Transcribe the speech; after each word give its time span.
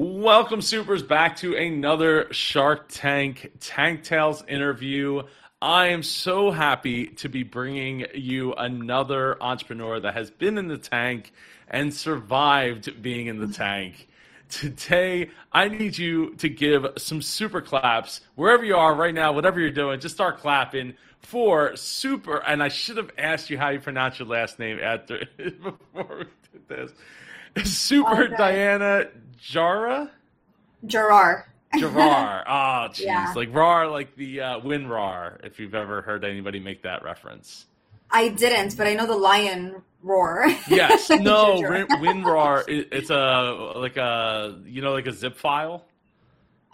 Welcome, 0.00 0.62
Supers, 0.62 1.02
back 1.02 1.38
to 1.38 1.56
another 1.56 2.32
Shark 2.32 2.86
Tank 2.88 3.50
Tank 3.58 4.04
Tales 4.04 4.44
interview. 4.46 5.24
I 5.60 5.88
am 5.88 6.04
so 6.04 6.52
happy 6.52 7.08
to 7.08 7.28
be 7.28 7.42
bringing 7.42 8.06
you 8.14 8.54
another 8.54 9.42
entrepreneur 9.42 9.98
that 9.98 10.14
has 10.14 10.30
been 10.30 10.56
in 10.56 10.68
the 10.68 10.78
tank 10.78 11.32
and 11.66 11.92
survived 11.92 13.02
being 13.02 13.26
in 13.26 13.40
the 13.40 13.48
tank. 13.48 14.06
Today, 14.48 15.30
I 15.50 15.66
need 15.66 15.98
you 15.98 16.36
to 16.36 16.48
give 16.48 16.86
some 16.96 17.20
super 17.20 17.60
claps 17.60 18.20
wherever 18.36 18.64
you 18.64 18.76
are 18.76 18.94
right 18.94 19.12
now, 19.12 19.32
whatever 19.32 19.58
you're 19.58 19.72
doing, 19.72 19.98
just 19.98 20.14
start 20.14 20.38
clapping 20.38 20.94
for 21.18 21.74
super. 21.74 22.36
And 22.36 22.62
I 22.62 22.68
should 22.68 22.98
have 22.98 23.10
asked 23.18 23.50
you 23.50 23.58
how 23.58 23.70
you 23.70 23.80
pronounce 23.80 24.20
your 24.20 24.28
last 24.28 24.60
name 24.60 24.78
after 24.80 25.24
before 25.36 26.18
we 26.18 26.24
did 26.52 26.68
this. 26.68 26.92
Super 27.64 28.24
Okay. 28.24 28.36
Diana 28.36 29.08
Jara? 29.38 30.10
Jarrar. 30.86 31.44
Jarrar. 31.74 32.44
Oh, 32.46 32.88
jeez. 32.92 33.00
Yeah. 33.04 33.32
Like 33.34 33.54
RAR, 33.54 33.88
like 33.88 34.14
the 34.16 34.40
uh, 34.40 34.60
WinRAR, 34.60 35.44
if 35.44 35.58
you've 35.58 35.74
ever 35.74 36.02
heard 36.02 36.24
anybody 36.24 36.60
make 36.60 36.82
that 36.82 37.02
reference. 37.02 37.66
I 38.10 38.28
didn't, 38.28 38.76
but 38.76 38.86
I 38.86 38.94
know 38.94 39.06
the 39.06 39.16
lion 39.16 39.82
roar. 40.02 40.46
Yes. 40.68 41.10
No, 41.20 41.54
Win- 41.60 41.86
WinRAR, 41.86 42.64
it, 42.68 42.88
it's 42.92 43.10
a, 43.10 43.72
like 43.76 43.96
a, 43.96 44.58
you 44.64 44.82
know, 44.82 44.92
like 44.92 45.06
a 45.06 45.12
zip 45.12 45.36
file. 45.36 45.84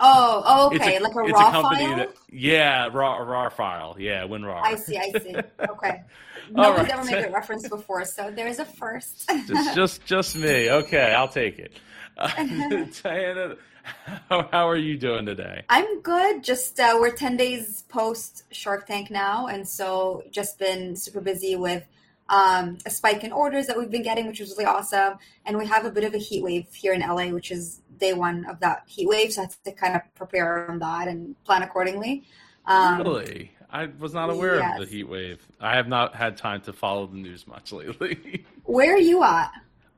Oh, 0.01 0.43
oh, 0.45 0.75
okay, 0.75 0.99
like 0.99 1.15
a 1.15 1.19
it's 1.21 1.33
raw 1.33 1.51
company 1.53 1.87
file. 1.87 1.97
That, 1.97 2.15
yeah, 2.31 2.89
raw, 2.93 3.19
raw 3.19 3.49
file. 3.49 3.97
Yeah, 3.99 4.25
WinRAR. 4.25 4.61
I 4.63 4.75
see, 4.75 4.99
I 4.99 5.11
see. 5.19 5.35
Okay. 5.71 6.03
Nobody's 6.51 6.91
right. 6.91 6.99
ever 6.99 7.05
made 7.05 7.25
a 7.25 7.31
reference 7.31 7.67
before, 7.69 8.05
so 8.05 8.31
there's 8.31 8.59
a 8.59 8.67
first. 8.67 9.25
It's 9.31 9.75
just, 9.75 10.05
just 10.05 10.37
me. 10.37 10.71
Okay, 10.71 11.15
I'll 11.15 11.29
take 11.29 11.59
it. 11.59 11.73
Uh, 12.17 12.85
Diana, 13.03 13.57
how, 14.29 14.49
how 14.51 14.69
are 14.69 14.77
you 14.77 14.97
doing 14.97 15.27
today? 15.27 15.65
I'm 15.69 16.01
good. 16.01 16.43
Just 16.43 16.79
uh, 16.81 16.97
we're 17.01 17.11
ten 17.11 17.37
days 17.37 17.83
post 17.89 18.45
Shark 18.51 18.87
Tank 18.87 19.11
now, 19.11 19.47
and 19.47 19.67
so 19.67 20.23
just 20.31 20.59
been 20.59 20.97
super 20.97 21.21
busy 21.21 21.57
with 21.57 21.85
um, 22.29 22.79
a 22.87 22.91
spike 22.91 23.25
in 23.25 23.33
orders 23.33 23.67
that 23.67 23.77
we've 23.77 23.91
been 23.91 24.03
getting, 24.03 24.27
which 24.27 24.41
was 24.41 24.51
really 24.51 24.65
awesome. 24.65 25.19
And 25.45 25.59
we 25.59 25.67
have 25.67 25.85
a 25.85 25.91
bit 25.91 26.05
of 26.05 26.15
a 26.15 26.19
heat 26.19 26.43
wave 26.43 26.73
here 26.73 26.93
in 26.93 27.01
LA, 27.01 27.27
which 27.29 27.51
is 27.51 27.83
day 27.99 28.13
one 28.13 28.45
of 28.47 28.61
that 28.61 28.85
heat 28.87 29.09
wave, 29.09 29.33
so 29.33 29.43
I 29.43 29.45
have 29.45 29.63
to 29.65 29.73
kind 29.73 29.97
of 29.97 30.03
prepare 30.15 30.71
on 30.71 30.79
that 30.79 31.09
and 31.09 31.35
plan 31.45 31.63
accordingly. 31.63 32.25
Um, 32.67 33.03
Really? 33.03 33.51
I 33.71 33.87
was 33.99 34.15
not 34.15 34.31
aware 34.31 34.61
yes. 34.61 34.79
of 34.79 34.87
the 34.87 34.91
heat 34.91 35.09
wave. 35.09 35.45
I 35.61 35.75
have 35.75 35.89
not 35.89 36.15
had 36.15 36.37
time 36.37 36.61
to 36.63 36.73
follow 36.73 37.09
the 37.09 37.17
news 37.17 37.47
much 37.47 37.73
lately. 37.73 38.47
Where 38.65 38.95
are 38.95 38.99
you 38.99 39.25
at? 39.25 39.51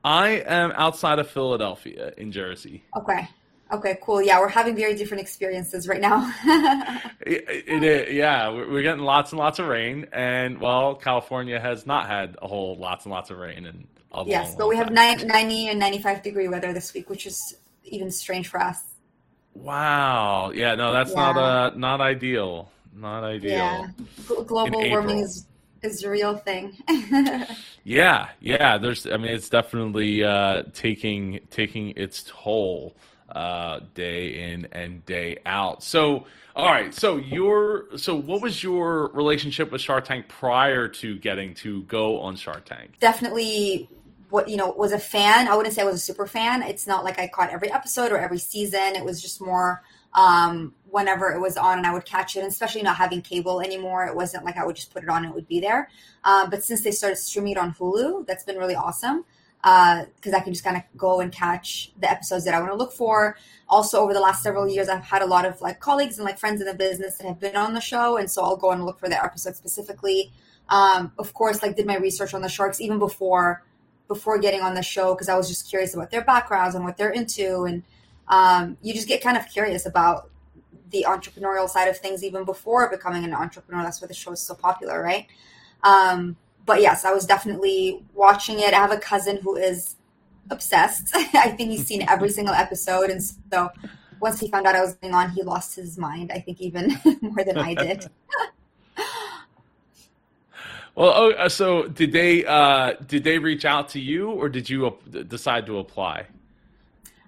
I 0.03 0.29
am 0.45 0.71
outside 0.75 1.19
of 1.19 1.29
Philadelphia 1.29 2.13
in 2.17 2.31
Jersey. 2.31 2.83
Okay. 2.95 3.27
Okay, 3.73 3.97
cool. 4.01 4.21
Yeah, 4.21 4.39
we're 4.39 4.47
having 4.47 4.77
very 4.77 4.95
different 4.95 5.19
experiences 5.21 5.87
right 5.87 5.99
now. 6.01 6.31
It, 7.21 7.43
it, 7.67 7.83
it- 7.83 8.11
yeah, 8.13 8.49
we're 8.49 8.81
getting 8.83 9.03
lots 9.03 9.33
and 9.33 9.39
lots 9.39 9.59
of 9.59 9.67
rain, 9.67 10.07
and 10.13 10.61
well, 10.61 10.95
California 10.95 11.59
has 11.59 11.85
not 11.85 12.07
had 12.07 12.37
a 12.41 12.47
whole 12.47 12.77
lots 12.77 13.03
and 13.03 13.11
lots 13.11 13.29
of 13.31 13.37
rain 13.37 13.65
and 13.65 13.85
a 14.13 14.19
long, 14.19 14.29
yes, 14.29 14.55
but 14.55 14.69
we 14.69 14.77
have 14.77 14.87
time. 14.93 15.27
90 15.27 15.67
and 15.67 15.79
95 15.79 16.23
degree 16.23 16.47
weather 16.47 16.71
this 16.71 16.93
week, 16.93 17.09
which 17.09 17.25
is 17.25 17.57
even 17.83 18.09
strange 18.09 18.47
for 18.47 18.61
us. 18.61 18.81
Wow. 19.55 20.51
Yeah. 20.51 20.75
No, 20.75 20.93
that's 20.93 21.11
Yeah. 21.11 21.31
not 21.33 21.37
uh 21.37 21.71
not 21.75 21.99
ideal. 21.99 22.71
Not 22.93 23.23
ideal. 23.25 23.51
Yeah. 23.51 23.87
Global 24.45 24.89
warming 24.89 25.19
is 25.19 25.45
is 25.83 26.03
a 26.03 26.09
real 26.09 26.35
thing. 26.37 26.77
Yeah, 27.87 28.27
yeah. 28.41 28.77
There's, 28.77 29.07
I 29.07 29.15
mean, 29.15 29.31
it's 29.31 29.47
definitely 29.47 30.21
uh, 30.21 30.63
taking 30.73 31.39
taking 31.49 31.93
its 31.95 32.25
toll 32.27 32.97
uh, 33.29 33.79
day 33.93 34.51
in 34.51 34.67
and 34.73 35.05
day 35.05 35.37
out. 35.45 35.83
So, 35.83 36.25
all 36.53 36.65
right. 36.65 36.93
So 36.93 37.15
your, 37.15 37.85
so 37.95 38.13
what 38.13 38.41
was 38.41 38.61
your 38.61 39.07
relationship 39.13 39.71
with 39.71 39.79
Shark 39.79 40.03
Tank 40.03 40.27
prior 40.27 40.89
to 40.89 41.17
getting 41.19 41.53
to 41.55 41.83
go 41.83 42.19
on 42.19 42.35
Shark 42.35 42.65
Tank? 42.65 42.95
Definitely 42.99 43.87
what 44.31 44.49
you 44.49 44.57
know 44.57 44.71
was 44.71 44.91
a 44.91 44.99
fan. 44.99 45.47
I 45.47 45.55
wouldn't 45.55 45.73
say 45.73 45.83
I 45.83 45.85
was 45.85 45.95
a 45.95 45.99
super 45.99 46.27
fan. 46.27 46.63
It's 46.63 46.87
not 46.87 47.05
like 47.05 47.19
I 47.19 47.29
caught 47.29 47.51
every 47.51 47.71
episode 47.71 48.11
or 48.11 48.17
every 48.17 48.39
season. 48.39 48.97
It 48.97 49.05
was 49.05 49.21
just 49.21 49.39
more 49.39 49.81
um 50.17 50.73
whenever 50.89 51.31
it 51.31 51.39
was 51.39 51.57
on 51.57 51.77
and 51.77 51.87
I 51.87 51.93
would 51.93 52.05
catch 52.05 52.35
it, 52.35 52.39
and 52.39 52.47
especially 52.49 52.81
not 52.81 52.97
having 52.97 53.21
cable 53.21 53.61
anymore. 53.61 54.05
It 54.05 54.15
wasn't 54.15 54.43
like 54.43 54.57
I 54.57 54.65
would 54.65 54.75
just 54.75 54.93
put 54.93 55.03
it 55.03 55.09
on 55.09 55.23
and 55.23 55.31
it 55.31 55.35
would 55.35 55.47
be 55.47 55.59
there. 55.59 55.89
Um, 56.23 56.49
but 56.49 56.63
since 56.63 56.81
they 56.81 56.91
started 56.91 57.17
streaming 57.17 57.53
it 57.53 57.57
on 57.57 57.73
Hulu, 57.73 58.25
that's 58.25 58.43
been 58.43 58.57
really 58.57 58.75
awesome 58.75 59.23
because 59.61 60.33
I 60.33 60.39
can 60.39 60.53
just 60.53 60.63
kind 60.63 60.77
of 60.77 60.83
go 60.95 61.19
and 61.19 61.31
catch 61.31 61.91
the 61.99 62.09
episodes 62.09 62.45
that 62.45 62.53
I 62.53 62.59
want 62.59 62.71
to 62.71 62.77
look 62.77 62.93
for. 62.93 63.37
Also, 63.67 63.99
over 63.99 64.13
the 64.13 64.19
last 64.19 64.41
several 64.43 64.67
years, 64.67 64.87
I've 64.87 65.03
had 65.03 65.21
a 65.21 65.25
lot 65.25 65.45
of 65.45 65.59
like 65.61 65.79
colleagues 65.79 66.17
and 66.17 66.25
like 66.25 66.39
friends 66.39 66.61
in 66.61 66.67
the 66.67 66.73
business 66.73 67.17
that 67.17 67.27
have 67.27 67.39
been 67.39 67.55
on 67.55 67.73
the 67.73 67.81
show, 67.81 68.17
and 68.17 68.29
so 68.29 68.43
I'll 68.43 68.57
go 68.57 68.71
and 68.71 68.85
look 68.85 68.99
for 68.99 69.09
their 69.09 69.23
episode 69.23 69.55
specifically. 69.55 70.31
Um, 70.69 71.11
of 71.17 71.33
course, 71.33 71.61
like 71.61 71.75
did 71.75 71.85
my 71.85 71.97
research 71.97 72.33
on 72.33 72.41
the 72.41 72.49
sharks 72.49 72.79
even 72.79 72.99
before 72.99 73.63
before 74.07 74.37
getting 74.37 74.61
on 74.61 74.73
the 74.73 74.81
show 74.81 75.13
because 75.13 75.27
I 75.27 75.35
was 75.35 75.49
just 75.49 75.69
curious 75.69 75.93
about 75.93 76.11
their 76.11 76.23
backgrounds 76.23 76.75
and 76.75 76.85
what 76.85 76.95
they're 76.97 77.09
into, 77.11 77.63
and 77.63 77.83
um, 78.29 78.77
you 78.81 78.93
just 78.93 79.07
get 79.07 79.21
kind 79.21 79.37
of 79.37 79.47
curious 79.47 79.85
about 79.85 80.29
the 80.91 81.05
entrepreneurial 81.07 81.69
side 81.69 81.87
of 81.87 81.97
things 81.97 82.23
even 82.23 82.45
before 82.45 82.89
becoming 82.89 83.23
an 83.23 83.33
entrepreneur. 83.33 83.83
That's 83.83 84.01
why 84.01 84.07
the 84.07 84.13
show 84.13 84.31
is 84.31 84.41
so 84.41 84.55
popular, 84.55 85.01
right? 85.01 85.27
Um, 85.83 86.37
but 86.65 86.81
yes, 86.81 87.05
I 87.05 87.13
was 87.13 87.25
definitely 87.25 88.03
watching 88.13 88.59
it. 88.59 88.73
I 88.73 88.77
have 88.77 88.91
a 88.91 88.97
cousin 88.97 89.37
who 89.37 89.55
is 89.55 89.95
obsessed. 90.49 91.09
I 91.15 91.51
think 91.51 91.71
he's 91.71 91.85
seen 91.85 92.05
every 92.07 92.29
single 92.29 92.53
episode, 92.53 93.09
and 93.09 93.21
so 93.23 93.69
once 94.19 94.39
he 94.39 94.49
found 94.49 94.65
out 94.65 94.75
I 94.75 94.81
was 94.81 94.95
going 94.95 95.13
on, 95.13 95.29
he 95.31 95.43
lost 95.43 95.75
his 95.75 95.97
mind. 95.97 96.31
I 96.33 96.39
think 96.39 96.61
even 96.61 96.97
more 97.21 97.43
than 97.43 97.57
I 97.57 97.73
did. 97.73 98.09
Well, 100.95 101.13
oh, 101.15 101.29
uh, 101.33 101.47
so 101.47 101.87
did 101.87 102.11
they 102.11 102.43
uh, 102.43 102.93
did 103.05 103.23
they 103.23 103.37
reach 103.37 103.65
out 103.65 103.89
to 103.89 103.99
you, 103.99 104.31
or 104.31 104.49
did 104.49 104.67
you 104.67 104.97
decide 105.27 105.67
to 105.67 105.77
apply? 105.77 106.25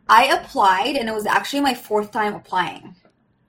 I 0.10 0.26
applied, 0.26 0.96
and 0.96 1.08
it 1.08 1.14
was 1.14 1.26
actually 1.26 1.62
my 1.62 1.76
fourth 1.76 2.12
time 2.12 2.34
applying. 2.34 2.96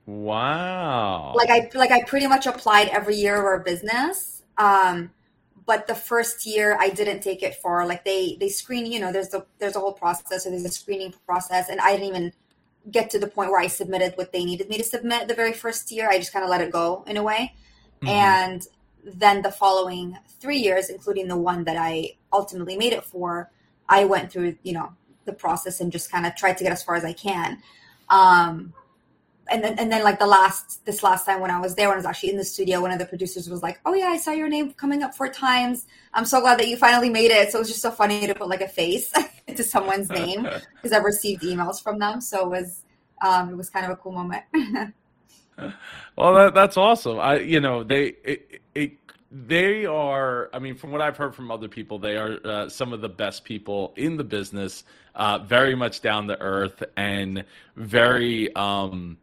Wow. 0.05 1.33
Like 1.35 1.49
I 1.49 1.69
like 1.73 1.91
I 1.91 2.03
pretty 2.03 2.27
much 2.27 2.45
applied 2.45 2.89
every 2.89 3.15
year 3.15 3.37
of 3.37 3.45
our 3.45 3.59
business. 3.59 4.43
Um, 4.57 5.11
but 5.65 5.87
the 5.87 5.95
first 5.95 6.45
year 6.45 6.77
I 6.79 6.89
didn't 6.89 7.21
take 7.21 7.43
it 7.43 7.55
for 7.55 7.85
like 7.85 8.03
they 8.05 8.37
they 8.39 8.49
screen. 8.49 8.85
You 8.91 8.99
know, 8.99 9.11
there's 9.11 9.33
a 9.33 9.45
there's 9.59 9.75
a 9.75 9.79
whole 9.79 9.93
process, 9.93 10.43
so 10.43 10.49
there's 10.49 10.65
a 10.65 10.69
screening 10.69 11.13
process, 11.25 11.69
and 11.69 11.79
I 11.81 11.91
didn't 11.91 12.07
even 12.07 12.33
get 12.89 13.09
to 13.11 13.19
the 13.19 13.27
point 13.27 13.51
where 13.51 13.59
I 13.59 13.67
submitted 13.67 14.13
what 14.15 14.31
they 14.31 14.43
needed 14.43 14.69
me 14.69 14.77
to 14.77 14.83
submit 14.83 15.27
the 15.27 15.35
very 15.35 15.53
first 15.53 15.91
year. 15.91 16.09
I 16.09 16.17
just 16.17 16.33
kind 16.33 16.43
of 16.43 16.49
let 16.49 16.61
it 16.61 16.71
go 16.71 17.03
in 17.07 17.15
a 17.17 17.23
way. 17.23 17.53
Mhm. 18.01 18.07
And 18.07 18.67
then 19.03 19.41
the 19.43 19.51
following 19.51 20.17
three 20.39 20.57
years, 20.57 20.89
including 20.89 21.27
the 21.27 21.37
one 21.37 21.63
that 21.65 21.77
I 21.77 22.17
ultimately 22.33 22.75
made 22.75 22.93
it 22.93 23.03
for, 23.03 23.51
I 23.87 24.05
went 24.05 24.31
through, 24.31 24.57
you 24.63 24.73
know, 24.73 24.93
the 25.25 25.33
process 25.33 25.79
and 25.79 25.91
just 25.91 26.11
kind 26.11 26.25
of 26.25 26.35
tried 26.35 26.57
to 26.57 26.63
get 26.63 26.73
as 26.73 26.83
far 26.83 26.95
as 26.95 27.05
I 27.05 27.13
can. 27.13 27.61
Um, 28.09 28.73
and 29.49 29.63
then, 29.63 29.77
and 29.79 29.91
then 29.91 30.03
like 30.03 30.19
the 30.19 30.27
last, 30.27 30.85
this 30.85 31.03
last 31.03 31.25
time 31.25 31.41
when 31.41 31.51
I 31.51 31.59
was 31.59 31.75
there, 31.75 31.87
when 31.87 31.95
I 31.95 31.97
was 31.97 32.05
actually 32.05 32.29
in 32.29 32.37
the 32.37 32.43
studio, 32.43 32.81
one 32.81 32.91
of 32.91 32.99
the 32.99 33.05
producers 33.05 33.49
was 33.49 33.61
like, 33.61 33.81
"Oh 33.85 33.93
yeah, 33.93 34.05
I 34.05 34.17
saw 34.17 34.31
your 34.31 34.47
name 34.47 34.71
coming 34.73 35.03
up 35.03 35.13
four 35.13 35.27
times. 35.27 35.87
I'm 36.13 36.25
so 36.25 36.39
glad 36.39 36.59
that 36.59 36.69
you 36.69 36.77
finally 36.77 37.09
made 37.09 37.31
it." 37.31 37.51
So 37.51 37.57
it 37.57 37.61
was 37.61 37.67
just 37.67 37.81
so 37.81 37.91
funny 37.91 38.25
to 38.27 38.33
put 38.35 38.47
like 38.47 38.61
a 38.61 38.67
face 38.67 39.11
to 39.55 39.63
someone's 39.63 40.09
name 40.21 40.43
because 40.75 40.93
I've 40.93 41.03
received 41.03 41.43
emails 41.43 41.83
from 41.83 41.99
them. 41.99 42.21
So 42.21 42.45
it 42.45 42.49
was, 42.49 42.83
um, 43.21 43.49
it 43.49 43.57
was 43.57 43.69
kind 43.69 43.85
of 43.85 43.91
a 43.91 43.95
cool 43.97 44.13
moment. 44.13 44.43
Well, 46.17 46.33
that, 46.33 46.53
that's 46.55 46.75
awesome. 46.75 47.19
I, 47.19 47.39
you 47.39 47.59
know, 47.59 47.83
they, 47.83 48.15
it, 48.23 48.61
it, 48.73 48.91
they 49.31 49.85
are. 49.85 50.49
I 50.53 50.59
mean, 50.59 50.75
from 50.75 50.91
what 50.91 51.01
I've 51.01 51.17
heard 51.17 51.33
from 51.33 51.51
other 51.51 51.69
people, 51.69 51.99
they 51.99 52.17
are 52.17 52.37
uh, 52.43 52.69
some 52.69 52.91
of 52.91 53.01
the 53.01 53.09
best 53.09 53.43
people 53.45 53.93
in 53.95 54.17
the 54.17 54.23
business. 54.23 54.83
Uh, 55.15 55.39
very 55.39 55.75
much 55.75 56.01
down 56.01 56.27
to 56.27 56.39
earth 56.39 56.83
and 56.95 57.43
very, 57.75 58.53
um, 58.55 59.17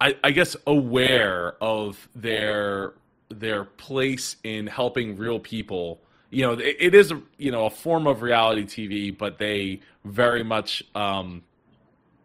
I, 0.00 0.16
I 0.22 0.30
guess, 0.30 0.56
aware 0.66 1.56
of 1.60 2.08
their 2.14 2.94
their 3.28 3.64
place 3.64 4.36
in 4.44 4.66
helping 4.66 5.16
real 5.16 5.40
people. 5.40 6.00
You 6.30 6.42
know, 6.42 6.52
it, 6.52 6.76
it 6.78 6.94
is, 6.94 7.10
a, 7.10 7.20
you 7.36 7.50
know, 7.50 7.66
a 7.66 7.70
form 7.70 8.06
of 8.06 8.22
reality 8.22 8.64
TV, 8.64 9.16
but 9.16 9.38
they 9.38 9.80
very 10.04 10.42
much. 10.42 10.82
Um, 10.94 11.42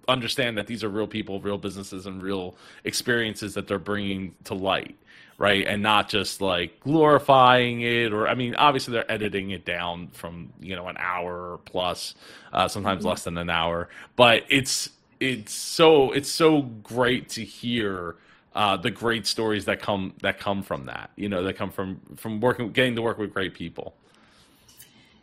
understand 0.08 0.58
that 0.58 0.68
these 0.68 0.84
are 0.84 0.90
real 0.90 1.08
people, 1.08 1.40
real 1.40 1.58
businesses, 1.58 2.06
and 2.06 2.22
real 2.22 2.56
experiences 2.84 3.54
that 3.54 3.68
they're 3.68 3.80
bringing 3.80 4.36
to 4.44 4.54
light, 4.54 4.98
right? 5.42 5.66
And 5.68 5.82
not 5.82 6.08
just 6.08 6.40
like 6.40 6.80
glorifying 6.82 7.82
it, 7.82 8.14
or 8.14 8.28
I 8.28 8.36
mean, 8.36 8.56
obviously 8.56 8.94
they're 8.94 9.12
editing 9.12 9.50
it 9.52 9.66
down 9.66 10.10
from 10.14 10.54
you 10.62 10.76
know 10.76 10.88
an 10.88 10.98
hour 11.00 11.60
plus, 11.66 12.16
uh, 12.54 12.68
sometimes 12.68 13.06
less 13.06 13.24
than 13.24 13.38
an 13.40 13.50
hour, 13.50 13.90
but 14.16 14.44
it's 14.50 14.90
it's 15.20 15.54
so 15.54 16.12
it's 16.12 16.30
so 16.32 16.62
great 16.62 17.30
to 17.30 17.44
hear. 17.44 18.18
Uh, 18.54 18.78
the 18.78 18.92
great 18.92 19.26
stories 19.26 19.66
that 19.66 19.82
come 19.82 20.14
that 20.22 20.38
come 20.40 20.62
from 20.62 20.86
that, 20.86 21.10
you 21.16 21.30
know, 21.30 21.44
that 21.44 21.56
come 21.56 21.72
from 21.72 22.00
from 22.18 22.42
working, 22.42 22.72
getting 22.72 22.96
to 22.96 23.02
work 23.02 23.18
with 23.18 23.34
great 23.34 23.54
people. 23.54 23.96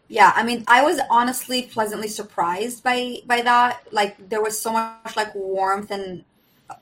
yeah 0.09 0.33
i 0.37 0.43
mean 0.43 0.65
i 0.69 0.83
was 0.83 1.01
honestly 1.11 1.63
pleasantly 1.63 2.09
surprised 2.09 2.83
by 2.83 3.17
by 3.27 3.41
that 3.43 3.81
like 3.93 4.17
there 4.29 4.43
was 4.43 4.59
so 4.61 4.73
much 4.73 5.17
like 5.17 5.35
warmth 5.35 5.91
and 5.91 6.25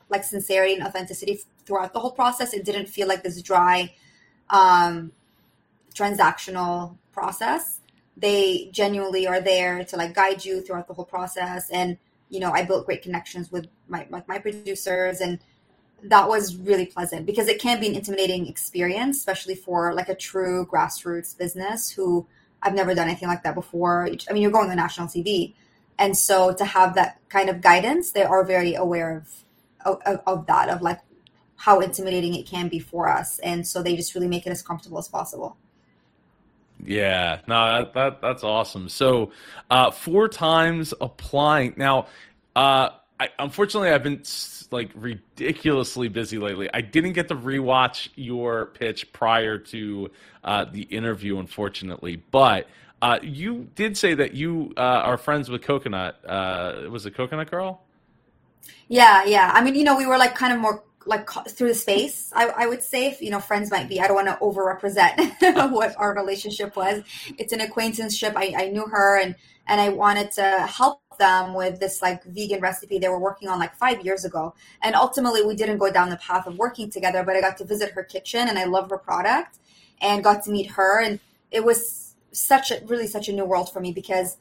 like 0.09 0.23
sincerity 0.23 0.73
and 0.73 0.83
authenticity 0.83 1.41
throughout 1.65 1.93
the 1.93 1.99
whole 1.99 2.11
process. 2.11 2.53
It 2.53 2.65
didn't 2.65 2.87
feel 2.87 3.07
like 3.07 3.23
this 3.23 3.41
dry 3.41 3.93
um 4.49 5.11
transactional 5.93 6.97
process. 7.11 7.79
They 8.15 8.69
genuinely 8.71 9.27
are 9.27 9.41
there 9.41 9.83
to 9.85 9.97
like 9.97 10.13
guide 10.13 10.45
you 10.45 10.61
throughout 10.61 10.87
the 10.87 10.93
whole 10.93 11.05
process. 11.05 11.69
And 11.69 11.97
you 12.29 12.41
know 12.41 12.51
i 12.51 12.61
built 12.61 12.85
great 12.85 13.01
connections 13.01 13.53
with 13.53 13.67
my 13.87 14.05
like 14.09 14.27
my 14.27 14.37
producers 14.37 15.21
and 15.21 15.39
that 16.03 16.27
was 16.27 16.57
really 16.57 16.85
pleasant 16.85 17.25
because 17.25 17.47
it 17.47 17.57
can 17.57 17.79
be 17.79 17.87
an 17.87 17.95
intimidating 17.95 18.47
experience 18.47 19.15
especially 19.17 19.55
for 19.55 19.93
like 19.93 20.09
a 20.09 20.15
true 20.15 20.65
grassroots 20.65 21.37
business 21.37 21.89
who 21.89 22.27
I've 22.61 22.73
never 22.73 22.93
done 22.95 23.07
anything 23.07 23.27
like 23.27 23.43
that 23.43 23.55
before. 23.55 24.09
I 24.29 24.33
mean, 24.33 24.41
you're 24.41 24.51
going 24.51 24.69
on 24.69 24.75
national 24.75 25.07
TV, 25.07 25.53
and 25.97 26.17
so 26.17 26.53
to 26.53 26.65
have 26.65 26.95
that 26.95 27.19
kind 27.29 27.49
of 27.49 27.61
guidance, 27.61 28.11
they 28.11 28.23
are 28.23 28.43
very 28.43 28.73
aware 28.73 29.17
of, 29.17 29.43
of 29.87 30.21
of, 30.25 30.45
that, 30.47 30.69
of 30.69 30.81
like 30.81 30.99
how 31.55 31.79
intimidating 31.79 32.35
it 32.35 32.45
can 32.45 32.67
be 32.67 32.79
for 32.79 33.09
us, 33.09 33.39
and 33.39 33.65
so 33.65 33.81
they 33.81 33.95
just 33.95 34.13
really 34.13 34.27
make 34.27 34.45
it 34.45 34.51
as 34.51 34.61
comfortable 34.61 34.97
as 34.97 35.07
possible. 35.07 35.57
Yeah, 36.83 37.39
no, 37.47 37.79
that, 37.79 37.93
that 37.93 38.21
that's 38.21 38.43
awesome. 38.43 38.89
So, 38.89 39.31
uh, 39.71 39.91
four 39.91 40.27
times 40.27 40.93
applying 41.01 41.73
now. 41.77 42.07
Uh, 42.55 42.89
I, 43.19 43.29
unfortunately, 43.39 43.89
I've 43.89 44.03
been 44.03 44.21
like 44.71 44.91
ridiculously 44.95 46.07
busy 46.07 46.37
lately. 46.37 46.69
I 46.73 46.81
didn't 46.81 47.13
get 47.13 47.27
to 47.29 47.35
rewatch 47.35 48.09
your 48.15 48.67
pitch 48.67 49.11
prior 49.11 49.57
to 49.57 50.11
uh, 50.43 50.65
the 50.65 50.83
interview, 50.83 51.39
unfortunately. 51.39 52.21
But 52.29 52.67
uh, 53.01 53.19
you 53.21 53.69
did 53.75 53.97
say 53.97 54.13
that 54.13 54.33
you 54.33 54.73
uh, 54.77 54.81
are 54.81 55.17
friends 55.17 55.49
with 55.49 55.63
Coconut. 55.63 56.23
Uh, 56.25 56.89
was 56.89 57.05
it 57.05 57.15
Coconut 57.15 57.49
Girl? 57.49 57.81
Yeah, 58.87 59.25
yeah. 59.25 59.51
I 59.53 59.63
mean, 59.63 59.75
you 59.75 59.83
know, 59.83 59.97
we 59.97 60.05
were 60.05 60.17
like 60.17 60.35
kind 60.35 60.53
of 60.53 60.59
more 60.59 60.83
like 61.05 61.29
through 61.49 61.69
the 61.69 61.73
space. 61.73 62.31
I, 62.35 62.47
I 62.47 62.67
would 62.67 62.83
say, 62.83 63.07
if, 63.07 63.21
you 63.21 63.29
know, 63.29 63.39
friends 63.39 63.71
might 63.71 63.87
be. 63.87 63.99
I 64.01 64.07
don't 64.07 64.15
want 64.15 64.27
to 64.27 64.35
overrepresent 64.43 65.71
what 65.71 65.95
our 65.97 66.13
relationship 66.15 66.75
was. 66.75 67.03
It's 67.37 67.53
an 67.53 67.61
acquaintanceship. 67.61 68.33
I, 68.35 68.53
I 68.57 68.69
knew 68.69 68.85
her 68.87 69.19
and 69.19 69.35
and 69.69 69.81
I 69.81 69.89
wanted 69.89 70.31
to 70.33 70.43
help 70.69 71.01
them 71.19 71.53
with 71.53 71.79
this 71.79 72.01
like 72.01 72.23
vegan 72.23 72.61
recipe 72.61 72.99
they 72.99 73.09
were 73.09 73.19
working 73.19 73.49
on 73.49 73.59
like 73.59 73.75
five 73.75 74.05
years 74.05 74.23
ago. 74.23 74.53
And 74.81 74.95
ultimately, 74.95 75.43
we 75.45 75.55
didn't 75.55 75.77
go 75.77 75.91
down 75.91 76.09
the 76.09 76.17
path 76.17 76.47
of 76.47 76.57
working 76.57 76.89
together, 76.89 77.23
but 77.23 77.35
I 77.35 77.41
got 77.41 77.57
to 77.57 77.65
visit 77.65 77.91
her 77.91 78.03
kitchen 78.03 78.47
and 78.47 78.57
I 78.57 78.65
love 78.65 78.89
her 78.89 78.97
product 78.97 79.57
and 79.99 80.23
got 80.23 80.43
to 80.43 80.51
meet 80.51 80.71
her. 80.71 81.01
And 81.01 81.19
it 81.51 81.65
was 81.65 82.13
such 82.31 82.71
a 82.71 82.81
really 82.85 83.07
such 83.07 83.27
a 83.27 83.33
new 83.33 83.45
world 83.45 83.71
for 83.71 83.79
me 83.79 83.91
because 83.91 84.37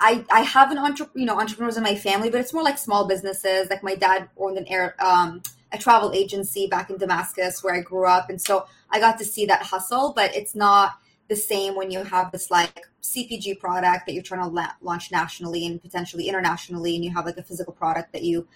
I, 0.00 0.24
I 0.30 0.40
have 0.40 0.70
an 0.70 0.78
entre- 0.78 1.10
you 1.14 1.24
know 1.24 1.38
entrepreneurs 1.38 1.76
in 1.76 1.82
my 1.82 1.94
family, 1.94 2.30
but 2.30 2.40
it's 2.40 2.52
more 2.52 2.62
like 2.62 2.78
small 2.78 3.06
businesses. 3.06 3.68
Like 3.70 3.82
my 3.82 3.94
dad 3.94 4.28
owned 4.36 4.58
an 4.58 4.66
air 4.68 4.94
um, 5.04 5.42
a 5.72 5.78
travel 5.78 6.12
agency 6.12 6.66
back 6.66 6.90
in 6.90 6.98
Damascus 6.98 7.62
where 7.62 7.74
I 7.74 7.80
grew 7.80 8.06
up, 8.06 8.28
and 8.28 8.40
so 8.40 8.66
I 8.90 9.00
got 9.00 9.18
to 9.18 9.24
see 9.24 9.46
that 9.46 9.62
hustle. 9.62 10.12
But 10.14 10.34
it's 10.34 10.54
not 10.54 10.98
the 11.28 11.36
same 11.36 11.74
when 11.74 11.90
you 11.90 12.02
have 12.02 12.32
this 12.32 12.50
like 12.50 12.86
CPG 13.02 13.58
product 13.58 14.06
that 14.06 14.12
you're 14.12 14.22
trying 14.22 14.42
to 14.42 14.48
la- 14.48 14.72
launch 14.82 15.10
nationally 15.10 15.66
and 15.66 15.80
potentially 15.80 16.28
internationally, 16.28 16.96
and 16.96 17.04
you 17.04 17.12
have 17.12 17.24
like 17.24 17.38
a 17.38 17.42
physical 17.42 17.72
product 17.72 18.12
that 18.12 18.24
you 18.24 18.46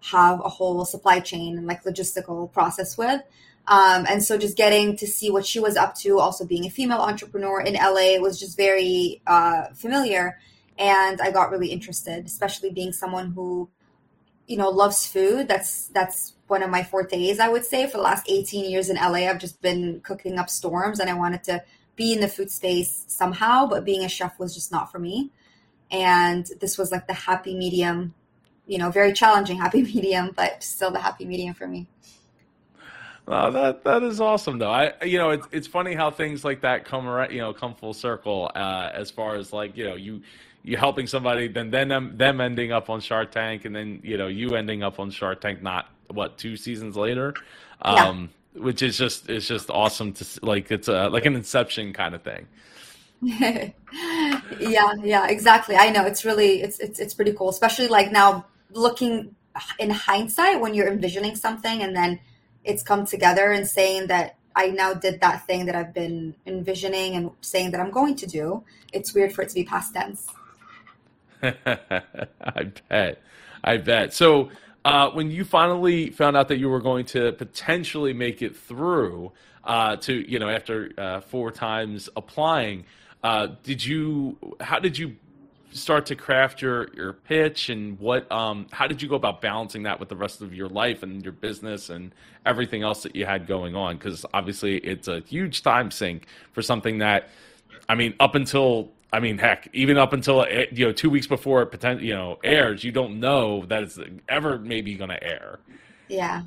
have 0.00 0.40
a 0.44 0.48
whole 0.48 0.84
supply 0.84 1.20
chain 1.20 1.58
and 1.58 1.66
like 1.66 1.84
logistical 1.84 2.52
process 2.52 2.96
with. 2.96 3.22
Um, 3.68 4.06
and 4.08 4.22
so 4.22 4.38
just 4.38 4.56
getting 4.56 4.96
to 4.96 5.06
see 5.06 5.30
what 5.30 5.44
she 5.44 5.58
was 5.58 5.76
up 5.76 5.96
to, 5.96 6.20
also 6.20 6.46
being 6.46 6.66
a 6.66 6.70
female 6.70 7.00
entrepreneur 7.00 7.60
in 7.60 7.74
LA, 7.74 8.18
was 8.20 8.38
just 8.38 8.56
very 8.56 9.20
uh, 9.26 9.64
familiar. 9.74 10.38
And 10.78 11.20
I 11.20 11.30
got 11.30 11.50
really 11.50 11.68
interested, 11.68 12.26
especially 12.26 12.70
being 12.70 12.92
someone 12.92 13.32
who, 13.32 13.68
you 14.46 14.56
know, 14.56 14.68
loves 14.68 15.06
food. 15.06 15.48
That's 15.48 15.86
that's 15.88 16.34
one 16.48 16.62
of 16.62 16.70
my 16.70 16.82
fortes, 16.82 17.40
I 17.40 17.48
would 17.48 17.64
say. 17.64 17.86
For 17.86 17.96
the 17.96 18.02
last 18.02 18.28
18 18.28 18.70
years 18.70 18.90
in 18.90 18.96
LA, 18.96 19.28
I've 19.28 19.38
just 19.38 19.62
been 19.62 20.00
cooking 20.00 20.38
up 20.38 20.50
storms, 20.50 21.00
and 21.00 21.08
I 21.08 21.14
wanted 21.14 21.44
to 21.44 21.62
be 21.96 22.12
in 22.12 22.20
the 22.20 22.28
food 22.28 22.50
space 22.50 23.04
somehow, 23.08 23.66
but 23.66 23.84
being 23.84 24.04
a 24.04 24.08
chef 24.08 24.38
was 24.38 24.54
just 24.54 24.70
not 24.70 24.92
for 24.92 24.98
me. 24.98 25.30
And 25.90 26.48
this 26.60 26.76
was 26.76 26.92
like 26.92 27.06
the 27.06 27.14
happy 27.14 27.56
medium, 27.56 28.14
you 28.66 28.78
know, 28.78 28.90
very 28.90 29.12
challenging 29.12 29.56
happy 29.56 29.82
medium, 29.94 30.32
but 30.36 30.62
still 30.62 30.90
the 30.90 31.00
happy 31.00 31.24
medium 31.24 31.54
for 31.54 31.66
me. 31.66 31.86
Oh, 33.28 33.50
that 33.50 33.82
that 33.82 34.04
is 34.04 34.20
awesome, 34.20 34.58
though. 34.58 34.70
I 34.70 34.92
you 35.04 35.18
know 35.18 35.30
it's 35.30 35.48
it's 35.50 35.66
funny 35.66 35.94
how 35.94 36.12
things 36.12 36.44
like 36.44 36.60
that 36.60 36.84
come 36.84 37.08
around, 37.08 37.32
you 37.32 37.40
know, 37.40 37.52
come 37.52 37.74
full 37.74 37.92
circle. 37.92 38.52
Uh, 38.54 38.90
as 38.94 39.10
far 39.10 39.34
as 39.34 39.52
like 39.52 39.76
you 39.76 39.84
know 39.84 39.96
you 39.96 40.22
you 40.66 40.76
helping 40.76 41.06
somebody, 41.06 41.46
then 41.46 41.70
then 41.70 41.88
them, 41.88 42.16
them 42.16 42.40
ending 42.40 42.72
up 42.72 42.90
on 42.90 43.00
Shark 43.00 43.30
Tank, 43.30 43.64
and 43.64 43.74
then 43.74 44.00
you 44.02 44.18
know 44.18 44.26
you 44.26 44.56
ending 44.56 44.82
up 44.82 44.98
on 44.98 45.10
Shark 45.10 45.40
Tank. 45.40 45.62
Not 45.62 45.88
what 46.08 46.38
two 46.38 46.56
seasons 46.56 46.96
later. 46.96 47.34
Um, 47.82 48.30
yeah. 48.52 48.62
Which 48.62 48.82
is 48.82 48.98
just 48.98 49.30
it's 49.30 49.46
just 49.46 49.70
awesome 49.70 50.12
to 50.14 50.26
like 50.42 50.72
it's 50.72 50.88
a 50.88 51.08
like 51.08 51.24
an 51.24 51.36
Inception 51.36 51.92
kind 51.92 52.16
of 52.16 52.22
thing. 52.22 52.48
yeah, 53.22 54.92
yeah, 55.02 55.28
exactly. 55.28 55.76
I 55.76 55.90
know 55.90 56.04
it's 56.04 56.24
really 56.24 56.62
it's 56.62 56.80
it's 56.80 56.98
it's 56.98 57.14
pretty 57.14 57.32
cool, 57.32 57.48
especially 57.48 57.86
like 57.86 58.10
now 58.10 58.44
looking 58.72 59.36
in 59.78 59.90
hindsight 59.90 60.60
when 60.60 60.74
you're 60.74 60.88
envisioning 60.88 61.36
something 61.36 61.80
and 61.80 61.94
then 61.94 62.18
it's 62.64 62.82
come 62.82 63.06
together 63.06 63.52
and 63.52 63.68
saying 63.68 64.08
that 64.08 64.36
I 64.56 64.68
now 64.68 64.94
did 64.94 65.20
that 65.20 65.46
thing 65.46 65.66
that 65.66 65.76
I've 65.76 65.94
been 65.94 66.34
envisioning 66.44 67.14
and 67.14 67.30
saying 67.40 67.70
that 67.70 67.80
I'm 67.80 67.92
going 67.92 68.16
to 68.16 68.26
do. 68.26 68.64
It's 68.92 69.14
weird 69.14 69.32
for 69.32 69.42
it 69.42 69.48
to 69.50 69.54
be 69.54 69.64
past 69.64 69.94
tense. 69.94 70.26
I 71.42 72.72
bet. 72.88 73.22
I 73.62 73.76
bet. 73.78 74.14
So, 74.14 74.50
uh, 74.84 75.10
when 75.10 75.32
you 75.32 75.44
finally 75.44 76.10
found 76.10 76.36
out 76.36 76.46
that 76.46 76.58
you 76.58 76.68
were 76.68 76.80
going 76.80 77.04
to 77.06 77.32
potentially 77.32 78.12
make 78.12 78.40
it 78.40 78.56
through 78.56 79.32
uh, 79.64 79.96
to, 79.96 80.30
you 80.30 80.38
know, 80.38 80.48
after 80.48 80.92
uh, 80.96 81.20
four 81.20 81.50
times 81.50 82.08
applying, 82.14 82.84
uh, 83.24 83.48
did 83.64 83.84
you, 83.84 84.36
how 84.60 84.78
did 84.78 84.96
you 84.96 85.16
start 85.72 86.06
to 86.06 86.16
craft 86.16 86.62
your 86.62 86.88
your 86.94 87.12
pitch 87.12 87.68
and 87.68 87.98
what 87.98 88.30
um 88.32 88.66
how 88.72 88.86
did 88.86 89.02
you 89.02 89.08
go 89.08 89.14
about 89.14 89.40
balancing 89.40 89.82
that 89.82 90.00
with 90.00 90.08
the 90.08 90.16
rest 90.16 90.40
of 90.40 90.54
your 90.54 90.68
life 90.68 91.02
and 91.02 91.22
your 91.22 91.32
business 91.32 91.90
and 91.90 92.14
everything 92.46 92.82
else 92.82 93.02
that 93.02 93.14
you 93.14 93.26
had 93.26 93.46
going 93.46 93.74
on 93.74 93.96
because 93.96 94.24
obviously 94.32 94.78
it's 94.78 95.06
a 95.06 95.20
huge 95.20 95.62
time 95.62 95.90
sink 95.90 96.26
for 96.52 96.62
something 96.62 96.98
that 96.98 97.28
i 97.88 97.94
mean 97.94 98.14
up 98.20 98.34
until 98.34 98.90
i 99.12 99.20
mean 99.20 99.38
heck 99.38 99.68
even 99.72 99.96
up 99.96 100.12
until 100.12 100.46
you 100.72 100.86
know 100.86 100.92
2 100.92 101.10
weeks 101.10 101.26
before 101.26 101.62
it 101.62 101.66
potential 101.66 102.04
you 102.04 102.14
know 102.14 102.38
airs 102.42 102.84
you 102.84 102.92
don't 102.92 103.18
know 103.20 103.64
that 103.66 103.82
it's 103.82 103.98
ever 104.28 104.58
maybe 104.58 104.94
going 104.94 105.10
to 105.10 105.22
air. 105.22 105.58
Yeah. 106.08 106.42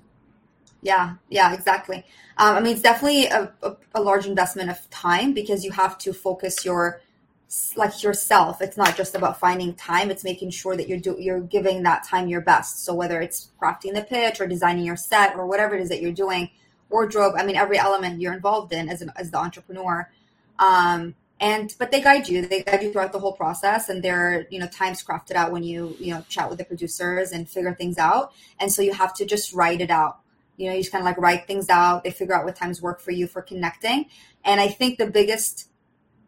Yeah 0.82 1.16
yeah 1.30 1.54
exactly. 1.54 2.06
Um, 2.38 2.56
i 2.56 2.60
mean 2.60 2.74
it's 2.74 2.82
definitely 2.82 3.26
a, 3.26 3.52
a, 3.64 3.76
a 3.96 4.02
large 4.02 4.26
investment 4.26 4.70
of 4.70 4.90
time 4.90 5.34
because 5.34 5.64
you 5.64 5.72
have 5.72 5.98
to 6.00 6.14
focus 6.14 6.64
your 6.66 7.02
like 7.76 8.04
yourself. 8.04 8.62
It's 8.62 8.78
not 8.78 8.96
just 8.96 9.16
about 9.16 9.40
finding 9.40 9.74
time 9.74 10.12
it's 10.12 10.24
making 10.24 10.52
sure 10.52 10.78
that 10.78 10.88
you're 10.88 11.00
do, 11.00 11.16
you're 11.20 11.40
giving 11.40 11.82
that 11.84 12.04
time 12.04 12.28
your 12.28 12.42
best. 12.42 12.86
So 12.86 12.94
whether 12.94 13.22
it's 13.22 13.50
crafting 13.60 13.96
the 13.96 14.04
pitch 14.04 14.40
or 14.40 14.46
designing 14.46 14.86
your 14.86 14.96
set 14.96 15.36
or 15.36 15.48
whatever 15.48 15.76
it 15.76 15.82
is 15.82 15.90
that 15.90 16.00
you're 16.02 16.12
doing 16.12 16.52
wardrobe 16.90 17.36
i 17.38 17.46
mean 17.46 17.56
every 17.56 17.78
element 17.78 18.20
you're 18.20 18.34
involved 18.34 18.74
in 18.74 18.90
as, 18.90 19.02
an, 19.02 19.12
as 19.16 19.32
the 19.32 19.38
entrepreneur 19.38 20.10
um, 20.58 21.16
and 21.40 21.74
but 21.80 21.92
they 21.92 22.02
guide 22.02 22.28
you 22.28 22.46
they 22.46 22.64
guide 22.64 22.84
you 22.84 22.92
throughout 22.92 23.12
the 23.12 23.20
whole 23.20 23.34
process 23.34 23.90
and 23.90 24.04
there 24.04 24.20
are 24.28 24.46
you 24.50 24.60
know 24.60 24.68
times 24.68 25.04
crafted 25.04 25.36
out 25.36 25.52
when 25.52 25.64
you 25.64 25.96
you 26.00 26.14
know 26.14 26.24
chat 26.30 26.50
with 26.50 26.58
the 26.58 26.66
producers 26.66 27.32
and 27.32 27.50
figure 27.50 27.74
things 27.74 27.98
out 27.98 28.34
and 28.60 28.72
so 28.72 28.82
you 28.82 28.94
have 28.94 29.14
to 29.14 29.26
just 29.26 29.54
write 29.54 29.82
it 29.82 29.90
out 29.90 30.20
you 30.58 30.68
know 30.68 30.74
you 30.74 30.82
just 30.82 30.92
kind 30.92 31.02
of 31.02 31.06
like 31.06 31.18
write 31.18 31.48
things 31.48 31.70
out 31.70 32.04
they 32.04 32.12
figure 32.12 32.36
out 32.36 32.46
what 32.46 32.56
times 32.56 32.82
work 32.82 33.00
for 33.00 33.12
you 33.12 33.28
for 33.28 33.42
connecting 33.42 34.06
and 34.44 34.60
i 34.60 34.68
think 34.68 34.98
the 34.98 35.08
biggest 35.08 35.70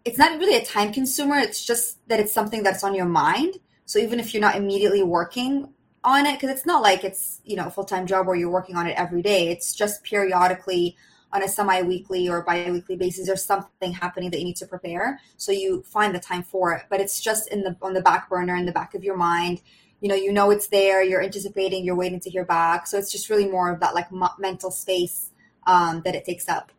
it's 0.05 0.17
not 0.17 0.39
really 0.39 0.55
a 0.55 0.65
time 0.65 0.91
consumer. 0.91 1.37
It's 1.37 1.63
just 1.63 2.07
that 2.07 2.19
it's 2.19 2.33
something 2.33 2.63
that's 2.63 2.83
on 2.83 2.95
your 2.95 3.05
mind. 3.05 3.55
So 3.85 3.99
even 3.99 4.19
if 4.19 4.33
you're 4.33 4.41
not 4.41 4.55
immediately 4.55 5.03
working 5.03 5.73
on 6.03 6.25
it, 6.25 6.39
because 6.39 6.49
it's 6.49 6.65
not 6.65 6.81
like 6.81 7.03
it's, 7.03 7.39
you 7.45 7.55
know, 7.55 7.67
a 7.67 7.71
full 7.71 7.83
time 7.83 8.07
job 8.07 8.25
where 8.25 8.35
you're 8.35 8.49
working 8.49 8.75
on 8.75 8.87
it 8.87 8.97
every 8.97 9.21
day. 9.21 9.49
It's 9.49 9.75
just 9.75 10.03
periodically 10.03 10.95
on 11.33 11.43
a 11.43 11.47
semi 11.47 11.81
weekly 11.81 12.29
or 12.29 12.41
bi 12.43 12.69
weekly 12.71 12.95
basis, 12.97 13.27
there's 13.27 13.43
something 13.45 13.93
happening 13.93 14.31
that 14.31 14.39
you 14.39 14.45
need 14.45 14.57
to 14.57 14.67
prepare. 14.67 15.19
So 15.38 15.51
you 15.51 15.83
find 15.83 16.13
the 16.15 16.19
time 16.19 16.43
for 16.43 16.73
it. 16.73 16.83
But 16.89 17.01
it's 17.01 17.19
just 17.21 17.50
in 17.50 17.63
the 17.63 17.75
on 17.81 17.93
the 17.93 18.01
back 18.01 18.29
burner, 18.29 18.55
in 18.55 18.65
the 18.65 18.71
back 18.71 18.93
of 18.95 19.03
your 19.03 19.17
mind. 19.17 19.61
You 20.01 20.09
know, 20.09 20.15
you 20.15 20.31
know 20.33 20.50
it's 20.51 20.67
there, 20.67 21.03
you're 21.03 21.21
anticipating, 21.23 21.85
you're 21.85 21.95
waiting 21.95 22.19
to 22.21 22.29
hear 22.29 22.43
back. 22.45 22.88
So 22.88 22.97
it's 22.97 23.11
just 23.11 23.29
really 23.29 23.47
more 23.47 23.71
of 23.71 23.79
that 23.81 23.93
like 23.93 24.07
m- 24.11 24.23
mental 24.39 24.71
space 24.71 25.29
um, 25.67 26.01
that 26.05 26.15
it 26.15 26.25
takes 26.25 26.50
up. 26.50 26.71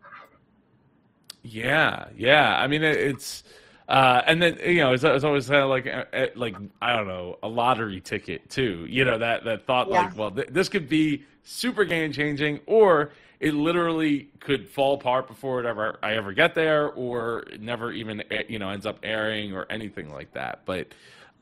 Yeah, 1.43 2.07
yeah. 2.17 2.57
I 2.61 2.67
mean, 2.67 2.83
it's 2.83 3.43
Uh, 3.89 4.23
and 4.27 4.41
then 4.43 4.59
you 4.65 4.77
know, 4.79 4.95
it's, 4.95 5.05
it's 5.05 5.25
always 5.25 5.49
kind 5.49 5.63
of 5.63 5.71
like 5.71 5.87
uh, 5.87 6.05
uh, 6.15 6.27
like 6.37 6.57
I 6.83 6.97
don't 6.97 7.09
know 7.09 7.39
a 7.43 7.49
lottery 7.49 8.01
ticket 8.01 8.49
too. 8.51 8.87
You 8.89 9.05
know 9.05 9.19
that 9.19 9.45
that 9.45 9.67
thought 9.67 9.91
Yeah. 9.91 10.07
like, 10.07 10.17
well, 10.17 10.31
th- 10.31 10.49
this 10.51 10.69
could 10.71 10.89
be 10.89 11.25
super 11.45 11.85
game 11.85 12.13
changing, 12.13 12.61
or 12.67 13.13
it 13.43 13.55
literally 13.55 14.31
could 14.41 14.69
fall 14.71 14.95
apart 14.95 15.29
before 15.29 15.61
it 15.61 15.67
ever 15.67 15.99
I 16.03 16.15
ever 16.15 16.33
get 16.33 16.55
there, 16.55 16.91
or 16.91 17.41
it 17.53 17.61
never 17.61 17.93
even 17.93 18.25
you 18.49 18.59
know 18.61 18.71
ends 18.71 18.87
up 18.87 19.01
airing 19.03 19.53
or 19.55 19.67
anything 19.71 20.11
like 20.13 20.33
that. 20.35 20.63
But 20.67 20.89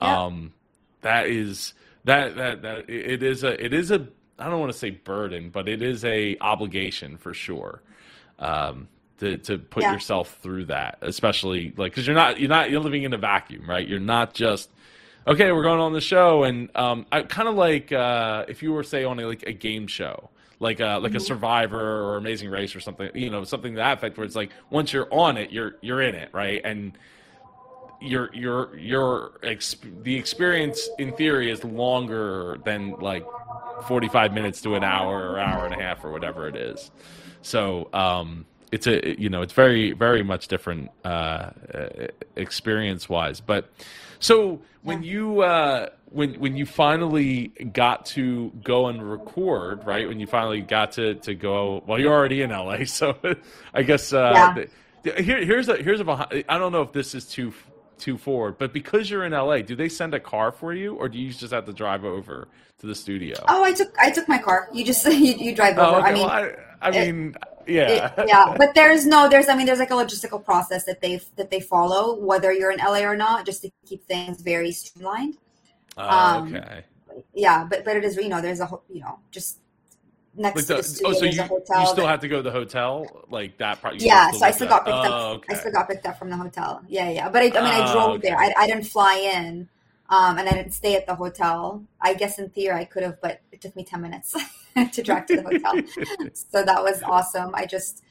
Yeah. 0.00 0.22
um, 0.26 0.54
that 1.02 1.28
is 1.28 1.74
that 2.04 2.36
that 2.36 2.62
that 2.62 2.90
it 2.90 3.22
is 3.22 3.44
a 3.44 3.64
it 3.64 3.74
is 3.74 3.92
a 3.92 4.08
I 4.38 4.50
don't 4.50 4.60
want 4.60 4.72
to 4.72 4.78
say 4.78 4.90
burden, 4.90 5.50
but 5.50 5.68
it 5.68 5.82
is 5.82 6.04
a 6.04 6.38
obligation 6.40 7.18
for 7.18 7.34
sure. 7.34 7.82
Um, 8.38 8.88
to, 9.18 9.36
to 9.36 9.58
put 9.58 9.84
Yeah. 9.84 9.92
yourself 9.92 10.38
through 10.42 10.66
that, 10.66 10.98
especially 11.02 11.74
like 11.76 11.92
because 11.92 12.06
you're 12.06 12.16
not 12.16 12.40
you're 12.40 12.48
not 12.48 12.70
you're 12.70 12.80
living 12.80 13.02
in 13.02 13.12
a 13.12 13.18
vacuum, 13.18 13.68
right? 13.68 13.86
You're 13.86 14.00
not 14.00 14.34
just 14.34 14.70
okay. 15.26 15.52
We're 15.52 15.62
going 15.62 15.80
on 15.80 15.92
the 15.92 16.00
show, 16.00 16.44
and 16.44 16.74
um, 16.76 17.06
I 17.12 17.22
kind 17.22 17.48
of 17.48 17.54
like 17.54 17.92
uh, 17.92 18.46
if 18.48 18.62
you 18.62 18.72
were 18.72 18.82
say 18.82 19.04
on 19.04 19.20
a, 19.20 19.26
like 19.26 19.42
a 19.44 19.52
game 19.52 19.86
show, 19.86 20.30
like 20.60 20.80
uh, 20.80 21.00
like 21.00 21.14
a 21.14 21.20
Survivor 21.20 21.80
or 21.80 22.16
Amazing 22.16 22.50
Race 22.50 22.76
or 22.76 22.80
something, 22.80 23.10
you 23.14 23.30
know, 23.30 23.42
something 23.44 23.72
to 23.72 23.76
that 23.76 23.98
effect, 23.98 24.16
where 24.16 24.24
it's 24.24 24.36
like 24.36 24.50
once 24.68 24.92
you're 24.92 25.12
on 25.12 25.36
it, 25.36 25.50
you're 25.50 25.74
you're 25.80 26.02
in 26.02 26.14
it, 26.14 26.28
right? 26.32 26.60
And 26.64 26.92
your 28.00 28.32
your 28.34 28.78
your 28.78 29.32
ex- 29.42 29.76
the 30.02 30.14
experience 30.14 30.88
in 30.98 31.12
theory 31.16 31.50
is 31.50 31.64
longer 31.64 32.58
than 32.64 32.92
like 33.00 33.26
45 33.86 34.32
minutes 34.32 34.60
to 34.62 34.74
an 34.74 34.84
hour 34.84 35.30
or 35.30 35.38
hour 35.38 35.64
and 35.64 35.74
a 35.74 35.82
half 35.82 36.04
or 36.04 36.12
whatever 36.12 36.46
it 36.46 36.56
is. 36.56 36.90
So 37.42 37.88
um 37.92 38.46
it's 38.72 38.86
a 38.86 39.20
you 39.20 39.28
know 39.28 39.42
it's 39.42 39.52
very 39.52 39.92
very 39.92 40.22
much 40.22 40.48
different 40.48 40.90
uh 41.04 41.50
experience 42.36 43.08
wise 43.08 43.40
but 43.40 43.68
so 44.20 44.60
when 44.82 45.02
you 45.02 45.40
uh 45.42 45.88
when 46.10 46.34
when 46.34 46.56
you 46.56 46.64
finally 46.66 47.48
got 47.72 48.06
to 48.06 48.50
go 48.64 48.86
and 48.86 49.02
record 49.10 49.84
right 49.84 50.06
when 50.08 50.18
you 50.20 50.26
finally 50.26 50.60
got 50.60 50.92
to 50.92 51.14
to 51.16 51.34
go 51.34 51.82
well 51.86 51.98
you're 51.98 52.12
already 52.12 52.42
in 52.42 52.50
la 52.50 52.84
so 52.84 53.16
i 53.74 53.82
guess 53.82 54.12
uh 54.12 54.32
Yeah. 54.34 54.54
the- 54.54 54.68
here, 55.22 55.42
here's 55.44 55.68
a 55.68 55.76
here's 55.78 56.00
a 56.00 56.04
behind, 56.04 56.44
I 56.48 56.58
don't 56.58 56.72
know 56.72 56.82
if 56.82 56.92
this 56.92 57.14
is 57.14 57.24
too 57.26 57.54
too 57.96 58.16
forward, 58.18 58.56
but 58.58 58.72
because 58.74 59.10
you're 59.10 59.24
in 59.24 59.32
LA, 59.32 59.58
do 59.62 59.74
they 59.76 59.88
send 59.88 60.12
a 60.14 60.20
car 60.20 60.52
for 60.52 60.72
you, 60.74 60.94
or 60.94 61.08
do 61.08 61.18
you 61.18 61.30
just 61.32 61.52
have 61.54 61.64
to 61.66 61.72
drive 61.72 62.02
over 62.04 62.48
to 62.80 62.86
the 62.86 62.94
studio? 62.94 63.34
Oh, 63.48 63.62
I 63.64 63.72
took 63.72 63.94
I 63.98 64.10
took 64.10 64.26
my 64.28 64.36
car. 64.38 64.68
You 64.74 64.84
just 64.84 65.04
you, 65.10 65.34
you 65.34 65.54
drive 65.54 65.78
over. 65.78 65.96
Oh, 65.96 66.00
okay. 66.00 66.08
I 66.08 66.12
mean, 66.12 66.22
well, 66.26 66.30
I, 66.82 66.86
I 66.86 66.90
it- 66.90 67.14
mean, 67.14 67.34
yeah, 67.70 68.12
it- 68.16 68.28
yeah, 68.28 68.54
but 68.58 68.74
there's 68.74 69.06
no 69.06 69.28
there's 69.28 69.48
I 69.48 69.54
mean 69.56 69.66
there's 69.66 69.78
like 69.78 69.90
a 69.90 69.94
logistical 69.94 70.44
process 70.44 70.84
that 70.84 71.00
they 71.00 71.20
that 71.36 71.50
they 71.50 71.60
follow 71.60 72.14
whether 72.18 72.52
you're 72.52 72.72
in 72.72 72.78
LA 72.80 73.00
or 73.00 73.16
not, 73.16 73.46
just 73.46 73.62
to 73.62 73.70
keep 73.86 74.04
things 74.06 74.40
very 74.42 74.72
streamlined. 74.72 75.36
Oh, 75.96 76.08
um, 76.08 76.54
okay. 76.54 76.84
Yeah, 77.34 77.66
but 77.68 77.84
but 77.84 77.96
it 77.96 78.04
is 78.04 78.16
you 78.16 78.28
know 78.28 78.40
there's 78.40 78.60
a 78.60 78.66
ho- 78.66 78.82
you 78.88 79.00
know 79.00 79.18
just 79.30 79.58
next 80.34 80.56
Like 80.56 80.66
to 80.66 80.74
the 80.74 80.76
the, 80.76 80.82
studio 80.84 81.10
oh, 81.10 81.12
so 81.12 81.24
you, 81.26 81.42
hotel. 81.42 81.80
you 81.80 81.86
still 81.88 82.04
that- 82.04 82.10
have 82.10 82.20
to 82.20 82.28
go 82.28 82.36
to 82.36 82.42
the 82.42 82.50
hotel, 82.52 83.26
like 83.30 83.58
that 83.58 83.80
part. 83.82 83.96
yeah, 84.00 84.30
so 84.30 84.46
I 84.46 84.50
still 84.52 84.68
got 84.68 84.84
picked 84.84 84.96
up. 84.96 85.06
Oh, 85.12 85.32
okay. 85.34 85.54
I 85.54 85.58
still 85.58 85.72
got 85.72 85.88
picked 85.88 86.06
up 86.06 86.18
from 86.18 86.30
the 86.30 86.36
hotel. 86.36 86.82
Yeah, 86.88 87.10
yeah. 87.10 87.28
But 87.28 87.42
I, 87.42 87.46
I 87.46 87.62
mean, 87.64 87.74
I 87.80 87.90
Oh, 87.90 87.92
drove 87.92 88.10
okay. 88.18 88.28
there. 88.28 88.38
I, 88.38 88.52
I 88.56 88.66
didn't 88.68 88.84
fly 88.86 89.16
in, 89.16 89.68
um, 90.08 90.38
and 90.38 90.48
I 90.48 90.52
didn't 90.52 90.72
stay 90.72 90.94
at 90.94 91.06
the 91.06 91.14
hotel. 91.16 91.82
I 92.00 92.14
guess 92.14 92.38
in 92.38 92.48
theory 92.50 92.76
I 92.76 92.84
could 92.84 93.02
have, 93.02 93.20
but 93.20 93.40
it 93.52 93.60
took 93.60 93.74
me 93.74 93.84
ten 93.84 94.00
minutes 94.02 94.34
to 94.92 95.02
drive 95.02 95.26
to 95.26 95.36
the 95.36 95.42
hotel. 95.42 96.28
so 96.32 96.64
that 96.64 96.82
was 96.82 97.02
awesome. 97.02 97.54
I 97.54 97.66
just 97.66 98.02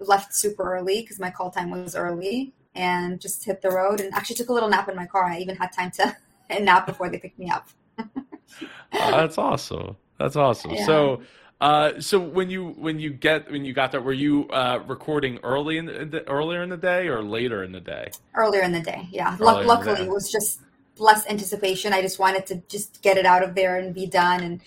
left 0.00 0.34
super 0.34 0.74
early 0.74 1.00
because 1.00 1.18
my 1.18 1.30
call 1.30 1.50
time 1.50 1.70
was 1.70 1.94
early, 1.96 2.52
and 2.74 3.20
just 3.20 3.44
hit 3.44 3.62
the 3.62 3.70
road. 3.70 4.00
And 4.00 4.12
actually 4.14 4.36
took 4.36 4.48
a 4.48 4.52
little 4.52 4.68
nap 4.68 4.88
in 4.88 4.96
my 4.96 5.06
car. 5.06 5.26
I 5.26 5.38
even 5.38 5.56
had 5.56 5.72
time 5.72 5.90
to 5.92 6.16
nap 6.60 6.86
before 6.86 7.08
they 7.08 7.18
picked 7.18 7.38
me 7.38 7.50
up. 7.50 7.68
Oh, 7.98 9.10
that's 9.10 9.38
awesome. 9.38 9.96
That's 10.18 10.36
awesome. 10.36 10.72
Yeah. 10.72 10.86
So, 10.86 11.22
uh, 11.60 12.00
so 12.00 12.18
when 12.18 12.50
you 12.50 12.70
when 12.70 12.98
you 12.98 13.10
get 13.10 13.50
when 13.50 13.64
you 13.64 13.72
got 13.72 13.92
there, 13.92 14.00
were 14.00 14.12
you 14.12 14.48
uh, 14.48 14.82
recording 14.86 15.38
early 15.42 15.78
in 15.78 15.86
the, 15.86 16.04
the 16.04 16.28
earlier 16.28 16.62
in 16.62 16.68
the 16.68 16.76
day 16.76 17.08
or 17.08 17.22
later 17.22 17.62
in 17.64 17.72
the 17.72 17.80
day? 17.80 18.10
earlier 18.34 18.62
in 18.62 18.72
the 18.72 18.80
day. 18.80 19.08
Yeah. 19.10 19.36
Earlier 19.40 19.62
in 19.62 19.66
Luck 19.66 19.82
the 19.82 19.90
luckily, 19.90 19.96
day. 19.96 20.02
it 20.04 20.08
was 20.08 20.30
just 20.30 20.60
less 20.98 21.26
anticipation. 21.28 21.92
I 21.92 22.02
just 22.02 22.18
wanted 22.18 22.46
to 22.46 22.56
just 22.68 23.02
get 23.02 23.16
it 23.16 23.26
out 23.26 23.42
of 23.42 23.54
there 23.54 23.76
and 23.76 23.94
be 23.94 24.06
done. 24.06 24.42
And 24.42 24.60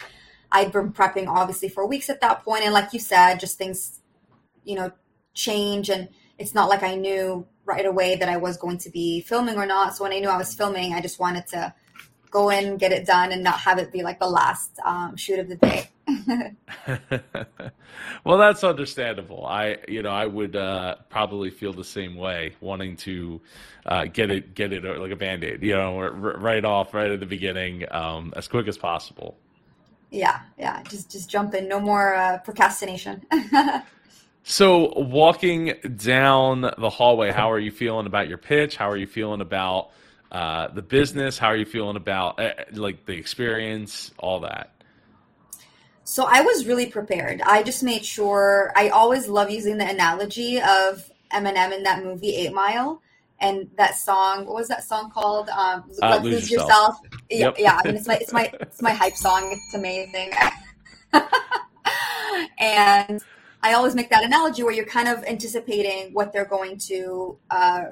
I'd 0.51 0.72
been 0.72 0.91
prepping 0.91 1.27
obviously 1.27 1.70
for 1.70 1.86
weeks 1.86 2.10
at 2.10 2.22
that. 2.22 2.43
And 2.46 2.74
like 2.74 2.93
you 2.93 3.00
said, 3.00 3.39
just 3.39 3.58
things, 3.58 4.00
you 4.63 4.75
know, 4.75 4.91
change. 5.34 5.89
And 5.89 6.10
it's 6.38 6.53
not 6.53 6.70
like 6.70 6.84
I 6.84 6.96
knew 6.96 7.48
right 7.65 7.86
away 7.86 8.15
that 8.15 8.27
I 8.27 8.38
was 8.38 8.58
going 8.58 8.77
to 8.79 8.89
be 8.89 9.22
filming 9.22 9.55
or 9.55 9.65
not. 9.65 9.96
So 9.96 10.03
when 10.03 10.13
I 10.13 10.20
knew 10.20 10.29
I 10.29 10.38
was 10.38 10.53
filming, 10.53 10.93
I 10.93 11.01
just 11.01 11.20
wanted 11.20 11.48
to 11.48 11.74
go 12.29 12.50
in, 12.50 12.77
get 12.77 12.91
it 12.91 13.05
done, 13.05 13.31
and 13.31 13.43
not 13.43 13.60
have 13.60 13.77
it 13.77 13.91
be 13.91 14.03
like 14.03 14.20
the 14.20 14.27
last 14.27 14.72
um, 14.86 15.15
shoot 15.15 15.39
of 15.39 15.50
the 15.50 15.55
day. 15.58 15.89
well, 18.24 18.38
that's 18.38 18.63
understandable. 18.63 19.46
I, 19.46 19.77
you 19.88 20.01
know, 20.01 20.10
I 20.10 20.25
would 20.25 20.55
uh, 20.55 20.96
probably 21.10 21.50
feel 21.50 21.74
the 21.74 21.84
same 21.84 22.15
way, 22.15 22.55
wanting 22.62 22.96
to 22.98 23.41
uh, 23.86 24.05
get 24.05 24.31
it, 24.31 24.55
get 24.55 24.74
it 24.74 24.84
like 24.84 25.12
a 25.12 25.15
band 25.15 25.43
aid, 25.43 25.62
you 25.62 25.74
know, 25.74 26.00
right 26.00 26.63
off, 26.63 26.93
right 26.93 27.12
at 27.12 27.20
the 27.20 27.25
beginning, 27.25 27.86
um, 27.91 28.34
as 28.36 28.48
quick 28.48 28.67
as 28.67 28.77
possible. 28.77 29.38
Yeah. 30.11 30.41
Yeah. 30.57 30.83
Just, 30.83 31.09
just 31.09 31.29
jump 31.29 31.55
in. 31.55 31.67
No 31.67 31.79
more 31.79 32.13
uh, 32.13 32.37
procrastination. 32.39 33.25
So, 34.43 34.93
walking 34.95 35.73
down 35.97 36.61
the 36.61 36.89
hallway, 36.89 37.31
how 37.31 37.51
are 37.51 37.59
you 37.59 37.71
feeling 37.71 38.07
about 38.07 38.27
your 38.27 38.39
pitch? 38.39 38.75
How 38.75 38.89
are 38.89 38.97
you 38.97 39.05
feeling 39.05 39.39
about 39.39 39.91
uh, 40.31 40.69
the 40.69 40.81
business? 40.81 41.37
How 41.37 41.47
are 41.47 41.55
you 41.55 41.65
feeling 41.65 41.95
about 41.95 42.39
uh, 42.39 42.53
like 42.73 43.05
the 43.05 43.13
experience, 43.13 44.11
all 44.17 44.39
that? 44.39 44.73
So 46.03 46.25
I 46.27 46.41
was 46.41 46.65
really 46.65 46.87
prepared. 46.87 47.41
I 47.41 47.61
just 47.61 47.83
made 47.83 48.03
sure. 48.03 48.73
I 48.75 48.89
always 48.89 49.27
love 49.27 49.51
using 49.51 49.77
the 49.77 49.87
analogy 49.87 50.57
of 50.59 51.09
Eminem 51.31 51.71
in 51.77 51.83
that 51.83 52.03
movie 52.03 52.35
Eight 52.35 52.51
Mile 52.51 53.01
and 53.41 53.69
that 53.77 53.95
song. 53.95 54.45
What 54.45 54.55
was 54.55 54.67
that 54.69 54.83
song 54.83 55.12
called? 55.12 55.50
Um, 55.50 55.83
Uh, 56.01 56.19
Lose 56.24 56.33
Lose 56.36 56.51
Yourself. 56.51 56.69
Yourself. 56.69 57.00
Yeah, 57.29 57.38
Yep. 57.39 57.55
yeah. 57.60 57.79
I 57.83 57.88
mean, 57.88 57.95
it's 57.98 58.07
my 58.07 58.15
it's 58.15 58.33
my 58.33 58.53
it's 58.62 58.81
my 58.81 58.91
hype 58.93 59.15
song. 59.17 59.51
It's 59.51 59.74
amazing. 59.74 60.31
and 62.60 63.24
I 63.63 63.74
always 63.74 63.95
make 63.95 64.10
that 64.10 64.24
analogy 64.24 64.63
where 64.63 64.74
you're 64.74 64.86
kind 64.86 65.07
of 65.07 65.24
anticipating 65.25 66.13
what 66.13 66.33
they're 66.33 66.45
going 66.45 66.77
to 66.89 67.38
uh, 67.50 67.83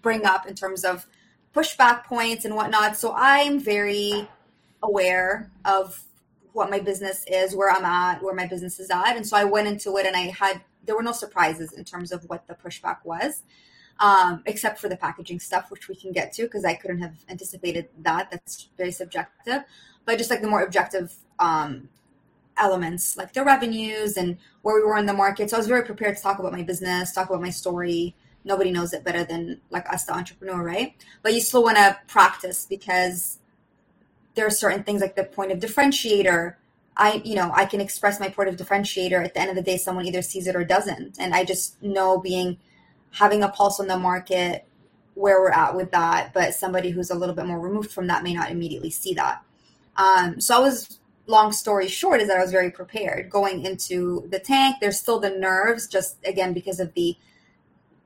bring 0.00 0.24
up 0.24 0.46
in 0.46 0.54
terms 0.54 0.84
of 0.84 1.06
pushback 1.54 2.04
points 2.04 2.44
and 2.44 2.54
whatnot. 2.54 2.96
So 2.96 3.12
I'm 3.16 3.58
very 3.60 4.28
aware 4.82 5.50
of 5.64 6.02
what 6.52 6.70
my 6.70 6.78
business 6.80 7.24
is, 7.26 7.54
where 7.54 7.70
I'm 7.70 7.84
at, 7.84 8.22
where 8.22 8.34
my 8.34 8.46
business 8.46 8.78
is 8.78 8.90
at. 8.90 9.16
And 9.16 9.26
so 9.26 9.36
I 9.36 9.44
went 9.44 9.68
into 9.68 9.96
it 9.96 10.06
and 10.06 10.16
I 10.16 10.22
had, 10.38 10.60
there 10.84 10.94
were 10.96 11.02
no 11.02 11.12
surprises 11.12 11.72
in 11.72 11.84
terms 11.84 12.12
of 12.12 12.24
what 12.28 12.46
the 12.46 12.54
pushback 12.54 12.98
was, 13.04 13.42
um, 14.00 14.42
except 14.46 14.78
for 14.78 14.88
the 14.88 14.96
packaging 14.96 15.40
stuff, 15.40 15.70
which 15.70 15.88
we 15.88 15.94
can 15.94 16.12
get 16.12 16.32
to 16.34 16.42
because 16.42 16.64
I 16.64 16.74
couldn't 16.74 17.00
have 17.00 17.14
anticipated 17.28 17.88
that. 18.00 18.30
That's 18.30 18.68
very 18.76 18.92
subjective. 18.92 19.64
But 20.04 20.18
just 20.18 20.30
like 20.30 20.42
the 20.42 20.48
more 20.48 20.62
objective 20.62 21.14
um, 21.38 21.88
elements, 22.56 23.16
like 23.16 23.32
the 23.32 23.44
revenues 23.44 24.16
and 24.16 24.38
where 24.62 24.76
we 24.76 24.82
were 24.82 24.96
in 24.96 25.06
the 25.06 25.12
market. 25.12 25.50
So 25.50 25.56
I 25.56 25.58
was 25.58 25.66
very 25.66 25.84
prepared 25.84 26.16
to 26.16 26.22
talk 26.22 26.38
about 26.38 26.52
my 26.52 26.62
business, 26.62 27.12
talk 27.12 27.28
about 27.28 27.42
my 27.42 27.50
story. 27.50 28.14
Nobody 28.44 28.72
knows 28.72 28.92
it 28.92 29.04
better 29.04 29.24
than 29.24 29.60
like 29.70 29.88
us, 29.92 30.04
the 30.04 30.14
entrepreneur, 30.14 30.62
right? 30.62 30.94
But 31.22 31.34
you 31.34 31.40
still 31.40 31.62
want 31.62 31.76
to 31.76 31.98
practice 32.08 32.66
because 32.68 33.38
there 34.34 34.46
are 34.46 34.50
certain 34.50 34.82
things 34.82 35.00
like 35.00 35.14
the 35.14 35.24
point 35.24 35.52
of 35.52 35.58
differentiator. 35.58 36.56
I, 36.96 37.22
you 37.24 37.34
know, 37.34 37.52
I 37.54 37.66
can 37.66 37.80
express 37.80 38.18
my 38.18 38.28
point 38.28 38.48
of 38.48 38.56
differentiator. 38.56 39.24
At 39.24 39.34
the 39.34 39.40
end 39.40 39.50
of 39.50 39.56
the 39.56 39.62
day, 39.62 39.76
someone 39.76 40.06
either 40.06 40.22
sees 40.22 40.46
it 40.46 40.56
or 40.56 40.64
doesn't. 40.64 41.18
And 41.18 41.34
I 41.34 41.44
just 41.44 41.80
know 41.82 42.18
being 42.18 42.58
having 43.12 43.42
a 43.42 43.48
pulse 43.48 43.80
on 43.80 43.86
the 43.86 43.98
market 43.98 44.66
where 45.14 45.40
we're 45.40 45.50
at 45.50 45.76
with 45.76 45.90
that, 45.90 46.32
but 46.32 46.54
somebody 46.54 46.90
who's 46.90 47.10
a 47.10 47.14
little 47.14 47.34
bit 47.34 47.46
more 47.46 47.60
removed 47.60 47.90
from 47.90 48.06
that 48.06 48.22
may 48.22 48.32
not 48.32 48.50
immediately 48.50 48.90
see 48.90 49.14
that. 49.14 49.42
Um, 49.96 50.40
so 50.40 50.56
I 50.56 50.60
was 50.60 50.98
long 51.26 51.52
story 51.52 51.88
short 51.88 52.20
is 52.20 52.28
that 52.28 52.36
I 52.36 52.42
was 52.42 52.50
very 52.50 52.70
prepared 52.70 53.30
going 53.30 53.64
into 53.64 54.26
the 54.30 54.38
tank. 54.38 54.76
There's 54.80 54.98
still 54.98 55.20
the 55.20 55.30
nerves, 55.30 55.86
just 55.86 56.16
again 56.26 56.52
because 56.52 56.80
of 56.80 56.94
the 56.94 57.16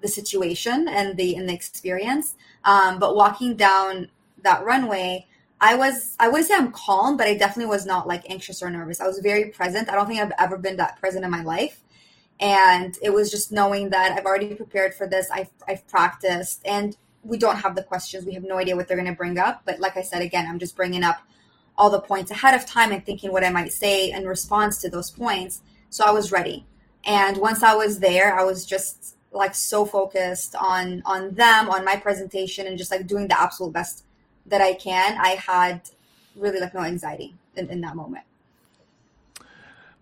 the 0.00 0.08
situation 0.08 0.88
and 0.88 1.16
the 1.16 1.36
and 1.36 1.48
the 1.48 1.54
experience. 1.54 2.34
Um, 2.64 2.98
but 2.98 3.14
walking 3.14 3.56
down 3.56 4.10
that 4.42 4.64
runway, 4.64 5.26
I 5.60 5.76
was 5.76 6.16
I 6.18 6.28
wouldn't 6.28 6.48
say 6.48 6.54
I'm 6.54 6.72
calm, 6.72 7.16
but 7.16 7.26
I 7.26 7.34
definitely 7.34 7.70
was 7.70 7.86
not 7.86 8.06
like 8.06 8.28
anxious 8.30 8.62
or 8.62 8.70
nervous. 8.70 9.00
I 9.00 9.06
was 9.06 9.20
very 9.20 9.46
present. 9.50 9.88
I 9.88 9.94
don't 9.94 10.06
think 10.06 10.20
I've 10.20 10.32
ever 10.38 10.58
been 10.58 10.76
that 10.76 10.98
present 11.00 11.24
in 11.24 11.30
my 11.30 11.42
life. 11.42 11.80
And 12.38 12.96
it 13.02 13.10
was 13.10 13.30
just 13.30 13.50
knowing 13.50 13.90
that 13.90 14.12
I've 14.12 14.26
already 14.26 14.54
prepared 14.54 14.94
for 14.94 15.06
this. 15.06 15.30
I've 15.30 15.50
I've 15.66 15.86
practiced, 15.88 16.62
and 16.66 16.96
we 17.22 17.38
don't 17.38 17.56
have 17.56 17.74
the 17.74 17.82
questions. 17.82 18.24
We 18.24 18.34
have 18.34 18.44
no 18.44 18.58
idea 18.58 18.76
what 18.76 18.88
they're 18.88 18.96
going 18.96 19.08
to 19.08 19.16
bring 19.16 19.38
up. 19.38 19.62
But 19.64 19.80
like 19.80 19.96
I 19.96 20.02
said 20.02 20.22
again, 20.22 20.46
I'm 20.48 20.58
just 20.58 20.76
bringing 20.76 21.02
up 21.02 21.20
all 21.78 21.90
the 21.90 22.00
points 22.00 22.30
ahead 22.30 22.54
of 22.54 22.66
time 22.66 22.92
and 22.92 23.04
thinking 23.04 23.32
what 23.32 23.44
I 23.44 23.50
might 23.50 23.72
say 23.72 24.10
in 24.10 24.26
response 24.26 24.80
to 24.82 24.90
those 24.90 25.10
points. 25.10 25.62
So 25.90 26.04
I 26.04 26.10
was 26.10 26.32
ready. 26.32 26.66
And 27.04 27.36
once 27.36 27.62
I 27.62 27.74
was 27.74 28.00
there, 28.00 28.38
I 28.38 28.44
was 28.44 28.66
just 28.66 29.16
like 29.32 29.54
so 29.54 29.84
focused 29.84 30.54
on 30.56 31.02
on 31.04 31.34
them, 31.34 31.68
on 31.68 31.84
my 31.84 31.96
presentation, 31.96 32.66
and 32.66 32.78
just 32.78 32.90
like 32.90 33.06
doing 33.06 33.28
the 33.28 33.40
absolute 33.40 33.72
best 33.72 34.04
that 34.46 34.60
I 34.60 34.74
can. 34.74 35.18
I 35.18 35.30
had 35.30 35.82
really 36.34 36.60
like 36.60 36.74
no 36.74 36.80
anxiety 36.80 37.34
in, 37.54 37.68
in 37.70 37.80
that 37.82 37.96
moment. 37.96 38.24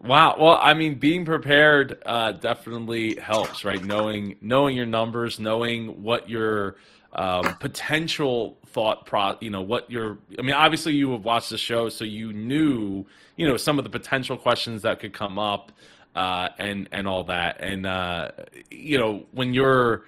Wow. 0.05 0.37
Well, 0.39 0.59
I 0.61 0.75
mean, 0.75 0.97
being 0.97 1.25
prepared 1.25 2.03
uh, 2.05 2.33
definitely 2.33 3.17
helps, 3.17 3.65
right? 3.65 3.83
Knowing 3.83 4.37
knowing 4.43 4.77
your 4.77 4.85
numbers, 4.85 5.41
knowing 5.41 6.03
what 6.03 6.29
your 6.29 6.77
um, 7.15 7.57
potential 7.57 8.59
thought 8.67 9.07
pro, 9.07 9.37
you 9.41 9.49
know, 9.49 9.63
what 9.63 9.91
your. 9.91 10.19
I 10.39 10.43
mean, 10.43 10.55
obviously 10.55 10.93
you 10.93 11.13
have 11.13 11.25
watched 11.25 11.49
the 11.49 11.57
show, 11.57 11.89
so 11.89 12.05
you 12.05 12.35
knew, 12.35 13.07
you 13.37 13.49
know, 13.49 13.57
some 13.57 13.79
of 13.79 13.85
the 13.85 13.91
potential 13.91 14.37
questions 14.37 14.83
that 14.83 15.01
could 15.01 15.15
come 15.15 15.39
up, 15.39 15.73
uh, 16.15 16.51
and 16.59 16.87
and 16.93 17.09
all 17.09 17.25
that, 17.25 17.61
and 17.61 17.87
uh, 17.87 18.31
you 18.71 18.99
know, 18.99 19.25
when 19.33 19.55
you're 19.55 20.05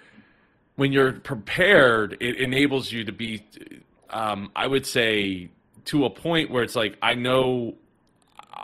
when 0.75 0.93
you're 0.93 1.13
prepared, 1.13 2.19
it 2.21 2.37
enables 2.37 2.93
you 2.93 3.03
to 3.05 3.13
be, 3.13 3.47
um, 4.11 4.51
I 4.55 4.67
would 4.67 4.85
say, 4.85 5.49
to 5.87 6.05
a 6.05 6.11
point 6.11 6.51
where 6.51 6.63
it's 6.63 6.77
like 6.77 6.99
I 7.01 7.15
know 7.15 7.77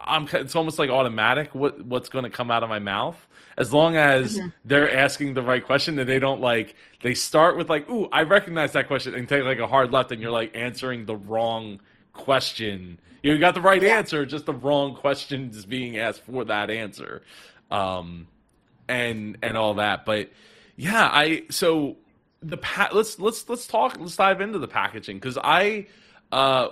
I'm 0.05 0.29
it's 0.33 0.57
almost 0.57 0.79
like 0.79 0.91
automatic 0.91 1.55
what 1.55 1.85
what's 1.85 2.09
going 2.09 2.25
to 2.25 2.31
come 2.31 2.51
out 2.51 2.63
of 2.63 2.69
my 2.69 2.79
mouth. 2.79 3.27
As 3.57 3.73
long 3.73 3.97
as 3.97 4.39
mm-hmm. 4.39 4.49
they're 4.65 4.95
asking 4.95 5.35
the 5.35 5.43
right 5.43 5.65
question 5.65 5.99
and 5.99 6.09
they 6.09 6.19
don't 6.19 6.41
like 6.41 6.75
they 7.03 7.15
start 7.15 7.57
with 7.57 7.69
like 7.69 7.89
ooh 7.91 8.09
I 8.13 8.23
recognize 8.23 8.73
that 8.73 8.87
question 8.87 9.15
and 9.15 9.29
take 9.29 9.45
like 9.45 9.59
a 9.59 9.67
hard 9.67 9.93
left 9.93 10.13
and 10.13 10.21
you're 10.21 10.31
like 10.31 10.57
answering 10.57 11.07
the 11.07 11.17
wrong 11.17 11.81
question. 12.13 12.99
You 13.23 13.39
got 13.39 13.55
the 13.55 13.61
right 13.61 13.83
yeah. 13.83 13.99
answer 13.99 14.27
just 14.27 14.47
the 14.47 14.55
wrong 14.55 14.95
question 14.97 15.51
is 15.51 15.67
being 15.67 15.99
asked 15.99 16.23
for 16.23 16.45
that 16.47 16.71
answer. 16.71 17.23
Um 17.71 18.27
and 18.89 19.39
and 19.43 19.57
all 19.57 19.75
that. 19.75 20.05
But 20.05 20.31
yeah 20.77 21.09
I 21.13 21.45
so 21.51 21.97
the 22.43 22.57
pa- 22.57 22.91
let's 22.93 23.19
let's 23.19 23.49
let's 23.49 23.67
talk 23.67 23.99
let's 24.01 24.17
dive 24.17 24.41
into 24.41 24.59
the 24.59 24.69
packaging. 24.69 25.19
Because 25.19 25.39
I 25.43 25.87
uh 26.33 26.69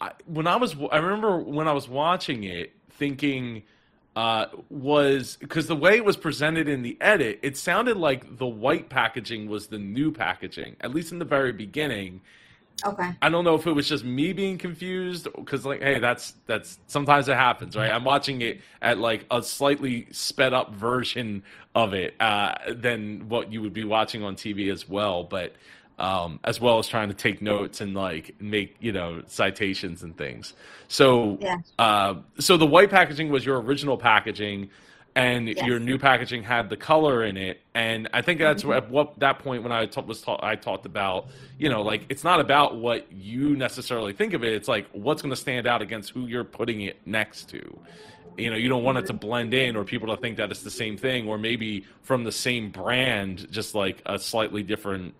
I, 0.00 0.12
when 0.26 0.46
I 0.46 0.56
was, 0.56 0.76
I 0.92 0.98
remember 0.98 1.38
when 1.38 1.68
I 1.68 1.72
was 1.72 1.88
watching 1.88 2.44
it, 2.44 2.72
thinking 2.90 3.62
uh, 4.16 4.46
was 4.70 5.36
because 5.40 5.66
the 5.66 5.76
way 5.76 5.96
it 5.96 6.04
was 6.04 6.16
presented 6.16 6.68
in 6.68 6.82
the 6.82 6.96
edit, 7.00 7.38
it 7.42 7.56
sounded 7.56 7.96
like 7.96 8.38
the 8.38 8.46
white 8.46 8.88
packaging 8.88 9.48
was 9.48 9.66
the 9.66 9.78
new 9.78 10.10
packaging, 10.10 10.76
at 10.80 10.94
least 10.94 11.12
in 11.12 11.18
the 11.18 11.24
very 11.24 11.52
beginning. 11.52 12.22
Okay. 12.84 13.10
I 13.22 13.28
don't 13.30 13.44
know 13.44 13.54
if 13.54 13.66
it 13.66 13.72
was 13.72 13.88
just 13.88 14.04
me 14.04 14.34
being 14.34 14.58
confused 14.58 15.28
because, 15.34 15.64
like, 15.64 15.82
hey, 15.82 15.98
that's 15.98 16.34
that's 16.46 16.78
sometimes 16.86 17.28
it 17.28 17.36
happens, 17.36 17.76
right? 17.76 17.90
I'm 17.90 18.04
watching 18.04 18.42
it 18.42 18.60
at 18.82 18.98
like 18.98 19.24
a 19.30 19.42
slightly 19.42 20.08
sped 20.10 20.52
up 20.52 20.74
version 20.74 21.42
of 21.74 21.94
it 21.94 22.14
uh, 22.20 22.54
than 22.68 23.28
what 23.28 23.52
you 23.52 23.62
would 23.62 23.72
be 23.72 23.84
watching 23.84 24.22
on 24.22 24.36
TV 24.36 24.70
as 24.70 24.88
well, 24.88 25.24
but 25.24 25.54
um, 25.98 26.40
as 26.44 26.60
well 26.60 26.78
as 26.78 26.88
trying 26.88 27.08
to 27.08 27.14
take 27.14 27.40
notes 27.40 27.80
and 27.80 27.94
like 27.94 28.34
make 28.40 28.76
you 28.80 28.92
know 28.92 29.22
citations 29.26 30.02
and 30.02 30.16
things. 30.16 30.52
So, 30.88 31.38
yeah. 31.40 31.58
uh, 31.78 32.16
so 32.38 32.56
the 32.56 32.66
white 32.66 32.90
packaging 32.90 33.30
was 33.30 33.46
your 33.46 33.60
original 33.60 33.96
packaging, 33.96 34.70
and 35.14 35.48
yes. 35.48 35.66
your 35.66 35.78
new 35.78 35.98
packaging 35.98 36.42
had 36.42 36.68
the 36.68 36.76
color 36.76 37.24
in 37.24 37.38
it. 37.38 37.60
And 37.74 38.08
I 38.12 38.20
think 38.20 38.40
that's 38.40 38.62
mm-hmm. 38.62 38.72
at 38.72 38.90
what 38.90 39.18
that 39.20 39.38
point 39.38 39.62
when 39.62 39.72
I 39.72 39.86
t- 39.86 40.00
was 40.02 40.20
ta- 40.20 40.38
I 40.42 40.56
talked 40.56 40.84
about 40.84 41.28
you 41.58 41.70
know 41.70 41.82
like 41.82 42.04
it's 42.10 42.24
not 42.24 42.40
about 42.40 42.76
what 42.76 43.10
you 43.10 43.56
necessarily 43.56 44.12
think 44.12 44.34
of 44.34 44.44
it. 44.44 44.52
It's 44.52 44.68
like 44.68 44.86
what's 44.92 45.22
going 45.22 45.34
to 45.34 45.40
stand 45.40 45.66
out 45.66 45.80
against 45.80 46.10
who 46.10 46.26
you're 46.26 46.44
putting 46.44 46.82
it 46.82 46.98
next 47.06 47.48
to. 47.50 47.78
You 48.36 48.50
know, 48.50 48.56
you 48.56 48.68
don't 48.68 48.84
want 48.84 48.98
it 48.98 49.06
to 49.06 49.14
mm-hmm. 49.14 49.26
blend 49.26 49.54
in 49.54 49.76
or 49.76 49.84
people 49.84 50.14
to 50.14 50.20
think 50.20 50.36
that 50.36 50.50
it's 50.50 50.62
the 50.62 50.70
same 50.70 50.98
thing, 50.98 51.26
or 51.26 51.38
maybe 51.38 51.86
from 52.02 52.24
the 52.24 52.32
same 52.32 52.70
brand, 52.70 53.50
just 53.50 53.74
like 53.74 54.02
a 54.04 54.18
slightly 54.18 54.62
different 54.62 55.14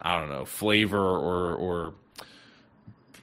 I 0.00 0.20
don't 0.20 0.30
know 0.30 0.44
flavor 0.44 0.98
or 0.98 1.54
or 1.54 1.94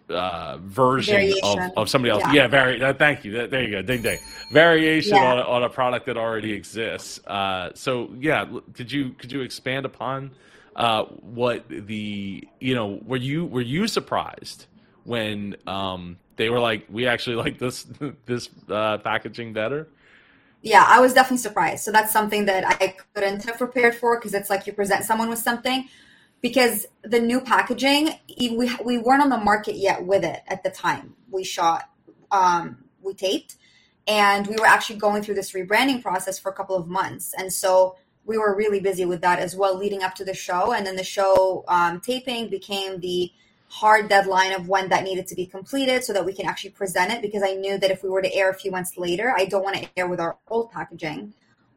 uh, 0.09 0.57
version 0.57 1.33
of, 1.43 1.59
of 1.77 1.89
somebody 1.89 2.11
else. 2.11 2.23
Yeah, 2.27 2.33
yeah 2.33 2.47
vari- 2.47 2.83
uh, 2.83 2.93
thank 2.93 3.23
you. 3.23 3.47
There 3.47 3.63
you 3.63 3.71
go. 3.71 3.81
Ding 3.81 4.01
ding. 4.01 4.19
Variation 4.51 5.15
yeah. 5.15 5.31
on, 5.31 5.39
a, 5.39 5.41
on 5.41 5.63
a 5.63 5.69
product 5.69 6.05
that 6.05 6.17
already 6.17 6.51
exists. 6.51 7.25
Uh, 7.25 7.71
so 7.73 8.11
yeah, 8.19 8.45
could 8.73 8.91
you 8.91 9.11
could 9.11 9.31
you 9.31 9.41
expand 9.41 9.85
upon 9.85 10.31
uh, 10.75 11.05
what 11.05 11.63
the 11.69 12.47
you 12.59 12.75
know 12.75 12.99
were 13.05 13.17
you 13.17 13.45
were 13.45 13.61
you 13.61 13.87
surprised 13.87 14.65
when 15.03 15.55
um, 15.67 16.17
they 16.35 16.49
were 16.49 16.59
like 16.59 16.85
we 16.89 17.07
actually 17.07 17.35
like 17.35 17.57
this 17.57 17.87
this 18.25 18.49
uh, 18.69 18.97
packaging 18.99 19.53
better? 19.53 19.87
Yeah, 20.61 20.85
I 20.87 21.01
was 21.01 21.13
definitely 21.13 21.39
surprised. 21.39 21.83
So 21.83 21.91
that's 21.91 22.13
something 22.13 22.45
that 22.45 22.63
I 22.65 22.95
couldn't 23.13 23.43
have 23.43 23.57
prepared 23.57 23.95
for 23.95 24.17
because 24.17 24.33
it's 24.33 24.49
like 24.49 24.65
you 24.65 24.71
present 24.71 25.03
someone 25.03 25.29
with 25.29 25.39
something 25.39 25.89
because 26.43 26.85
the 27.03 27.19
new 27.19 27.41
packaging 27.41 28.13
we, 28.37 28.75
we 28.83 28.97
weren't 28.99 29.23
on 29.23 29.29
the 29.29 29.37
market 29.37 29.77
yet 29.77 30.05
with 30.05 30.23
it 30.23 30.41
at 30.45 30.61
the 30.61 30.69
time. 30.69 31.15
We 31.31 31.43
shot 31.43 31.89
um, 32.31 32.83
we 33.01 33.15
taped 33.15 33.55
and 34.07 34.45
we 34.45 34.55
were 34.57 34.67
actually 34.67 34.97
going 34.97 35.23
through 35.23 35.35
this 35.35 35.53
rebranding 35.53 36.03
process 36.03 36.37
for 36.37 36.51
a 36.51 36.53
couple 36.53 36.75
of 36.75 36.87
months. 36.87 37.33
And 37.35 37.51
so 37.51 37.95
we 38.25 38.37
were 38.37 38.55
really 38.55 38.79
busy 38.79 39.05
with 39.05 39.21
that 39.21 39.39
as 39.39 39.55
well 39.55 39.77
leading 39.77 40.03
up 40.03 40.13
to 40.15 40.25
the 40.25 40.33
show. 40.33 40.73
And 40.73 40.85
then 40.85 40.97
the 40.97 41.03
show 41.03 41.63
um, 41.67 42.01
taping 42.01 42.49
became 42.49 42.99
the 42.99 43.31
hard 43.69 44.07
deadline 44.07 44.51
of 44.51 44.67
when 44.67 44.89
that 44.89 45.03
needed 45.03 45.25
to 45.27 45.35
be 45.35 45.45
completed 45.45 46.03
so 46.03 46.13
that 46.13 46.25
we 46.25 46.33
can 46.33 46.45
actually 46.45 46.69
present 46.69 47.11
it 47.11 47.23
because 47.23 47.41
i 47.41 47.53
knew 47.55 47.75
that 47.75 47.89
if 47.89 48.03
we 48.03 48.09
were 48.09 48.21
to 48.21 48.31
air 48.31 48.51
a 48.51 48.53
few 48.53 48.69
months 48.69 48.99
later 48.99 49.33
i 49.35 49.45
don't 49.45 49.63
want 49.63 49.75
to 49.75 49.89
air 49.97 50.07
with 50.07 50.19
our 50.19 50.37
old 50.47 50.71
packaging 50.71 51.33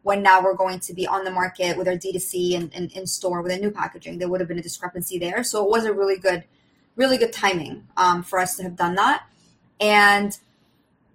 when 0.07 0.23
now 0.23 0.41
we're 0.41 0.55
going 0.55 0.79
to 0.79 0.95
be 0.95 1.05
on 1.05 1.25
the 1.25 1.31
market 1.33 1.77
with 1.77 1.89
our 1.89 1.95
D2C 1.95 2.55
and, 2.55 2.93
in 2.93 3.07
store 3.09 3.43
with 3.43 3.51
a 3.51 3.59
new 3.59 3.73
packaging. 3.73 4.19
There 4.19 4.29
would 4.29 4.39
have 4.39 4.47
been 4.47 4.61
a 4.61 4.63
discrepancy 4.63 5.19
there. 5.19 5.43
So 5.43 5.65
it 5.65 5.69
was 5.69 5.85
a 5.85 5.93
really 5.93 6.17
good, 6.17 6.45
really 6.95 7.19
good 7.19 7.33
timing 7.33 7.89
um, 7.97 8.23
for 8.23 8.39
us 8.39 8.57
to 8.57 8.63
have 8.63 8.77
done 8.77 8.95
that. 8.95 9.27
And 9.81 10.39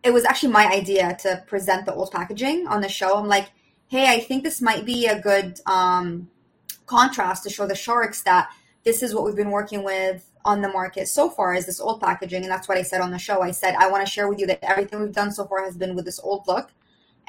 it 0.04 0.12
was 0.12 0.26
actually 0.26 0.52
my 0.52 0.68
idea 0.68 1.16
to 1.22 1.42
present 1.48 1.86
the 1.86 1.94
old 1.94 2.12
packaging 2.12 2.68
on 2.68 2.82
the 2.82 2.90
show. 2.90 3.16
I'm 3.16 3.30
like, 3.30 3.52
hey, 3.88 4.10
I 4.10 4.20
think 4.20 4.44
this 4.44 4.62
might 4.62 4.84
be 4.86 5.08
a 5.08 5.22
good 5.22 5.62
um, 5.66 6.30
contrast 6.86 7.44
to 7.44 7.50
show 7.50 7.66
the 7.66 7.76
sharks 7.76 8.24
that 8.24 8.50
this 8.84 9.02
is 9.02 9.16
what 9.16 9.24
we've 9.24 9.38
been 9.38 9.52
working 9.52 9.86
with 9.86 10.30
on 10.44 10.62
the 10.62 10.68
market 10.68 11.08
so 11.08 11.30
far 11.30 11.54
is 11.54 11.66
this 11.66 11.80
old 11.80 12.02
packaging. 12.02 12.44
And 12.44 12.52
that's 12.52 12.68
what 12.68 12.78
I 12.78 12.82
said 12.82 13.00
on 13.00 13.12
the 13.12 13.20
show. 13.20 13.42
I 13.42 13.52
said, 13.52 13.74
I 13.76 13.90
want 13.90 14.06
to 14.06 14.12
share 14.12 14.28
with 14.28 14.40
you 14.40 14.48
that 14.48 14.60
everything 14.62 15.00
we've 15.00 15.14
done 15.14 15.32
so 15.32 15.46
far 15.46 15.64
has 15.64 15.78
been 15.78 15.96
with 15.96 16.04
this 16.04 16.20
old 16.20 16.46
look 16.46 16.72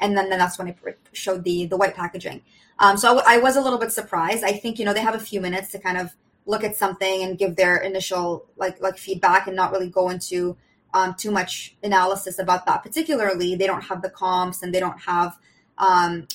and 0.03 0.17
then, 0.17 0.29
then 0.29 0.37
that's 0.37 0.59
when 0.59 0.67
I 0.67 0.75
showed 1.13 1.43
the 1.43 1.65
the 1.65 1.77
white 1.77 1.95
packaging. 1.95 2.41
Um, 2.77 2.97
so 2.97 3.19
I, 3.19 3.35
I 3.35 3.37
was 3.37 3.55
a 3.55 3.61
little 3.61 3.79
bit 3.79 3.91
surprised. 3.91 4.43
I 4.43 4.51
think 4.51 4.77
you 4.77 4.85
know 4.85 4.93
they 4.93 5.01
have 5.01 5.15
a 5.15 5.19
few 5.19 5.41
minutes 5.41 5.71
to 5.71 5.79
kind 5.79 5.97
of 5.97 6.11
look 6.45 6.63
at 6.63 6.75
something 6.75 7.23
and 7.23 7.37
give 7.37 7.55
their 7.55 7.77
initial 7.77 8.45
like 8.57 8.81
like 8.81 8.97
feedback 8.97 9.47
and 9.47 9.55
not 9.55 9.71
really 9.71 9.89
go 9.89 10.09
into 10.09 10.57
um, 10.93 11.15
too 11.15 11.31
much 11.31 11.75
analysis 11.81 12.37
about 12.37 12.65
that. 12.65 12.83
Particularly, 12.83 13.55
they 13.55 13.65
don't 13.65 13.83
have 13.83 14.01
the 14.01 14.09
comps 14.09 14.61
and 14.61 14.75
they 14.75 14.79
don't 14.79 14.99
have 14.99 15.37
um, 15.77 16.27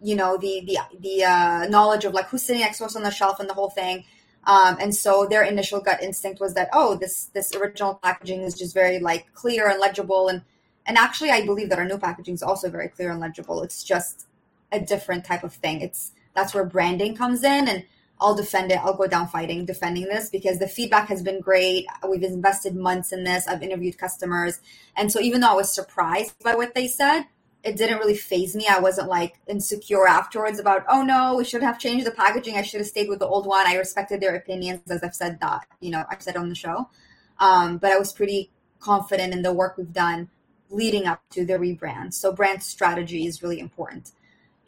you 0.00 0.14
know 0.14 0.38
the 0.38 0.62
the 0.64 0.78
the 1.00 1.24
uh, 1.24 1.66
knowledge 1.68 2.04
of 2.04 2.14
like 2.14 2.28
who's 2.28 2.44
sitting 2.44 2.62
next 2.62 2.78
to 2.78 2.84
us 2.84 2.96
on 2.96 3.02
the 3.02 3.10
shelf 3.10 3.40
and 3.40 3.50
the 3.50 3.54
whole 3.54 3.70
thing. 3.70 4.04
Um, 4.44 4.76
and 4.80 4.94
so 4.94 5.26
their 5.26 5.42
initial 5.42 5.80
gut 5.80 6.00
instinct 6.00 6.40
was 6.40 6.54
that 6.54 6.68
oh 6.72 6.94
this 6.94 7.24
this 7.34 7.52
original 7.56 7.94
packaging 7.94 8.42
is 8.42 8.54
just 8.54 8.72
very 8.72 9.00
like 9.00 9.32
clear 9.34 9.68
and 9.68 9.80
legible 9.80 10.28
and 10.28 10.42
and 10.86 10.96
actually, 10.96 11.30
I 11.30 11.44
believe 11.44 11.68
that 11.70 11.78
our 11.78 11.84
new 11.84 11.98
packaging 11.98 12.34
is 12.34 12.42
also 12.42 12.70
very 12.70 12.88
clear 12.88 13.10
and 13.10 13.20
legible. 13.20 13.62
It's 13.62 13.82
just 13.82 14.26
a 14.72 14.80
different 14.80 15.24
type 15.24 15.44
of 15.44 15.52
thing. 15.52 15.80
It's 15.80 16.12
that's 16.34 16.54
where 16.54 16.64
branding 16.64 17.16
comes 17.16 17.42
in, 17.42 17.68
and 17.68 17.84
I'll 18.20 18.34
defend 18.34 18.70
it. 18.72 18.78
I'll 18.78 18.96
go 18.96 19.06
down 19.06 19.28
fighting 19.28 19.64
defending 19.64 20.04
this 20.04 20.28
because 20.30 20.58
the 20.58 20.68
feedback 20.68 21.08
has 21.08 21.22
been 21.22 21.40
great. 21.40 21.86
We've 22.08 22.22
invested 22.22 22.76
months 22.76 23.12
in 23.12 23.24
this. 23.24 23.46
I've 23.46 23.62
interviewed 23.62 23.98
customers, 23.98 24.60
and 24.96 25.10
so 25.10 25.20
even 25.20 25.40
though 25.40 25.50
I 25.50 25.54
was 25.54 25.74
surprised 25.74 26.42
by 26.42 26.54
what 26.54 26.74
they 26.74 26.86
said, 26.86 27.24
it 27.66 27.76
didn't 27.76 27.98
really 27.98 28.16
faze 28.16 28.54
me. 28.54 28.66
I 28.70 28.78
wasn't 28.78 29.08
like 29.08 29.40
insecure 29.48 30.06
afterwards 30.06 30.60
about, 30.60 30.84
oh 30.88 31.02
no, 31.02 31.34
we 31.34 31.42
should 31.42 31.62
have 31.62 31.80
changed 31.80 32.06
the 32.06 32.12
packaging. 32.12 32.56
I 32.56 32.62
should 32.62 32.78
have 32.78 32.86
stayed 32.86 33.08
with 33.08 33.18
the 33.18 33.26
old 33.26 33.44
one. 33.44 33.66
I 33.66 33.74
respected 33.74 34.20
their 34.20 34.36
opinions, 34.36 34.88
as 34.88 35.02
I've 35.02 35.16
said 35.16 35.40
that, 35.40 35.66
you 35.80 35.90
know, 35.90 36.04
I've 36.08 36.22
said 36.22 36.36
on 36.36 36.48
the 36.48 36.54
show. 36.54 36.88
Um, 37.40 37.78
but 37.78 37.90
I 37.90 37.98
was 37.98 38.12
pretty 38.12 38.50
confident 38.78 39.32
in 39.32 39.42
the 39.42 39.52
work 39.52 39.76
we've 39.76 39.92
done 39.92 40.30
leading 40.70 41.06
up 41.06 41.22
to 41.30 41.44
the 41.44 41.54
rebrand. 41.54 42.14
So 42.14 42.32
brand 42.32 42.62
strategy 42.62 43.26
is 43.26 43.42
really 43.42 43.60
important. 43.60 44.12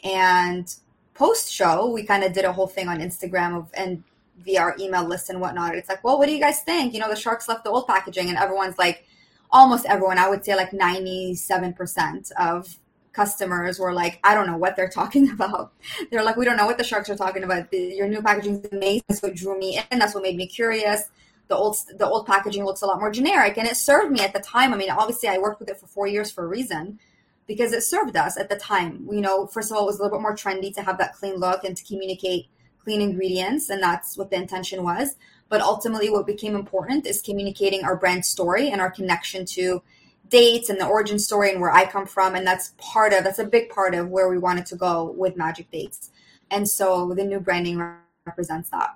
And 0.05 0.73
post 1.15 1.53
show, 1.53 1.91
we 1.91 2.05
kind 2.05 2.25
of 2.25 2.33
did 2.33 2.45
a 2.45 2.53
whole 2.53 2.69
thing 2.69 2.89
on 2.89 2.99
Instagram 2.99 3.57
of 3.57 3.71
and 3.75 4.03
via 4.39 4.61
our 4.61 4.77
email 4.79 5.05
list 5.05 5.31
and 5.31 5.41
whatnot. 5.41 5.75
It's 5.75 5.89
like, 5.89 6.05
well, 6.05 6.19
what 6.19 6.27
do 6.27 6.33
you 6.33 6.41
guys 6.41 6.61
think? 6.61 6.95
You 6.95 7.01
know, 7.01 7.09
the 7.09 7.17
sharks 7.17 7.49
left 7.49 7.65
the 7.65 7.71
old 7.71 7.87
packaging, 7.87 8.29
and 8.29 8.39
everyone's 8.39 8.79
like, 8.79 9.05
almost 9.51 9.87
everyone, 9.87 10.19
I 10.19 10.29
would 10.29 10.45
say 10.45 10.55
like 10.55 10.71
97% 10.71 12.31
of 12.33 12.79
customers 13.13 13.79
were 13.79 13.93
like, 13.93 14.21
I 14.23 14.35
don't 14.35 14.47
know 14.47 14.57
what 14.57 14.77
they're 14.77 14.89
talking 15.01 15.31
about. 15.31 15.73
They're 16.11 16.23
like, 16.23 16.37
we 16.37 16.45
don't 16.45 16.57
know 16.57 16.67
what 16.67 16.79
the 16.79 16.85
sharks 16.85 17.11
are 17.11 17.17
talking 17.17 17.43
about. 17.43 17.73
Your 17.73 18.09
new 18.09 18.23
packaging 18.23 18.61
is 18.63 18.69
amazing. 18.71 19.03
That's 19.09 19.23
what 19.23 19.35
drew 19.35 19.59
me 19.59 19.81
in. 19.91 19.99
That's 19.99 20.15
what 20.15 20.23
made 20.23 20.37
me 20.37 20.47
curious 20.47 21.11
the 21.49 21.57
old 21.57 21.77
the 21.97 22.07
old 22.07 22.27
packaging 22.27 22.65
looks 22.65 22.83
a 22.83 22.87
lot 22.87 23.01
more 23.01 23.11
generic 23.11 23.57
and 23.59 23.67
it 23.67 23.77
served 23.77 24.13
me 24.13 24.21
at 24.21 24.33
the 24.33 24.41
time 24.41 24.73
i 24.73 24.77
mean 24.77 24.91
obviously 24.91 25.29
i 25.29 25.39
worked 25.39 25.61
with 25.61 25.69
it 25.69 25.79
for 25.79 25.87
four 25.87 26.07
years 26.07 26.31
for 26.31 26.45
a 26.45 26.49
reason 26.49 26.99
because 27.47 27.73
it 27.73 27.83
served 27.83 28.17
us 28.17 28.37
at 28.39 28.49
the 28.49 28.57
time 28.57 29.07
you 29.11 29.21
know 29.21 29.47
first 29.47 29.71
of 29.71 29.77
all 29.77 29.85
it 29.85 29.87
was 29.87 29.99
a 29.99 30.03
little 30.03 30.19
bit 30.19 30.23
more 30.23 30.37
trendy 30.37 30.75
to 30.75 30.83
have 30.83 30.99
that 30.99 31.15
clean 31.15 31.37
look 31.37 31.65
and 31.65 31.77
to 31.77 31.85
communicate 31.85 32.49
clean 32.89 33.03
ingredients, 33.03 33.69
and 33.69 33.83
that's 33.83 34.17
what 34.17 34.31
the 34.31 34.37
intention 34.37 34.83
was. 34.83 35.17
But 35.51 35.61
ultimately, 35.61 36.09
what 36.09 36.27
became 36.27 36.55
important 36.55 37.07
is 37.07 37.21
communicating 37.21 37.85
our 37.85 37.97
brand 37.97 38.25
story 38.25 38.71
and 38.71 38.81
our 38.81 38.91
connection 38.91 39.45
to 39.57 39.83
dates 40.31 40.71
and 40.71 40.81
the 40.81 40.87
origin 40.87 41.19
story 41.19 41.51
and 41.51 41.61
where 41.61 41.71
I 41.71 41.85
come 41.85 42.07
from. 42.07 42.35
And 42.35 42.47
that's 42.47 42.73
part 42.79 43.13
of, 43.13 43.25
that's 43.25 43.39
a 43.39 43.45
big 43.45 43.69
part 43.69 43.95
of 43.95 44.09
where 44.09 44.31
we 44.31 44.39
wanted 44.39 44.65
to 44.67 44.77
go 44.77 45.13
with 45.19 45.37
Magic 45.37 45.71
Dates. 45.71 46.11
And 46.51 46.67
so 46.67 47.13
the 47.13 47.25
new 47.25 47.41
branding 47.41 47.79
represents 48.25 48.71
that. 48.71 48.95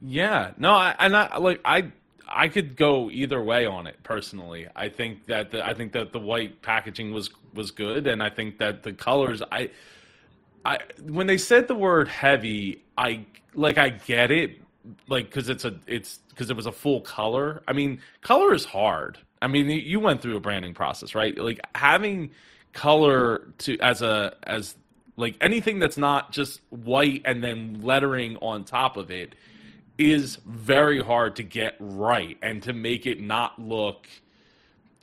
Yeah, 0.00 0.52
no, 0.58 0.72
I, 0.72 0.94
and 0.98 1.16
I 1.16 1.38
like 1.38 1.60
I 1.64 1.90
I 2.28 2.48
could 2.48 2.76
go 2.76 3.10
either 3.10 3.42
way 3.42 3.66
on 3.66 3.86
it 3.86 3.96
personally. 4.02 4.68
I 4.76 4.88
think 4.88 5.26
that 5.26 5.50
the, 5.50 5.66
I 5.66 5.74
think 5.74 5.92
that 5.92 6.12
the 6.12 6.20
white 6.20 6.62
packaging 6.62 7.12
was 7.12 7.30
was 7.54 7.70
good, 7.70 8.06
and 8.06 8.22
I 8.22 8.30
think 8.30 8.58
that 8.58 8.82
the 8.82 8.92
colors 8.92 9.42
I 9.50 9.70
I 10.64 10.78
when 11.02 11.26
they 11.26 11.38
said 11.38 11.68
the 11.68 11.74
word 11.74 12.08
heavy, 12.08 12.84
I 12.96 13.24
like 13.54 13.78
I 13.78 13.88
get 13.90 14.30
it, 14.30 14.60
like 15.08 15.26
because 15.26 15.48
it's 15.48 15.64
a 15.64 15.78
it's 15.86 16.18
because 16.30 16.50
it 16.50 16.56
was 16.56 16.66
a 16.66 16.72
full 16.72 17.00
color. 17.00 17.62
I 17.66 17.72
mean, 17.72 18.00
color 18.20 18.54
is 18.54 18.64
hard. 18.64 19.18
I 19.40 19.46
mean, 19.48 19.68
you 19.68 20.00
went 20.00 20.20
through 20.20 20.36
a 20.36 20.40
branding 20.40 20.74
process, 20.74 21.14
right? 21.14 21.36
Like 21.36 21.60
having 21.74 22.30
color 22.72 23.48
to 23.58 23.78
as 23.80 24.02
a 24.02 24.36
as 24.44 24.76
like 25.16 25.36
anything 25.40 25.80
that's 25.80 25.98
not 25.98 26.30
just 26.30 26.60
white 26.70 27.22
and 27.24 27.42
then 27.42 27.80
lettering 27.82 28.36
on 28.36 28.64
top 28.64 28.96
of 28.96 29.10
it 29.10 29.34
is 29.98 30.36
very 30.46 31.02
hard 31.02 31.36
to 31.36 31.42
get 31.42 31.74
right 31.80 32.38
and 32.40 32.62
to 32.62 32.72
make 32.72 33.04
it 33.06 33.20
not 33.20 33.60
look 33.60 34.06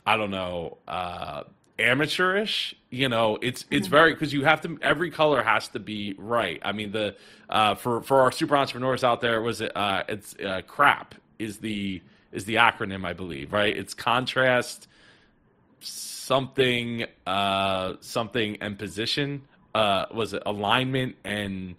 I 0.08 0.17
don't 0.17 0.31
know, 0.31 0.77
uh 0.88 1.43
amateurish 1.77 2.73
you 2.89 3.10
know 3.10 3.38
it's 3.41 3.65
it's 3.69 3.88
very 3.88 4.13
because 4.13 4.31
you 4.31 4.45
have 4.45 4.62
to 4.62 4.77
every 4.81 5.12
color 5.12 5.43
has 5.43 5.67
to 5.67 5.79
be 5.79 6.15
right. 6.17 6.62
I 6.63 6.71
mean 6.71 6.93
the 6.93 7.15
uh 7.49 7.75
for 7.75 8.01
for 8.01 8.21
our 8.21 8.31
super 8.31 8.55
entrepreneurs 8.55 9.03
out 9.03 9.19
there 9.19 9.41
was 9.41 9.60
it 9.60 9.75
uh 9.75 10.03
it's 10.08 10.36
uh 10.38 10.62
crap 10.65 11.15
is 11.38 11.58
the 11.58 12.01
is 12.31 12.45
the 12.45 12.55
acronym 12.55 13.05
i 13.05 13.12
believe 13.12 13.51
right? 13.51 13.75
It's 13.75 13.93
contrast 13.93 14.88
something 15.81 17.05
uh 17.27 17.95
something 17.99 18.58
and 18.62 18.79
position 18.79 19.41
uh 19.73 20.05
was 20.13 20.34
it 20.34 20.43
alignment 20.45 21.17
and 21.25 21.75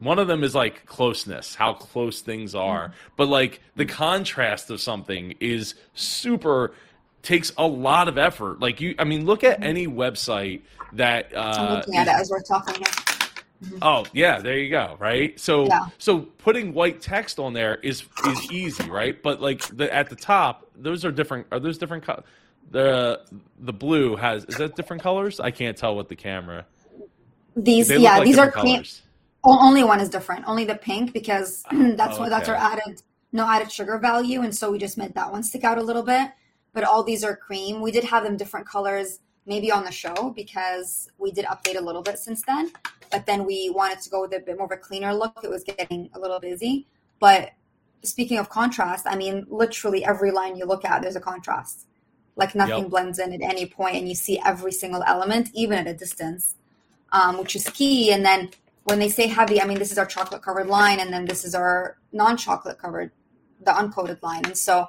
one 0.00 0.18
of 0.18 0.26
them 0.26 0.42
is 0.42 0.54
like 0.54 0.86
closeness, 0.86 1.54
how 1.54 1.74
close 1.74 2.20
things 2.20 2.54
are. 2.54 2.88
Mm. 2.88 2.92
But 3.16 3.28
like 3.28 3.60
the 3.76 3.86
contrast 3.86 4.70
of 4.70 4.80
something 4.80 5.36
is 5.40 5.74
super 5.94 6.72
takes 7.22 7.52
a 7.56 7.66
lot 7.66 8.08
of 8.08 8.18
effort. 8.18 8.60
Like 8.60 8.80
you, 8.80 8.94
I 8.98 9.04
mean, 9.04 9.26
look 9.26 9.44
at 9.44 9.62
any 9.62 9.86
website 9.86 10.62
that. 10.94 11.34
Uh, 11.34 11.54
I'm 11.58 11.74
looking 11.76 11.96
at 11.96 12.08
it 12.08 12.14
as 12.14 12.30
we're 12.30 12.40
talking. 12.40 12.82
Mm-hmm. 12.82 13.78
Oh 13.82 14.06
yeah, 14.14 14.40
there 14.40 14.58
you 14.58 14.70
go. 14.70 14.96
Right. 14.98 15.38
So 15.38 15.66
yeah. 15.66 15.88
so 15.98 16.20
putting 16.20 16.72
white 16.72 17.02
text 17.02 17.38
on 17.38 17.52
there 17.52 17.76
is 17.76 18.04
is 18.26 18.50
easy, 18.50 18.88
right? 18.90 19.22
But 19.22 19.42
like 19.42 19.62
the 19.76 19.94
at 19.94 20.08
the 20.08 20.16
top, 20.16 20.66
those 20.74 21.04
are 21.04 21.12
different. 21.12 21.46
Are 21.52 21.60
those 21.60 21.76
different? 21.76 22.04
Co- 22.04 22.24
the 22.70 23.20
the 23.58 23.72
blue 23.72 24.16
has 24.16 24.44
is 24.46 24.56
that 24.56 24.76
different 24.76 25.02
colors? 25.02 25.40
I 25.40 25.50
can't 25.50 25.76
tell 25.76 25.96
with 25.96 26.08
the 26.08 26.16
camera. 26.16 26.64
These 27.56 27.90
yeah, 27.90 28.18
like 28.18 28.24
these 28.24 28.38
are 28.38 28.50
colors. 28.50 29.02
Only 29.42 29.84
one 29.84 30.00
is 30.00 30.08
different. 30.08 30.44
Only 30.46 30.64
the 30.64 30.74
pink 30.74 31.12
because 31.12 31.62
that's 31.72 32.16
oh, 32.16 32.20
what 32.20 32.30
that's 32.30 32.48
our 32.48 32.56
added 32.56 33.02
no 33.32 33.48
added 33.48 33.70
sugar 33.70 33.98
value, 33.98 34.42
and 34.42 34.54
so 34.54 34.70
we 34.70 34.78
just 34.78 34.98
made 34.98 35.14
that 35.14 35.30
one 35.30 35.42
stick 35.42 35.64
out 35.64 35.78
a 35.78 35.82
little 35.82 36.02
bit. 36.02 36.30
But 36.72 36.84
all 36.84 37.02
these 37.02 37.24
are 37.24 37.34
cream. 37.34 37.80
We 37.80 37.90
did 37.90 38.04
have 38.04 38.24
them 38.24 38.36
different 38.36 38.66
colors 38.66 39.20
maybe 39.46 39.72
on 39.72 39.84
the 39.84 39.90
show 39.90 40.32
because 40.36 41.10
we 41.18 41.32
did 41.32 41.44
update 41.46 41.76
a 41.76 41.80
little 41.80 42.02
bit 42.02 42.18
since 42.18 42.42
then. 42.46 42.70
But 43.10 43.26
then 43.26 43.44
we 43.44 43.70
wanted 43.70 44.00
to 44.02 44.10
go 44.10 44.22
with 44.22 44.32
a 44.34 44.40
bit 44.40 44.56
more 44.56 44.66
of 44.66 44.72
a 44.72 44.76
cleaner 44.76 45.12
look. 45.12 45.40
It 45.42 45.50
was 45.50 45.64
getting 45.64 46.10
a 46.14 46.20
little 46.20 46.38
busy. 46.38 46.86
But 47.18 47.50
speaking 48.02 48.38
of 48.38 48.48
contrast, 48.48 49.06
I 49.08 49.16
mean, 49.16 49.46
literally 49.48 50.04
every 50.04 50.30
line 50.30 50.56
you 50.56 50.66
look 50.66 50.84
at, 50.84 51.02
there's 51.02 51.16
a 51.16 51.20
contrast. 51.20 51.86
Like 52.36 52.54
nothing 52.54 52.84
yep. 52.84 52.90
blends 52.90 53.18
in 53.18 53.32
at 53.32 53.42
any 53.42 53.66
point, 53.66 53.96
and 53.96 54.08
you 54.08 54.14
see 54.14 54.40
every 54.44 54.72
single 54.72 55.02
element, 55.02 55.50
even 55.52 55.78
at 55.78 55.86
a 55.86 55.94
distance, 55.94 56.54
um, 57.12 57.38
which 57.38 57.56
is 57.56 57.68
key. 57.68 58.12
And 58.12 58.24
then 58.24 58.50
when 58.90 58.98
they 58.98 59.08
say 59.08 59.26
heavy, 59.28 59.62
I 59.62 59.66
mean, 59.66 59.78
this 59.78 59.92
is 59.92 59.98
our 59.98 60.06
chocolate 60.06 60.42
covered 60.42 60.66
line, 60.66 61.00
and 61.00 61.12
then 61.12 61.24
this 61.24 61.44
is 61.44 61.54
our 61.54 61.96
non 62.12 62.36
chocolate 62.36 62.78
covered, 62.78 63.12
the 63.64 63.70
uncoated 63.70 64.22
line. 64.22 64.44
And 64.44 64.58
so 64.58 64.88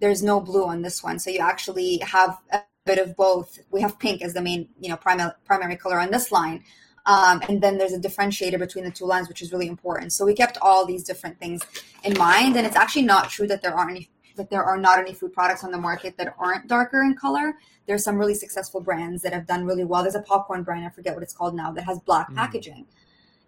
there's 0.00 0.22
no 0.22 0.40
blue 0.40 0.64
on 0.64 0.82
this 0.82 1.02
one. 1.02 1.18
So 1.18 1.30
you 1.30 1.38
actually 1.38 1.98
have 1.98 2.38
a 2.50 2.62
bit 2.86 2.98
of 2.98 3.14
both. 3.14 3.58
We 3.70 3.82
have 3.82 3.98
pink 3.98 4.22
as 4.22 4.34
the 4.34 4.42
main, 4.42 4.68
you 4.80 4.88
know, 4.88 4.96
primary, 4.96 5.32
primary 5.44 5.76
color 5.76 6.00
on 6.00 6.10
this 6.10 6.32
line. 6.32 6.64
Um, 7.04 7.42
and 7.48 7.60
then 7.60 7.78
there's 7.78 7.92
a 7.92 7.98
differentiator 7.98 8.58
between 8.58 8.84
the 8.84 8.90
two 8.90 9.04
lines, 9.04 9.28
which 9.28 9.42
is 9.42 9.52
really 9.52 9.66
important. 9.66 10.12
So 10.12 10.24
we 10.24 10.34
kept 10.34 10.56
all 10.62 10.86
these 10.86 11.04
different 11.04 11.38
things 11.38 11.62
in 12.04 12.16
mind. 12.16 12.56
And 12.56 12.66
it's 12.66 12.76
actually 12.76 13.02
not 13.02 13.28
true 13.28 13.46
that 13.48 13.62
there 13.62 13.74
aren't 13.74 13.90
any 13.90 14.10
that 14.36 14.48
there 14.48 14.64
are 14.64 14.78
not 14.78 14.98
any 14.98 15.12
food 15.12 15.30
products 15.30 15.62
on 15.62 15.70
the 15.70 15.78
market 15.78 16.16
that 16.16 16.34
aren't 16.38 16.66
darker 16.66 17.02
in 17.02 17.14
color. 17.14 17.54
There's 17.86 18.02
some 18.02 18.16
really 18.16 18.34
successful 18.34 18.80
brands 18.80 19.20
that 19.22 19.34
have 19.34 19.46
done 19.46 19.66
really 19.66 19.84
well. 19.84 20.02
There's 20.02 20.14
a 20.14 20.22
popcorn 20.22 20.62
brand, 20.62 20.86
I 20.86 20.88
forget 20.88 21.12
what 21.12 21.22
it's 21.22 21.34
called 21.34 21.54
now, 21.54 21.70
that 21.72 21.84
has 21.84 22.00
black 22.00 22.30
mm. 22.30 22.36
packaging. 22.36 22.86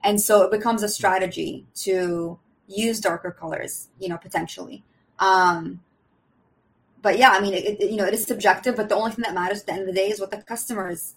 And 0.05 0.21
so 0.21 0.43
it 0.43 0.51
becomes 0.51 0.83
a 0.83 0.89
strategy 0.89 1.67
to 1.77 2.39
use 2.69 3.01
darker 3.01 3.31
colors, 3.31 3.89
you 3.99 4.09
know, 4.09 4.19
potentially. 4.19 4.85
Um, 5.19 5.81
but 7.01 7.19
yeah, 7.19 7.31
I 7.31 7.41
mean, 7.41 7.55
it, 7.55 7.81
it, 7.81 7.91
you 7.91 7.97
know, 7.97 8.05
it 8.05 8.15
is 8.15 8.25
subjective, 8.25 8.77
but 8.77 8.89
the 8.89 8.95
only 8.95 9.13
thing 9.13 9.23
that 9.23 9.35
matters 9.35 9.61
at 9.61 9.67
the 9.67 9.73
end 9.73 9.81
of 9.83 9.87
the 9.87 9.93
day 9.93 10.09
is 10.11 10.21
what 10.21 10.31
the 10.31 10.43
customers 10.43 11.15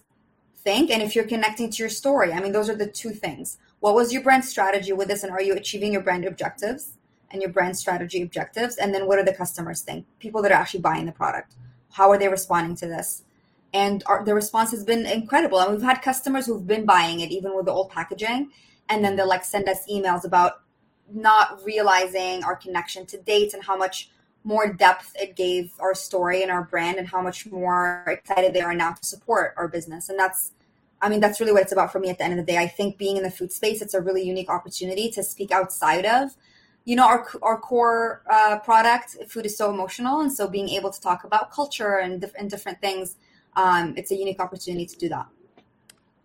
think 0.56 0.90
and 0.90 1.02
if 1.02 1.14
you're 1.14 1.24
connecting 1.26 1.70
to 1.70 1.82
your 1.82 1.88
story. 1.88 2.32
I 2.32 2.40
mean, 2.40 2.52
those 2.52 2.68
are 2.68 2.74
the 2.74 2.86
two 2.86 3.10
things. 3.10 3.58
What 3.80 3.94
was 3.94 4.12
your 4.12 4.22
brand 4.22 4.44
strategy 4.44 4.92
with 4.92 5.08
this, 5.08 5.22
and 5.22 5.30
are 5.32 5.40
you 5.40 5.54
achieving 5.54 5.92
your 5.92 6.02
brand 6.02 6.24
objectives 6.24 6.94
and 7.30 7.40
your 7.40 7.52
brand 7.52 7.76
strategy 7.76 8.22
objectives? 8.22 8.76
And 8.76 8.94
then 8.94 9.06
what 9.06 9.16
do 9.16 9.24
the 9.24 9.36
customers 9.36 9.82
think? 9.82 10.06
People 10.18 10.42
that 10.42 10.50
are 10.50 10.60
actually 10.60 10.80
buying 10.80 11.06
the 11.06 11.12
product, 11.12 11.54
how 11.92 12.10
are 12.10 12.18
they 12.18 12.28
responding 12.28 12.74
to 12.76 12.86
this? 12.86 13.24
And 13.72 14.02
our, 14.06 14.24
the 14.24 14.34
response 14.34 14.70
has 14.72 14.82
been 14.82 15.06
incredible. 15.06 15.60
And 15.60 15.72
we've 15.72 15.82
had 15.82 16.02
customers 16.02 16.46
who've 16.46 16.66
been 16.66 16.86
buying 16.86 17.20
it 17.20 17.30
even 17.30 17.54
with 17.54 17.66
the 17.66 17.72
old 17.72 17.90
packaging 17.90 18.50
and 18.88 19.04
then 19.04 19.16
they'll 19.16 19.28
like 19.28 19.44
send 19.44 19.68
us 19.68 19.86
emails 19.90 20.24
about 20.24 20.62
not 21.12 21.64
realizing 21.64 22.44
our 22.44 22.56
connection 22.56 23.06
to 23.06 23.18
dates 23.18 23.54
and 23.54 23.64
how 23.64 23.76
much 23.76 24.10
more 24.44 24.72
depth 24.72 25.12
it 25.16 25.36
gave 25.36 25.72
our 25.80 25.94
story 25.94 26.42
and 26.42 26.50
our 26.50 26.64
brand 26.64 26.98
and 26.98 27.08
how 27.08 27.20
much 27.20 27.46
more 27.46 28.04
excited 28.06 28.54
they 28.54 28.60
are 28.60 28.74
now 28.74 28.92
to 28.92 29.04
support 29.04 29.54
our 29.56 29.68
business. 29.68 30.08
And 30.08 30.18
that's 30.18 30.52
i 31.00 31.08
mean 31.08 31.20
that's 31.20 31.38
really 31.38 31.52
what 31.52 31.62
it's 31.62 31.70
about 31.70 31.92
for 31.92 32.00
me 32.00 32.08
at 32.10 32.18
the 32.18 32.24
end 32.24 32.32
of 32.38 32.44
the 32.44 32.52
day. 32.52 32.58
I 32.58 32.66
think 32.66 32.98
being 32.98 33.16
in 33.16 33.22
the 33.22 33.30
food 33.30 33.52
space 33.52 33.82
it's 33.82 33.94
a 33.94 34.00
really 34.00 34.22
unique 34.22 34.50
opportunity 34.50 35.10
to 35.10 35.22
speak 35.22 35.52
outside 35.52 36.04
of 36.04 36.30
you 36.84 36.96
know 36.96 37.06
our, 37.06 37.26
our 37.42 37.58
core 37.58 38.22
uh, 38.28 38.58
product. 38.60 39.16
Food 39.28 39.46
is 39.46 39.56
so 39.56 39.70
emotional 39.70 40.20
and 40.20 40.32
so 40.32 40.48
being 40.48 40.68
able 40.70 40.90
to 40.90 41.00
talk 41.00 41.24
about 41.24 41.52
culture 41.52 41.98
and, 41.98 42.24
and 42.38 42.50
different 42.50 42.80
things 42.80 43.16
um, 43.56 43.94
it's 43.96 44.10
a 44.10 44.16
unique 44.16 44.40
opportunity 44.40 44.86
to 44.86 44.96
do 44.96 45.08
that 45.08 45.26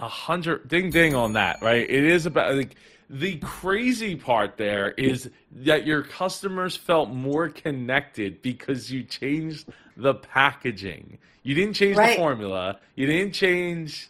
a 0.04 0.08
hundred 0.08 0.68
ding 0.68 0.90
ding 0.90 1.16
on 1.16 1.34
that, 1.34 1.62
right? 1.62 1.90
It 1.90 2.04
is 2.04 2.26
about 2.26 2.56
like 2.56 2.76
the 3.10 3.38
crazy 3.38 4.16
part 4.16 4.58
there 4.58 4.92
is 4.92 5.30
that 5.52 5.86
your 5.86 6.04
customers 6.04 6.76
felt 6.76 7.10
more 7.10 7.48
connected 7.48 8.42
because 8.42 8.92
you 8.92 9.04
changed 9.04 9.70
the 9.96 10.16
packaging. 10.16 11.20
You 11.44 11.56
didn't 11.56 11.76
change 11.76 11.96
right. 11.96 12.12
the 12.12 12.16
formula. 12.18 12.80
You 12.96 13.08
didn't 13.08 13.34
change 13.34 14.10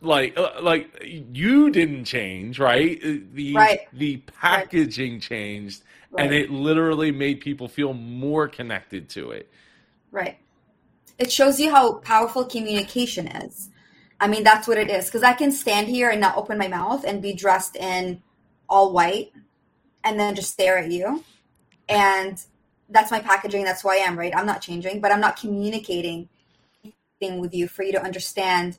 like 0.00 0.36
uh, 0.36 0.60
like 0.60 1.00
you 1.02 1.70
didn't 1.70 2.06
change, 2.06 2.58
right? 2.58 2.98
Uh, 3.04 3.18
the 3.32 3.54
right. 3.54 3.80
the 3.92 4.16
packaging 4.40 5.14
right. 5.14 5.22
changed 5.22 5.82
and 6.18 6.32
it 6.32 6.50
literally 6.50 7.10
made 7.10 7.40
people 7.40 7.68
feel 7.68 7.92
more 7.92 8.48
connected 8.48 9.08
to 9.10 9.30
it. 9.30 9.48
Right. 10.10 10.38
It 11.18 11.30
shows 11.30 11.60
you 11.60 11.70
how 11.70 11.94
powerful 11.94 12.44
communication 12.44 13.28
is 13.28 13.70
I 14.20 14.28
mean, 14.28 14.44
that's 14.44 14.68
what 14.68 14.78
it 14.78 14.90
is. 14.90 15.06
Because 15.06 15.22
I 15.22 15.32
can 15.32 15.52
stand 15.52 15.88
here 15.88 16.10
and 16.10 16.20
not 16.20 16.36
open 16.36 16.58
my 16.58 16.68
mouth 16.68 17.04
and 17.04 17.20
be 17.20 17.32
dressed 17.32 17.76
in 17.76 18.22
all 18.68 18.92
white 18.92 19.32
and 20.02 20.18
then 20.18 20.34
just 20.34 20.52
stare 20.52 20.78
at 20.78 20.90
you. 20.90 21.24
And 21.88 22.40
that's 22.88 23.10
my 23.10 23.20
packaging. 23.20 23.64
That's 23.64 23.82
who 23.82 23.90
I 23.90 23.96
am, 23.96 24.18
right? 24.18 24.34
I'm 24.34 24.46
not 24.46 24.60
changing, 24.60 25.00
but 25.00 25.12
I'm 25.12 25.20
not 25.20 25.38
communicating 25.38 26.28
thing 27.20 27.40
with 27.40 27.54
you 27.54 27.68
for 27.68 27.82
you 27.82 27.92
to 27.92 28.02
understand 28.02 28.78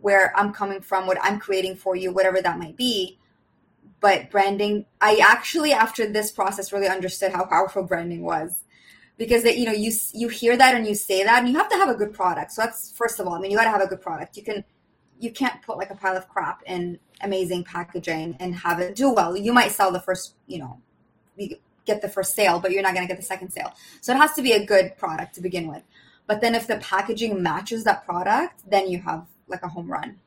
where 0.00 0.36
I'm 0.36 0.52
coming 0.52 0.80
from, 0.80 1.06
what 1.06 1.18
I'm 1.22 1.38
creating 1.38 1.76
for 1.76 1.94
you, 1.94 2.12
whatever 2.12 2.40
that 2.40 2.58
might 2.58 2.76
be. 2.76 3.18
But 4.00 4.30
branding, 4.30 4.86
I 5.00 5.20
actually, 5.22 5.72
after 5.72 6.10
this 6.10 6.30
process, 6.30 6.72
really 6.72 6.88
understood 6.88 7.32
how 7.32 7.44
powerful 7.44 7.82
branding 7.82 8.22
was 8.22 8.64
because 9.20 9.42
that 9.42 9.58
you 9.58 9.66
know 9.66 9.72
you 9.72 9.92
you 10.14 10.28
hear 10.28 10.56
that 10.56 10.74
and 10.74 10.86
you 10.86 10.94
say 10.94 11.22
that 11.22 11.40
and 11.40 11.48
you 11.48 11.54
have 11.54 11.68
to 11.68 11.76
have 11.76 11.90
a 11.90 11.94
good 11.94 12.14
product. 12.14 12.52
So 12.52 12.62
that's 12.62 12.90
first 12.92 13.20
of 13.20 13.26
all 13.26 13.34
i 13.34 13.38
mean 13.38 13.50
you 13.50 13.56
got 13.56 13.64
to 13.64 13.70
have 13.70 13.82
a 13.82 13.86
good 13.86 14.00
product. 14.00 14.34
You 14.38 14.42
can 14.42 14.64
you 15.20 15.30
can't 15.30 15.60
put 15.60 15.76
like 15.76 15.90
a 15.90 15.94
pile 15.94 16.16
of 16.16 16.26
crap 16.26 16.62
in 16.64 16.98
amazing 17.20 17.64
packaging 17.64 18.34
and 18.40 18.54
have 18.54 18.80
it 18.80 18.96
do 18.96 19.12
well. 19.12 19.36
You 19.36 19.52
might 19.52 19.72
sell 19.72 19.92
the 19.92 20.00
first 20.00 20.36
you 20.46 20.58
know 20.58 20.80
get 21.84 22.00
the 22.00 22.08
first 22.08 22.34
sale 22.34 22.60
but 22.60 22.70
you're 22.70 22.82
not 22.82 22.94
going 22.94 23.06
to 23.06 23.12
get 23.12 23.18
the 23.20 23.30
second 23.34 23.50
sale. 23.50 23.74
So 24.00 24.14
it 24.14 24.16
has 24.16 24.32
to 24.32 24.42
be 24.42 24.52
a 24.52 24.64
good 24.64 24.96
product 24.96 25.34
to 25.34 25.42
begin 25.42 25.68
with. 25.68 25.82
But 26.26 26.40
then 26.40 26.54
if 26.54 26.66
the 26.66 26.76
packaging 26.76 27.42
matches 27.42 27.84
that 27.84 28.06
product 28.06 28.62
then 28.70 28.88
you 28.88 29.00
have 29.00 29.26
like 29.48 29.62
a 29.62 29.68
home 29.68 29.92
run. 29.92 30.18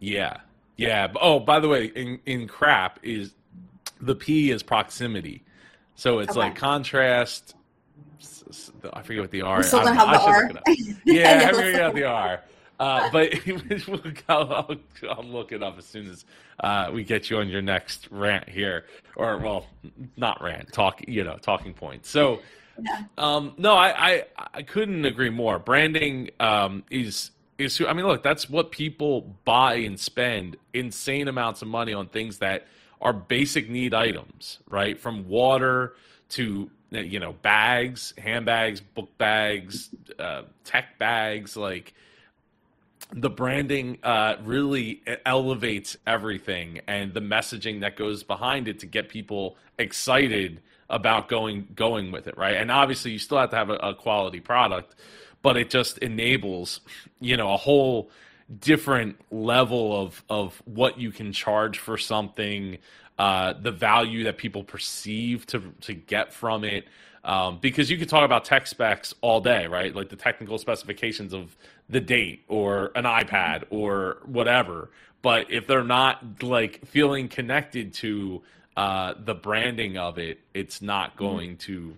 Yeah. 0.00 0.38
Yeah. 0.76 1.12
Oh, 1.20 1.38
by 1.38 1.60
the 1.60 1.68
way, 1.68 1.84
in 1.94 2.18
in 2.26 2.48
crap 2.48 2.98
is 3.04 3.34
the 4.00 4.16
P 4.16 4.50
is 4.50 4.64
proximity, 4.64 5.44
so 5.94 6.18
it's 6.18 6.30
okay. 6.30 6.38
like 6.38 6.56
contrast. 6.56 7.54
I 8.92 9.02
forget 9.02 9.22
what 9.22 9.30
the 9.30 9.42
R. 9.42 9.58
We 9.58 9.62
still 9.62 9.82
don't 9.82 9.96
have 9.96 10.10
the 10.10 10.20
R. 10.20 10.50
Yeah, 11.04 11.48
I 11.48 11.52
figured 11.52 11.80
out 11.80 11.94
the 11.94 12.04
R. 12.04 12.42
Uh, 12.82 13.08
but 13.12 13.32
I'll, 14.28 14.52
I'll, 14.52 14.76
I'll, 15.08 15.24
look 15.24 15.52
it 15.52 15.62
up 15.62 15.78
as 15.78 15.84
soon 15.84 16.10
as 16.10 16.24
uh, 16.60 16.90
we 16.92 17.04
get 17.04 17.30
you 17.30 17.38
on 17.38 17.48
your 17.48 17.62
next 17.62 18.08
rant 18.10 18.48
here, 18.48 18.86
or 19.14 19.38
well, 19.38 19.66
not 20.16 20.42
rant, 20.42 20.72
talk. 20.72 21.00
You 21.06 21.22
know, 21.22 21.36
talking 21.36 21.74
point. 21.74 22.04
So, 22.04 22.40
yeah. 22.82 23.04
um, 23.18 23.54
no, 23.56 23.74
I, 23.74 24.10
I 24.10 24.24
I 24.54 24.62
couldn't 24.62 25.04
agree 25.04 25.30
more. 25.30 25.60
Branding 25.60 26.30
um, 26.40 26.82
is 26.90 27.30
is. 27.56 27.80
I 27.80 27.92
mean, 27.92 28.04
look, 28.04 28.24
that's 28.24 28.50
what 28.50 28.72
people 28.72 29.36
buy 29.44 29.74
and 29.74 29.98
spend 29.98 30.56
insane 30.74 31.28
amounts 31.28 31.62
of 31.62 31.68
money 31.68 31.92
on 31.92 32.08
things 32.08 32.38
that 32.38 32.66
are 33.02 33.12
basic 33.12 33.68
need 33.68 33.92
items, 33.92 34.60
right? 34.68 34.98
From 34.98 35.28
water 35.28 35.94
to 36.30 36.70
you 36.90 37.20
know 37.20 37.32
bags, 37.32 38.14
handbags, 38.16 38.80
book 38.80 39.16
bags, 39.18 39.90
uh, 40.18 40.42
tech 40.64 40.98
bags, 40.98 41.56
like 41.56 41.94
the 43.14 43.30
branding 43.30 43.98
uh, 44.02 44.36
really 44.42 45.02
elevates 45.26 45.96
everything 46.06 46.80
and 46.86 47.12
the 47.12 47.20
messaging 47.20 47.80
that 47.80 47.96
goes 47.96 48.22
behind 48.22 48.68
it 48.68 48.78
to 48.78 48.86
get 48.86 49.08
people 49.08 49.56
excited 49.78 50.62
about 50.88 51.28
going 51.28 51.66
going 51.74 52.12
with 52.12 52.26
it 52.26 52.36
right 52.36 52.56
and 52.56 52.70
obviously 52.70 53.10
you 53.10 53.18
still 53.18 53.38
have 53.38 53.50
to 53.50 53.56
have 53.56 53.70
a, 53.70 53.76
a 53.76 53.94
quality 53.94 54.40
product 54.40 54.94
but 55.42 55.56
it 55.56 55.70
just 55.70 55.98
enables 55.98 56.80
you 57.20 57.36
know 57.36 57.52
a 57.52 57.56
whole 57.56 58.10
different 58.60 59.16
level 59.30 60.00
of 60.00 60.22
of 60.28 60.62
what 60.64 60.98
you 60.98 61.10
can 61.10 61.32
charge 61.32 61.78
for 61.78 61.96
something 61.96 62.78
uh, 63.18 63.54
the 63.60 63.70
value 63.70 64.24
that 64.24 64.38
people 64.38 64.64
perceive 64.64 65.46
to 65.46 65.72
to 65.80 65.94
get 65.94 66.32
from 66.32 66.64
it 66.64 66.86
um, 67.24 67.58
because 67.60 67.90
you 67.90 67.98
could 67.98 68.08
talk 68.08 68.24
about 68.24 68.44
tech 68.44 68.66
specs 68.66 69.14
all 69.20 69.40
day, 69.40 69.66
right? 69.66 69.94
Like 69.94 70.08
the 70.08 70.16
technical 70.16 70.58
specifications 70.58 71.32
of 71.32 71.56
the 71.88 72.00
date 72.00 72.44
or 72.48 72.90
an 72.96 73.04
iPad 73.04 73.64
or 73.70 74.18
whatever. 74.24 74.90
But 75.20 75.50
if 75.50 75.66
they're 75.66 75.84
not 75.84 76.42
like 76.42 76.84
feeling 76.86 77.28
connected 77.28 77.94
to 77.94 78.42
uh, 78.76 79.14
the 79.24 79.34
branding 79.34 79.98
of 79.98 80.18
it, 80.18 80.40
it's 80.52 80.82
not 80.82 81.10
mm-hmm. 81.10 81.24
going 81.24 81.56
to, 81.58 81.96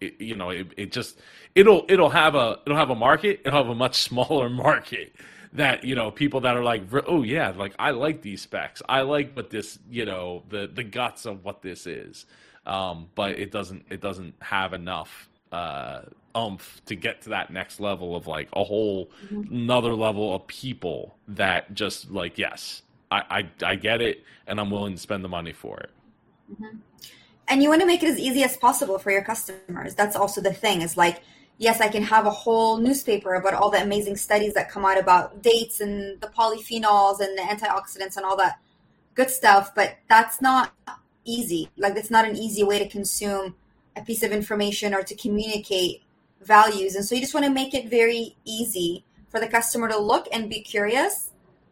it, 0.00 0.20
you 0.20 0.34
know, 0.34 0.50
it, 0.50 0.66
it 0.76 0.92
just 0.92 1.20
it'll 1.54 1.84
it'll 1.88 2.10
have 2.10 2.34
a 2.34 2.58
it'll 2.66 2.78
have 2.78 2.90
a 2.90 2.96
market. 2.96 3.42
It'll 3.44 3.58
have 3.58 3.68
a 3.68 3.76
much 3.76 3.94
smaller 4.02 4.48
market 4.48 5.12
that 5.52 5.84
you 5.84 5.94
know 5.94 6.10
people 6.10 6.40
that 6.40 6.56
are 6.56 6.62
like 6.62 6.82
oh 7.06 7.22
yeah 7.22 7.50
like 7.56 7.74
i 7.78 7.90
like 7.90 8.22
these 8.22 8.42
specs 8.42 8.82
i 8.88 9.00
like 9.00 9.34
what 9.34 9.50
this 9.50 9.78
you 9.90 10.04
know 10.04 10.42
the 10.50 10.66
the 10.72 10.84
guts 10.84 11.24
of 11.26 11.44
what 11.44 11.62
this 11.62 11.86
is 11.86 12.26
um, 12.66 13.08
but 13.14 13.30
it 13.38 13.50
doesn't 13.50 13.86
it 13.88 14.02
doesn't 14.02 14.34
have 14.42 14.74
enough 14.74 15.30
uh, 15.52 16.02
umph 16.34 16.82
to 16.84 16.94
get 16.94 17.22
to 17.22 17.30
that 17.30 17.50
next 17.50 17.80
level 17.80 18.14
of 18.14 18.26
like 18.26 18.48
a 18.52 18.62
whole 18.62 19.06
mm-hmm. 19.24 19.54
another 19.54 19.94
level 19.94 20.34
of 20.34 20.46
people 20.46 21.16
that 21.26 21.72
just 21.72 22.10
like 22.10 22.36
yes 22.36 22.82
I, 23.10 23.48
I, 23.62 23.70
I 23.70 23.74
get 23.76 24.00
it 24.00 24.24
and 24.46 24.60
I'm 24.60 24.70
willing 24.70 24.94
to 24.94 25.00
spend 25.00 25.24
the 25.24 25.28
money 25.28 25.52
for 25.52 25.78
it. 25.78 25.90
Mm-hmm. 26.52 26.78
And 27.48 27.62
you 27.62 27.68
want 27.70 27.80
to 27.80 27.86
make 27.86 28.02
it 28.02 28.08
as 28.08 28.18
easy 28.18 28.42
as 28.42 28.56
possible 28.56 28.98
for 28.98 29.10
your 29.10 29.22
customers. 29.22 29.94
That's 29.94 30.16
also 30.16 30.40
the 30.40 30.52
thing. 30.52 30.82
Is 30.82 30.98
like 30.98 31.22
yes, 31.58 31.80
I 31.80 31.88
can 31.88 32.04
have 32.04 32.26
a 32.26 32.30
whole 32.30 32.78
newspaper 32.78 33.34
about 33.34 33.54
all 33.54 33.70
the 33.70 33.82
amazing 33.82 34.16
studies 34.16 34.54
that 34.54 34.70
come 34.70 34.84
out 34.84 34.98
about 34.98 35.42
dates 35.42 35.80
and 35.80 36.20
the 36.20 36.28
polyphenols 36.28 37.20
and 37.20 37.36
the 37.36 37.42
antioxidants 37.42 38.16
and 38.16 38.24
all 38.24 38.36
that 38.36 38.58
good 39.14 39.30
stuff, 39.30 39.74
but 39.74 39.96
that's 40.08 40.40
not 40.40 40.72
easy. 41.24 41.68
Like 41.76 41.96
it's 41.96 42.10
not 42.10 42.26
an 42.26 42.36
easy 42.36 42.62
way 42.62 42.78
to 42.78 42.88
consume 42.88 43.56
a 43.96 44.02
piece 44.02 44.22
of 44.22 44.30
information 44.30 44.94
or 44.94 45.02
to 45.02 45.14
communicate 45.16 46.02
values. 46.40 46.94
And 46.94 47.04
so 47.04 47.16
you 47.16 47.20
just 47.20 47.34
want 47.34 47.44
to 47.44 47.52
make 47.52 47.74
it 47.74 47.90
very 47.90 48.36
easy 48.44 49.04
for 49.28 49.40
the 49.40 49.48
customer 49.48 49.88
to 49.88 49.98
look 49.98 50.28
and 50.32 50.48
be 50.48 50.60
curious. 50.60 51.30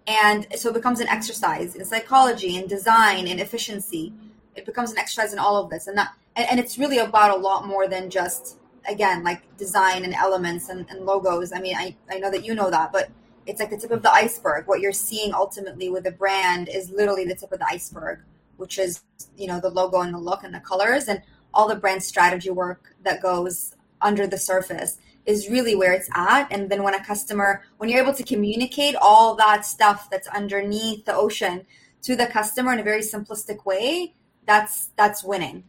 And 0.08 0.46
so 0.56 0.70
it 0.70 0.74
becomes 0.74 1.00
an 1.00 1.08
exercise 1.08 1.76
in 1.76 1.84
psychology 1.84 2.56
and 2.56 2.68
design 2.68 3.28
and 3.28 3.40
efficiency. 3.40 4.12
It 4.56 4.66
becomes 4.66 4.90
an 4.90 4.98
exercise 4.98 5.32
in 5.32 5.38
all 5.38 5.56
of 5.56 5.70
this. 5.70 5.86
And 5.86 5.96
that 5.96 6.12
and, 6.34 6.48
and 6.50 6.60
it's 6.60 6.78
really 6.78 6.98
about 6.98 7.36
a 7.36 7.40
lot 7.40 7.66
more 7.66 7.88
than 7.88 8.10
just 8.10 8.58
again 8.88 9.24
like 9.24 9.42
design 9.56 10.04
and 10.04 10.14
elements 10.14 10.68
and, 10.68 10.86
and 10.90 11.04
logos. 11.04 11.52
I 11.52 11.60
mean 11.60 11.76
I, 11.76 11.96
I 12.10 12.18
know 12.18 12.30
that 12.30 12.44
you 12.44 12.54
know 12.54 12.70
that, 12.70 12.92
but 12.92 13.10
it's 13.46 13.60
like 13.60 13.70
the 13.70 13.78
tip 13.78 13.90
of 13.90 14.02
the 14.02 14.12
iceberg. 14.12 14.66
What 14.66 14.80
you're 14.80 14.92
seeing 14.92 15.32
ultimately 15.32 15.88
with 15.88 16.06
a 16.06 16.10
brand 16.10 16.68
is 16.68 16.90
literally 16.90 17.24
the 17.24 17.34
tip 17.34 17.52
of 17.52 17.58
the 17.58 17.66
iceberg 17.66 18.20
which 18.56 18.78
is 18.78 19.02
you 19.36 19.46
know 19.46 19.60
the 19.60 19.70
logo 19.70 20.00
and 20.00 20.14
the 20.14 20.18
look 20.18 20.42
and 20.42 20.54
the 20.54 20.60
colors 20.60 21.08
and 21.08 21.22
all 21.54 21.68
the 21.68 21.76
brand 21.76 22.02
strategy 22.02 22.50
work 22.50 22.94
that 23.02 23.22
goes 23.22 23.74
under 24.00 24.26
the 24.26 24.38
surface 24.38 24.98
is 25.24 25.48
really 25.48 25.74
where 25.74 25.92
it's 25.92 26.08
at 26.14 26.46
and 26.50 26.70
then 26.70 26.82
when 26.82 26.94
a 26.94 27.04
customer 27.04 27.62
when 27.78 27.88
you're 27.88 28.02
able 28.02 28.14
to 28.14 28.22
communicate 28.22 28.94
all 28.96 29.34
that 29.34 29.64
stuff 29.64 30.08
that's 30.10 30.28
underneath 30.28 31.04
the 31.04 31.14
ocean 31.14 31.64
to 32.02 32.14
the 32.14 32.26
customer 32.26 32.72
in 32.72 32.78
a 32.78 32.82
very 32.82 33.00
simplistic 33.00 33.64
way 33.64 34.14
that's 34.46 34.90
that's 34.96 35.24
winning 35.24 35.64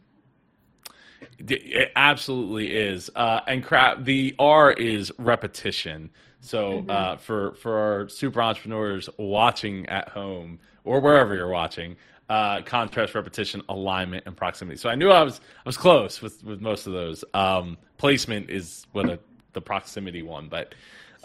it 1.39 1.91
absolutely 1.95 2.75
is 2.75 3.09
uh, 3.15 3.41
and 3.47 3.63
crap 3.63 4.03
the 4.03 4.35
r 4.39 4.71
is 4.71 5.11
repetition 5.17 6.09
so 6.41 6.79
mm-hmm. 6.79 6.89
uh, 6.89 7.17
for 7.17 7.53
for 7.55 7.77
our 7.77 8.09
super 8.09 8.41
entrepreneurs 8.41 9.09
watching 9.17 9.85
at 9.87 10.09
home 10.09 10.59
or 10.83 10.99
wherever 10.99 11.35
you're 11.35 11.49
watching 11.49 11.95
uh, 12.29 12.61
contrast, 12.63 13.15
repetition, 13.15 13.61
alignment, 13.69 14.23
and 14.25 14.35
proximity. 14.35 14.77
So 14.77 14.89
I 14.89 14.95
knew 14.95 15.09
I 15.09 15.23
was 15.23 15.39
I 15.39 15.63
was 15.65 15.77
close 15.77 16.21
with, 16.21 16.43
with 16.43 16.61
most 16.61 16.87
of 16.87 16.93
those. 16.93 17.23
Um, 17.33 17.77
placement 17.97 18.49
is 18.49 18.85
what 18.91 19.09
a, 19.09 19.19
the 19.53 19.61
proximity 19.61 20.23
one, 20.23 20.49
but 20.49 20.75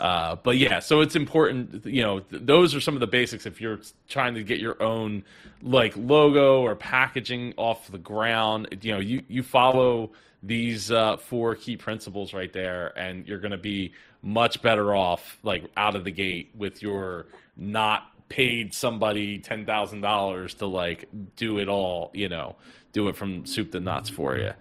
uh, 0.03 0.35
but 0.43 0.59
yeah. 0.59 0.81
So 0.81 1.01
it's 1.01 1.15
important. 1.15 1.87
You 1.87 2.03
know, 2.03 2.21
th- 2.21 2.43
those 2.45 2.75
are 2.75 2.81
some 2.81 2.95
of 2.95 3.01
the 3.01 3.07
basics. 3.07 3.47
If 3.47 3.61
you're 3.61 3.79
trying 4.09 4.35
to 4.35 4.43
get 4.43 4.59
your 4.59 4.83
own 4.83 5.23
like 5.63 5.97
logo 5.97 6.61
or 6.61 6.75
packaging 6.75 7.55
off 7.57 7.87
the 7.87 7.99
ground, 7.99 8.77
you 8.83 8.93
know, 8.93 8.99
you 8.99 9.23
you 9.29 9.45
follow 9.45 10.11
these 10.43 10.91
uh, 10.91 11.19
four 11.19 11.55
key 11.55 11.77
principles 11.77 12.35
right 12.35 12.53
there, 12.53 12.93
and 12.99 13.29
you're 13.29 13.39
going 13.39 13.53
to 13.53 13.57
be 13.57 13.93
much 14.23 14.61
better 14.61 14.93
off 14.93 15.39
like 15.45 15.71
out 15.77 15.95
of 15.95 16.03
the 16.03 16.11
gate 16.11 16.51
with 16.57 16.83
your 16.83 17.27
not 17.57 18.09
paid 18.29 18.75
somebody 18.75 19.39
ten 19.39 19.65
thousand 19.65 20.01
dollars 20.01 20.55
to 20.55 20.67
like 20.67 21.09
do 21.37 21.59
it 21.59 21.69
all, 21.69 22.11
you 22.13 22.29
know, 22.29 22.57
do 22.93 23.07
it 23.07 23.15
from 23.15 23.47
soup 23.47 23.71
to 23.71 23.79
nuts 23.79 24.11
for 24.11 24.37
you. 24.37 24.53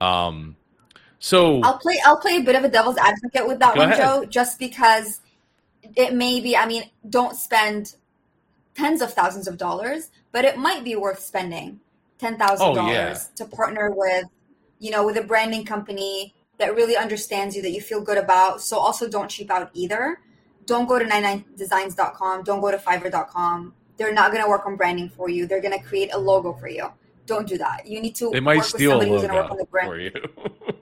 Um, 0.00 0.56
so 1.20 1.60
I'll 1.62 1.78
play. 1.78 2.00
I'll 2.04 2.18
play 2.18 2.38
a 2.38 2.42
bit 2.42 2.56
of 2.56 2.64
a 2.64 2.68
devil's 2.68 2.96
advocate 2.96 3.46
with 3.46 3.60
that 3.60 3.76
one, 3.76 3.92
ahead. 3.92 4.02
Joe, 4.02 4.24
just 4.24 4.58
because 4.58 5.20
it 5.96 6.12
may 6.12 6.40
be. 6.40 6.56
I 6.56 6.66
mean, 6.66 6.90
don't 7.08 7.36
spend 7.36 7.94
tens 8.74 9.00
of 9.00 9.12
thousands 9.12 9.46
of 9.46 9.56
dollars, 9.56 10.10
but 10.32 10.44
it 10.44 10.58
might 10.58 10.82
be 10.82 10.96
worth 10.96 11.20
spending 11.20 11.80
ten 12.18 12.36
thousand 12.36 12.66
oh, 12.66 12.74
dollars 12.74 13.30
to 13.36 13.44
partner 13.44 13.92
with, 13.94 14.24
you 14.80 14.90
know, 14.90 15.06
with 15.06 15.16
a 15.16 15.22
branding 15.22 15.64
company 15.64 16.34
that 16.58 16.74
really 16.74 16.96
understands 16.96 17.54
you, 17.54 17.62
that 17.62 17.70
you 17.70 17.80
feel 17.80 18.00
good 18.00 18.18
about. 18.18 18.60
So 18.60 18.78
also 18.78 19.08
don't 19.08 19.28
cheap 19.30 19.50
out 19.50 19.70
either 19.72 20.18
don't 20.70 20.86
go 20.86 21.00
to 21.00 21.04
99designs.com. 21.04 22.44
Don't 22.44 22.60
go 22.60 22.70
to 22.70 22.78
fiverr.com. 22.78 23.74
They're 23.96 24.14
not 24.14 24.30
going 24.30 24.42
to 24.44 24.48
work 24.48 24.66
on 24.66 24.76
branding 24.76 25.10
for 25.10 25.28
you. 25.28 25.48
They're 25.48 25.60
going 25.60 25.76
to 25.76 25.84
create 25.84 26.14
a 26.14 26.18
logo 26.18 26.52
for 26.52 26.68
you. 26.68 26.86
Don't 27.30 27.46
do 27.46 27.58
that. 27.58 27.86
You 27.86 28.00
need 28.02 28.16
to 28.16 28.30
they 28.32 28.40
might 28.40 28.64
steal 28.64 29.00
a 29.00 29.04
logo 29.04 29.68
for 29.70 30.00
you. 30.00 30.10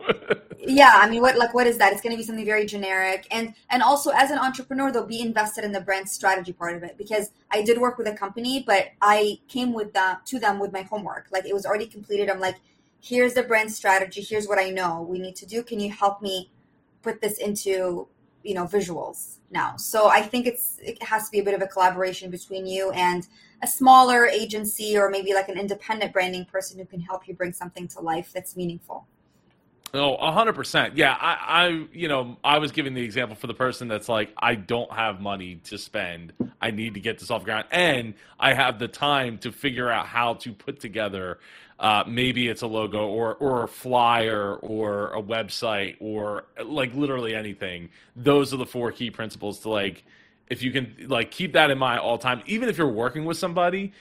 yeah, 0.66 0.92
I 0.94 1.06
mean, 1.10 1.20
what 1.20 1.36
like 1.36 1.52
what 1.52 1.66
is 1.66 1.76
that? 1.76 1.92
It's 1.92 2.00
going 2.00 2.12
to 2.12 2.16
be 2.16 2.22
something 2.22 2.46
very 2.46 2.64
generic, 2.64 3.26
and 3.30 3.52
and 3.68 3.82
also 3.82 4.10
as 4.12 4.30
an 4.30 4.38
entrepreneur, 4.38 4.90
they'll 4.90 5.04
be 5.04 5.20
invested 5.20 5.62
in 5.62 5.72
the 5.72 5.82
brand 5.82 6.08
strategy 6.08 6.54
part 6.54 6.74
of 6.74 6.82
it 6.82 6.96
because 6.96 7.32
I 7.50 7.60
did 7.60 7.76
work 7.76 7.98
with 7.98 8.06
a 8.06 8.14
company, 8.14 8.64
but 8.66 8.92
I 9.02 9.40
came 9.46 9.74
with 9.74 9.92
them 9.92 10.16
to 10.24 10.38
them 10.38 10.58
with 10.58 10.72
my 10.72 10.80
homework. 10.80 11.26
Like 11.30 11.44
it 11.44 11.52
was 11.52 11.66
already 11.66 11.86
completed. 11.86 12.30
I'm 12.30 12.40
like, 12.40 12.56
here's 12.98 13.34
the 13.34 13.42
brand 13.42 13.70
strategy. 13.70 14.22
Here's 14.22 14.48
what 14.48 14.58
I 14.58 14.70
know 14.70 15.02
we 15.02 15.18
need 15.18 15.36
to 15.36 15.44
do. 15.44 15.62
Can 15.62 15.80
you 15.80 15.92
help 15.92 16.22
me 16.22 16.50
put 17.02 17.20
this 17.20 17.36
into 17.36 18.08
you 18.48 18.54
know 18.54 18.64
visuals 18.64 19.36
now. 19.50 19.76
So 19.76 20.08
i 20.08 20.22
think 20.22 20.46
it's 20.46 20.78
it 20.82 21.02
has 21.02 21.26
to 21.26 21.30
be 21.30 21.40
a 21.40 21.44
bit 21.44 21.54
of 21.54 21.62
a 21.62 21.66
collaboration 21.66 22.30
between 22.30 22.66
you 22.66 22.90
and 22.92 23.26
a 23.62 23.66
smaller 23.66 24.26
agency 24.26 24.96
or 24.96 25.10
maybe 25.10 25.34
like 25.34 25.48
an 25.48 25.58
independent 25.58 26.12
branding 26.12 26.44
person 26.46 26.78
who 26.78 26.86
can 26.86 27.00
help 27.00 27.28
you 27.28 27.34
bring 27.34 27.52
something 27.52 27.86
to 27.88 28.00
life 28.00 28.30
that's 28.34 28.56
meaningful 28.56 29.06
Oh, 29.94 30.16
a 30.16 30.32
hundred 30.32 30.54
percent. 30.54 30.96
Yeah, 30.96 31.16
I, 31.18 31.38
I, 31.48 31.86
you 31.92 32.08
know, 32.08 32.36
I 32.44 32.58
was 32.58 32.72
giving 32.72 32.94
the 32.94 33.02
example 33.02 33.36
for 33.36 33.46
the 33.46 33.54
person 33.54 33.88
that's 33.88 34.08
like, 34.08 34.32
I 34.36 34.54
don't 34.54 34.92
have 34.92 35.20
money 35.20 35.56
to 35.64 35.78
spend. 35.78 36.32
I 36.60 36.70
need 36.70 36.94
to 36.94 37.00
get 37.00 37.18
this 37.18 37.30
off 37.30 37.42
the 37.42 37.46
ground, 37.46 37.66
and 37.70 38.14
I 38.38 38.52
have 38.52 38.78
the 38.78 38.88
time 38.88 39.38
to 39.38 39.52
figure 39.52 39.90
out 39.90 40.06
how 40.06 40.34
to 40.34 40.52
put 40.52 40.80
together 40.80 41.38
uh, 41.80 42.02
maybe 42.06 42.48
it's 42.48 42.62
a 42.62 42.66
logo 42.66 43.06
or 43.06 43.36
or 43.36 43.64
a 43.64 43.68
flyer 43.68 44.54
or 44.56 45.12
a 45.12 45.22
website 45.22 45.96
or 46.00 46.44
like 46.64 46.94
literally 46.94 47.34
anything. 47.34 47.90
Those 48.16 48.52
are 48.52 48.56
the 48.56 48.66
four 48.66 48.90
key 48.90 49.10
principles 49.10 49.60
to 49.60 49.70
like 49.70 50.02
if 50.48 50.62
you 50.62 50.72
can 50.72 50.94
like 51.06 51.30
keep 51.30 51.52
that 51.52 51.70
in 51.70 51.78
mind 51.78 52.00
all 52.00 52.16
the 52.16 52.22
time, 52.22 52.42
even 52.46 52.68
if 52.68 52.78
you're 52.78 52.88
working 52.88 53.24
with 53.24 53.36
somebody, 53.36 53.92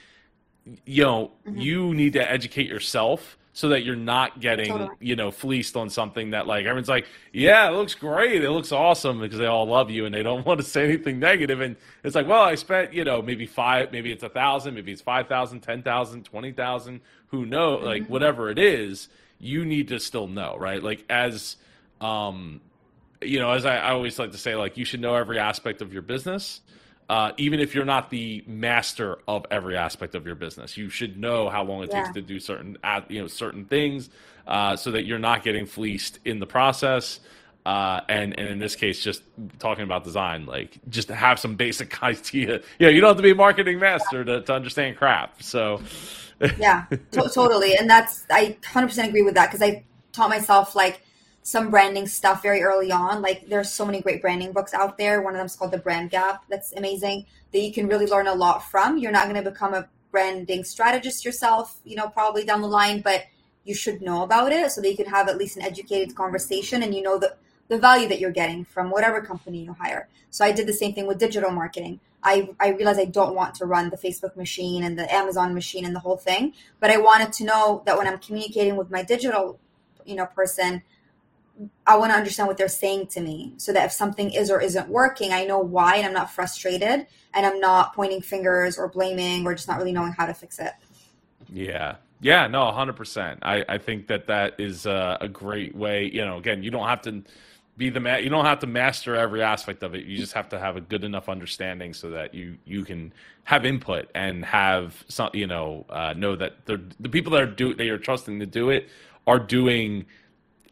you 0.86 1.04
know, 1.04 1.30
mm-hmm. 1.46 1.58
you 1.58 1.94
need 1.94 2.14
to 2.14 2.30
educate 2.30 2.66
yourself 2.66 3.38
so 3.58 3.70
that 3.70 3.82
you're 3.82 3.96
not 3.96 4.38
getting 4.38 4.68
totally. 4.68 4.96
you 5.00 5.16
know 5.16 5.32
fleeced 5.32 5.76
on 5.76 5.90
something 5.90 6.30
that 6.30 6.46
like 6.46 6.64
everyone's 6.64 6.88
like 6.88 7.06
yeah 7.32 7.68
it 7.68 7.72
looks 7.72 7.92
great 7.92 8.44
it 8.44 8.52
looks 8.52 8.70
awesome 8.70 9.18
because 9.18 9.36
they 9.36 9.46
all 9.46 9.66
love 9.66 9.90
you 9.90 10.06
and 10.06 10.14
they 10.14 10.22
don't 10.22 10.46
want 10.46 10.60
to 10.60 10.64
say 10.64 10.84
anything 10.84 11.18
negative 11.18 11.60
and 11.60 11.74
it's 12.04 12.14
like 12.14 12.28
well 12.28 12.44
i 12.44 12.54
spent 12.54 12.92
you 12.92 13.02
know 13.02 13.20
maybe 13.20 13.46
five 13.46 13.90
maybe 13.90 14.12
it's 14.12 14.22
a 14.22 14.28
thousand 14.28 14.74
maybe 14.74 14.92
it's 14.92 15.02
five 15.02 15.26
thousand 15.26 15.58
ten 15.58 15.82
thousand 15.82 16.24
twenty 16.24 16.52
thousand 16.52 17.00
who 17.30 17.44
know 17.44 17.78
mm-hmm. 17.78 17.86
like 17.86 18.06
whatever 18.06 18.48
it 18.48 18.60
is 18.60 19.08
you 19.40 19.64
need 19.64 19.88
to 19.88 19.98
still 19.98 20.28
know 20.28 20.56
right 20.56 20.84
like 20.84 21.04
as 21.10 21.56
um 22.00 22.60
you 23.20 23.40
know 23.40 23.50
as 23.50 23.66
I, 23.66 23.78
I 23.78 23.90
always 23.90 24.20
like 24.20 24.30
to 24.30 24.38
say 24.38 24.54
like 24.54 24.76
you 24.76 24.84
should 24.84 25.00
know 25.00 25.16
every 25.16 25.40
aspect 25.40 25.82
of 25.82 25.92
your 25.92 26.02
business 26.02 26.60
uh, 27.08 27.32
even 27.38 27.58
if 27.58 27.74
you're 27.74 27.84
not 27.84 28.10
the 28.10 28.44
master 28.46 29.18
of 29.26 29.46
every 29.50 29.76
aspect 29.76 30.14
of 30.14 30.26
your 30.26 30.34
business. 30.34 30.76
You 30.76 30.90
should 30.90 31.18
know 31.18 31.48
how 31.48 31.64
long 31.64 31.82
it 31.82 31.90
yeah. 31.90 32.02
takes 32.02 32.14
to 32.14 32.22
do 32.22 32.38
certain 32.38 32.76
you 33.08 33.22
know 33.22 33.26
certain 33.26 33.64
things 33.64 34.10
uh, 34.46 34.76
so 34.76 34.90
that 34.90 35.04
you're 35.04 35.18
not 35.18 35.42
getting 35.42 35.66
fleeced 35.66 36.18
in 36.24 36.38
the 36.38 36.46
process. 36.46 37.20
Uh, 37.64 38.00
and 38.08 38.38
and 38.38 38.48
in 38.48 38.58
this 38.58 38.76
case, 38.76 39.02
just 39.02 39.22
talking 39.58 39.84
about 39.84 40.04
design, 40.04 40.46
like 40.46 40.78
just 40.88 41.08
to 41.08 41.14
have 41.14 41.38
some 41.38 41.56
basic 41.56 42.02
idea. 42.02 42.60
You 42.78 42.86
know, 42.86 42.88
you 42.88 43.00
don't 43.00 43.08
have 43.08 43.16
to 43.16 43.22
be 43.22 43.30
a 43.30 43.34
marketing 43.34 43.78
master 43.78 44.24
to, 44.24 44.42
to 44.42 44.54
understand 44.54 44.96
crap. 44.96 45.42
So, 45.42 45.82
yeah, 46.58 46.86
to- 47.12 47.28
totally. 47.28 47.76
And 47.76 47.88
that's 47.88 48.26
I 48.30 48.56
100% 48.62 49.08
agree 49.08 49.22
with 49.22 49.34
that 49.34 49.50
because 49.50 49.62
I 49.62 49.84
taught 50.12 50.30
myself 50.30 50.74
like 50.74 51.02
some 51.48 51.70
branding 51.70 52.06
stuff 52.06 52.42
very 52.42 52.62
early 52.62 52.92
on. 52.92 53.22
Like 53.22 53.48
there's 53.48 53.72
so 53.72 53.86
many 53.86 54.02
great 54.02 54.20
branding 54.20 54.52
books 54.52 54.74
out 54.74 54.98
there. 54.98 55.22
One 55.22 55.32
of 55.32 55.38
them 55.38 55.46
is 55.46 55.56
called 55.56 55.70
The 55.70 55.78
Brand 55.78 56.10
Gap. 56.10 56.44
That's 56.50 56.74
amazing 56.74 57.24
that 57.52 57.60
you 57.60 57.72
can 57.72 57.88
really 57.88 58.04
learn 58.04 58.26
a 58.26 58.34
lot 58.34 58.58
from. 58.70 58.98
You're 58.98 59.12
not 59.12 59.30
going 59.30 59.42
to 59.42 59.50
become 59.50 59.72
a 59.72 59.88
branding 60.10 60.62
strategist 60.62 61.24
yourself, 61.24 61.80
you 61.84 61.96
know, 61.96 62.08
probably 62.08 62.44
down 62.44 62.60
the 62.60 62.68
line, 62.68 63.00
but 63.00 63.24
you 63.64 63.74
should 63.74 64.02
know 64.02 64.24
about 64.24 64.52
it 64.52 64.70
so 64.70 64.82
that 64.82 64.90
you 64.90 64.96
can 64.96 65.06
have 65.06 65.26
at 65.26 65.38
least 65.38 65.56
an 65.56 65.62
educated 65.62 66.14
conversation 66.14 66.82
and 66.82 66.94
you 66.94 67.00
know 67.02 67.18
the 67.18 67.34
the 67.68 67.78
value 67.78 68.08
that 68.08 68.20
you're 68.20 68.30
getting 68.30 68.66
from 68.66 68.90
whatever 68.90 69.22
company 69.22 69.64
you 69.64 69.72
hire. 69.72 70.06
So 70.28 70.44
I 70.44 70.52
did 70.52 70.66
the 70.66 70.74
same 70.74 70.92
thing 70.92 71.06
with 71.06 71.18
digital 71.18 71.50
marketing. 71.50 72.00
I, 72.22 72.50
I 72.60 72.70
realized 72.70 73.00
I 73.00 73.06
don't 73.06 73.34
want 73.34 73.54
to 73.56 73.66
run 73.66 73.88
the 73.88 73.96
Facebook 73.96 74.36
machine 74.36 74.84
and 74.84 74.98
the 74.98 75.12
Amazon 75.14 75.54
machine 75.54 75.84
and 75.86 75.94
the 75.94 76.00
whole 76.00 76.16
thing, 76.16 76.52
but 76.80 76.90
I 76.90 76.98
wanted 76.98 77.32
to 77.34 77.44
know 77.44 77.82
that 77.86 77.96
when 77.96 78.06
I'm 78.06 78.18
communicating 78.18 78.76
with 78.76 78.90
my 78.90 79.02
digital, 79.02 79.58
you 80.04 80.14
know, 80.14 80.26
person, 80.26 80.82
I 81.86 81.96
want 81.96 82.12
to 82.12 82.16
understand 82.16 82.46
what 82.46 82.56
they're 82.56 82.68
saying 82.68 83.08
to 83.08 83.20
me 83.20 83.54
so 83.56 83.72
that 83.72 83.86
if 83.86 83.92
something 83.92 84.32
is 84.32 84.50
or 84.50 84.60
isn't 84.60 84.88
working, 84.88 85.32
I 85.32 85.44
know 85.44 85.58
why 85.58 85.96
and 85.96 86.06
I'm 86.06 86.12
not 86.12 86.30
frustrated 86.30 87.06
and 87.34 87.46
I'm 87.46 87.60
not 87.60 87.94
pointing 87.94 88.20
fingers 88.20 88.78
or 88.78 88.88
blaming 88.88 89.46
or 89.46 89.54
just 89.54 89.68
not 89.68 89.78
really 89.78 89.92
knowing 89.92 90.12
how 90.12 90.26
to 90.26 90.34
fix 90.34 90.58
it. 90.58 90.72
Yeah. 91.52 91.96
Yeah, 92.20 92.48
no, 92.48 92.62
100%. 92.62 93.38
I, 93.42 93.64
I 93.68 93.78
think 93.78 94.08
that 94.08 94.26
that 94.26 94.58
is 94.58 94.86
a, 94.86 95.18
a 95.20 95.28
great 95.28 95.74
way. 95.74 96.10
You 96.12 96.24
know, 96.24 96.36
again, 96.36 96.62
you 96.62 96.70
don't 96.70 96.88
have 96.88 97.02
to 97.02 97.22
be 97.76 97.90
the 97.90 98.00
ma- 98.00 98.16
you 98.16 98.28
don't 98.28 98.44
have 98.44 98.58
to 98.58 98.66
master 98.66 99.14
every 99.14 99.40
aspect 99.40 99.84
of 99.84 99.94
it. 99.94 100.04
You 100.04 100.18
just 100.18 100.32
have 100.32 100.48
to 100.48 100.58
have 100.58 100.76
a 100.76 100.80
good 100.80 101.04
enough 101.04 101.28
understanding 101.28 101.94
so 101.94 102.10
that 102.10 102.34
you 102.34 102.58
you 102.64 102.84
can 102.84 103.12
have 103.44 103.64
input 103.64 104.10
and 104.16 104.44
have 104.44 105.04
some 105.08 105.30
you 105.32 105.46
know 105.46 105.86
uh, 105.88 106.12
know 106.14 106.34
that 106.34 106.66
the 106.66 107.08
people 107.08 107.32
that 107.32 107.42
are 107.42 107.46
do 107.46 107.72
that 107.74 107.84
you're 107.84 107.96
trusting 107.96 108.40
to 108.40 108.46
do 108.46 108.70
it 108.70 108.88
are 109.28 109.38
doing 109.38 110.06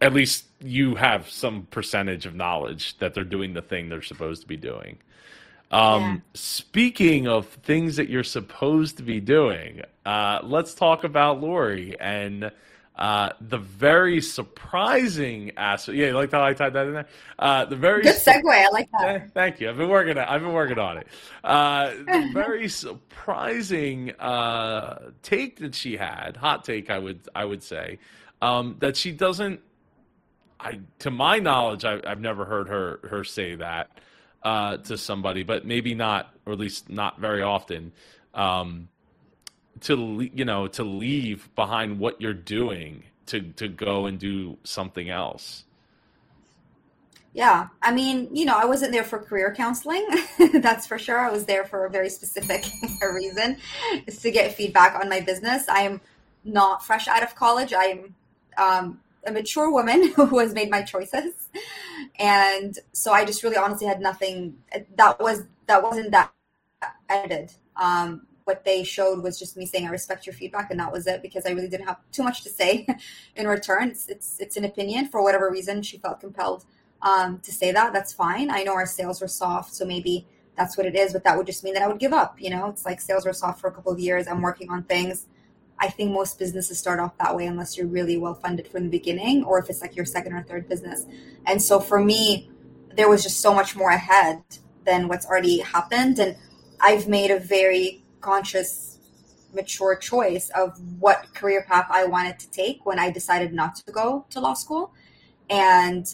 at 0.01 0.13
least 0.13 0.46
you 0.61 0.95
have 0.95 1.29
some 1.29 1.67
percentage 1.71 2.27
of 2.27 2.35
knowledge 2.35 2.97
that 2.99 3.15
they're 3.15 3.25
doing 3.25 3.55
the 3.55 3.63
thing 3.63 3.89
they're 3.89 4.03
supposed 4.03 4.43
to 4.43 4.49
be 4.49 4.57
doing. 4.57 4.99
Um, 5.71 6.03
yeah. 6.03 6.17
Speaking 6.35 7.27
of 7.27 7.47
things 7.47 7.97
that 7.97 8.09
you're 8.09 8.25
supposed 8.25 8.97
to 8.99 9.03
be 9.03 9.21
doing, 9.21 9.83
uh, 10.05 10.41
let's 10.43 10.75
talk 10.75 11.05
about 11.05 11.41
Lori 11.41 11.99
and 11.99 12.53
uh, 12.97 13.31
the 13.41 13.59
very 13.59 14.21
surprising 14.23 15.53
aspect. 15.57 15.99
Yeah, 15.99 16.07
you 16.07 16.13
like 16.15 16.31
how 16.31 16.43
I 16.43 16.55
tied 16.55 16.73
that 16.73 16.87
in 16.87 16.95
there? 16.95 17.09
Uh, 17.39 17.67
the 17.67 17.77
very 17.77 18.03
good 18.03 18.15
segue. 18.15 18.43
I 18.47 18.69
like 18.71 18.89
that. 18.99 19.31
Thank 19.35 19.61
you. 19.61 19.69
I've 19.69 19.77
been 19.77 19.91
working. 19.91 20.17
I've 20.17 20.41
been 20.41 20.55
working 20.55 20.79
on 20.79 20.99
it. 20.99 21.07
Uh, 21.45 21.91
the 21.91 22.31
very 22.33 22.69
surprising 22.69 24.13
uh, 24.13 25.11
take 25.23 25.59
that 25.59 25.75
she 25.75 25.97
had, 25.97 26.39
hot 26.39 26.65
take, 26.65 26.91
I 26.91 26.99
would 26.99 27.21
I 27.35 27.45
would 27.45 27.63
say, 27.63 27.99
um, 28.41 28.77
that 28.79 28.97
she 28.97 29.13
doesn't 29.13 29.61
I, 30.59 30.81
to 31.01 31.11
my 31.11 31.39
knowledge, 31.39 31.85
I, 31.85 32.01
have 32.09 32.21
never 32.21 32.45
heard 32.45 32.69
her 32.69 33.01
her 33.09 33.25
say 33.25 33.57
that 33.57 33.91
uh, 34.43 34.79
to 34.79 34.97
somebody, 34.97 35.43
but 35.43 35.67
maybe 35.67 35.95
not, 35.95 36.35
or 36.47 36.53
at 36.53 36.59
least 36.59 36.89
not 36.89 37.19
very 37.21 37.43
often. 37.43 37.93
Um, 38.35 38.89
to 39.83 40.29
you 40.33 40.45
know, 40.45 40.67
to 40.69 40.85
leave 40.85 41.55
behind 41.55 41.99
what 41.99 42.21
you're 42.21 42.35
doing 42.35 43.03
to 43.27 43.41
to 43.53 43.69
go 43.69 44.07
and 44.07 44.19
do 44.19 44.57
something 44.65 45.11
else. 45.11 45.65
Yeah, 47.35 47.69
I 47.83 47.93
mean, 47.93 48.35
you 48.35 48.47
know, 48.47 48.57
I 48.57 48.65
wasn't 48.65 48.93
there 48.93 49.05
for 49.05 49.19
career 49.19 49.53
counseling. 49.55 50.07
That's 50.55 50.87
for 50.87 50.99
sure. 50.99 51.19
I 51.19 51.31
was 51.31 51.45
there 51.45 51.67
for 51.67 51.85
a 51.85 51.91
very 51.91 52.09
specific 52.09 52.65
reason, 53.03 53.59
is 54.07 54.21
to 54.23 54.31
get 54.31 54.55
feedback 54.55 54.99
on 54.99 55.11
my 55.11 55.21
business. 55.21 55.67
I'm 55.69 56.01
not 56.45 56.83
fresh 56.83 57.09
out 57.09 57.23
of 57.23 57.35
college. 57.35 57.75
I'm 57.77 58.15
um, 58.57 59.01
a 59.27 59.33
mature 59.33 59.71
woman 59.71 60.09
who 60.17 60.39
has 60.39 60.55
made 60.55 60.71
my 60.71 60.83
choices. 60.83 61.35
And 62.19 62.79
so 62.93 63.13
i 63.13 63.25
just 63.25 63.43
really 63.43 63.57
honestly 63.57 63.87
had 63.87 64.01
nothing 64.01 64.59
that 64.97 65.21
was 65.21 65.45
that 65.67 65.83
wasn't 65.83 66.11
that 66.13 66.33
edited. 67.09 67.53
Um, 67.77 68.27
what 68.45 68.65
they 68.65 68.85
showed 68.85 69.23
was 69.23 69.39
just 69.39 69.57
me 69.57 69.67
saying 69.67 69.87
i 69.87 69.91
respect 69.91 70.25
your 70.25 70.33
feedback 70.33 70.71
and 70.71 70.79
that 70.79 70.93
was 70.93 71.09
it 71.09 71.21
because 71.21 71.47
i 71.47 71.51
really 71.51 71.69
didn't 71.69 71.87
have 71.87 71.99
too 72.13 72.23
much 72.23 72.45
to 72.45 72.51
say 72.51 72.87
in 73.37 73.47
return. 73.47 73.91
It's 73.91 74.09
it's, 74.09 74.41
it's 74.41 74.57
an 74.57 74.65
opinion. 74.65 75.09
For 75.09 75.23
whatever 75.23 75.51
reason 75.51 75.83
she 75.83 75.99
felt 75.99 76.21
compelled 76.21 76.65
um, 77.03 77.41
to 77.41 77.53
say 77.53 77.73
that. 77.73 77.93
That's 77.93 78.13
fine. 78.13 78.51
I 78.51 78.63
know 78.63 78.75
our 78.75 78.87
sales 78.87 79.21
were 79.21 79.29
soft 79.29 79.75
so 79.75 79.85
maybe 79.85 80.27
that's 80.57 80.77
what 80.79 80.87
it 80.87 80.95
is 80.97 81.13
but 81.13 81.23
that 81.25 81.37
would 81.37 81.47
just 81.47 81.63
mean 81.65 81.75
that 81.75 81.83
i 81.83 81.87
would 81.87 81.99
give 81.99 82.15
up 82.15 82.41
you 82.41 82.51
know? 82.51 82.69
It's 82.69 82.87
like 82.87 83.01
sales 83.01 83.27
were 83.27 83.33
soft 83.33 83.61
for 83.61 83.69
a 83.69 83.73
couple 83.73 83.93
of 83.93 83.99
years. 83.99 84.27
I'm 84.27 84.43
working 84.43 84.71
on 84.71 84.85
things 84.85 85.27
I 85.79 85.89
think 85.89 86.13
most 86.13 86.39
businesses 86.39 86.79
start 86.79 87.01
off 87.01 87.17
that 87.19 87.37
way 87.37 87.47
unless 87.47 87.77
you're 87.77 87.87
really 87.87 88.17
well 88.17 88.35
funded 88.35 88.67
from 88.69 88.85
the 88.85 88.91
beginning 88.91 89.45
or 89.45 89.59
if 89.59 89.69
it's 89.69 89.81
like 89.81 89.95
your 89.95 90.07
second 90.07 90.33
or 90.33 90.43
third 90.43 90.69
business. 90.69 91.05
And 91.45 91.61
so 91.63 91.81
for 91.81 92.03
me, 92.03 92.51
there 92.97 93.09
was 93.09 93.23
just 93.23 93.41
so 93.41 93.53
much 93.55 93.77
more 93.77 93.91
ahead 93.91 94.43
than 94.85 95.09
what's 95.09 95.27
already 95.27 95.59
happened. 95.59 96.19
And 96.19 96.37
I've 96.81 97.09
made 97.09 97.31
a 97.31 97.39
very 97.39 98.03
conscious, 98.21 98.99
mature 99.53 99.97
choice 99.97 100.51
of 100.51 100.81
what 100.99 101.35
career 101.35 101.65
path 101.69 101.87
I 101.91 102.05
wanted 102.05 102.39
to 102.39 102.51
take 102.51 102.87
when 102.87 102.99
I 102.99 103.11
decided 103.11 103.53
not 103.53 103.77
to 103.77 103.93
go 103.93 104.27
to 104.31 104.41
law 104.41 104.55
school. 104.55 104.95
And 105.51 106.07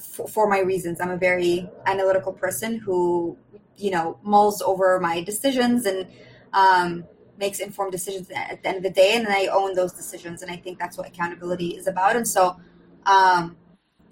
for, 0.00 0.26
for 0.26 0.48
my 0.48 0.60
reasons, 0.60 1.00
I'm 1.00 1.10
a 1.10 1.16
very 1.16 1.68
analytical 1.86 2.32
person 2.32 2.78
who, 2.78 3.36
you 3.76 3.90
know, 3.90 4.18
mulls 4.22 4.62
over 4.62 4.98
my 4.98 5.22
decisions 5.22 5.84
and, 5.84 6.06
um, 6.54 7.04
makes 7.42 7.58
informed 7.58 7.90
decisions 7.90 8.30
at 8.30 8.62
the 8.62 8.68
end 8.68 8.76
of 8.76 8.84
the 8.84 8.90
day, 8.90 9.16
and 9.16 9.26
I 9.26 9.48
own 9.48 9.74
those 9.74 9.92
decisions. 9.92 10.42
And 10.42 10.50
I 10.50 10.56
think 10.56 10.78
that's 10.78 10.96
what 10.96 11.08
accountability 11.08 11.70
is 11.76 11.88
about. 11.88 12.14
And 12.14 12.26
so 12.26 12.56
um, 13.04 13.56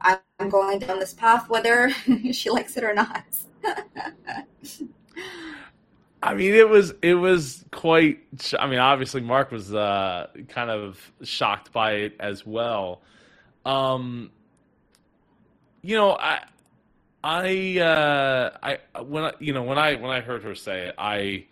I'm 0.00 0.48
going 0.48 0.80
down 0.80 0.98
this 0.98 1.14
path, 1.14 1.48
whether 1.48 1.90
she 2.32 2.50
likes 2.50 2.76
it 2.76 2.82
or 2.82 2.92
not. 2.92 3.24
I 6.22 6.34
mean, 6.34 6.52
it 6.54 6.68
was 6.68 6.92
it 7.02 7.14
was 7.14 7.64
quite. 7.70 8.18
I 8.58 8.66
mean, 8.66 8.80
obviously, 8.80 9.20
Mark 9.20 9.52
was 9.52 9.72
uh, 9.72 10.26
kind 10.48 10.70
of 10.70 10.98
shocked 11.22 11.72
by 11.72 11.92
it 11.92 12.16
as 12.18 12.44
well. 12.44 13.00
Um, 13.64 14.32
you 15.82 15.96
know, 15.96 16.12
I, 16.12 16.44
I, 17.22 17.78
uh, 17.78 18.50
I 18.62 19.02
when 19.02 19.24
I, 19.24 19.32
you 19.38 19.54
know 19.54 19.62
when 19.62 19.78
I 19.78 19.94
when 19.94 20.10
I 20.10 20.20
heard 20.20 20.42
her 20.42 20.54
say 20.54 20.88
it, 20.88 20.94
I 20.98 21.46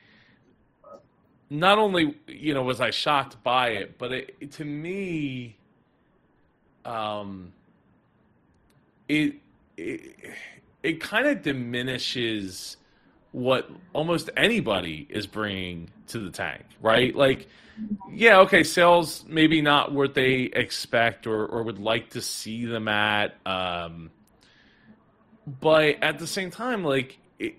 not 1.50 1.78
only 1.78 2.16
you 2.26 2.54
know 2.54 2.62
was 2.62 2.80
I 2.80 2.90
shocked 2.90 3.42
by 3.42 3.70
it, 3.70 3.98
but 3.98 4.12
it, 4.12 4.52
to 4.52 4.64
me, 4.64 5.56
um, 6.84 7.52
it 9.08 9.37
it, 9.76 10.16
it 10.82 11.00
kind 11.00 11.26
of 11.26 11.42
diminishes 11.42 12.76
what 13.32 13.70
almost 13.92 14.30
anybody 14.37 15.06
is 15.08 15.26
bringing 15.26 15.90
to 16.08 16.18
the 16.18 16.30
tank, 16.30 16.64
right? 16.80 17.14
Like, 17.14 17.46
yeah, 18.11 18.40
okay, 18.40 18.64
sales 18.64 19.25
maybe 19.29 19.60
not 19.60 19.92
what 19.92 20.14
they 20.14 20.42
expect 20.52 21.27
or, 21.27 21.46
or 21.46 21.62
would 21.62 21.79
like 21.79 22.10
to 22.10 22.23
see 22.23 22.64
them 22.64 22.88
at, 22.88 23.37
um, 23.46 24.10
but 25.60 26.02
at 26.02 26.18
the 26.18 26.27
same 26.27 26.50
time, 26.50 26.85
like, 26.85 27.18
it, 27.38 27.56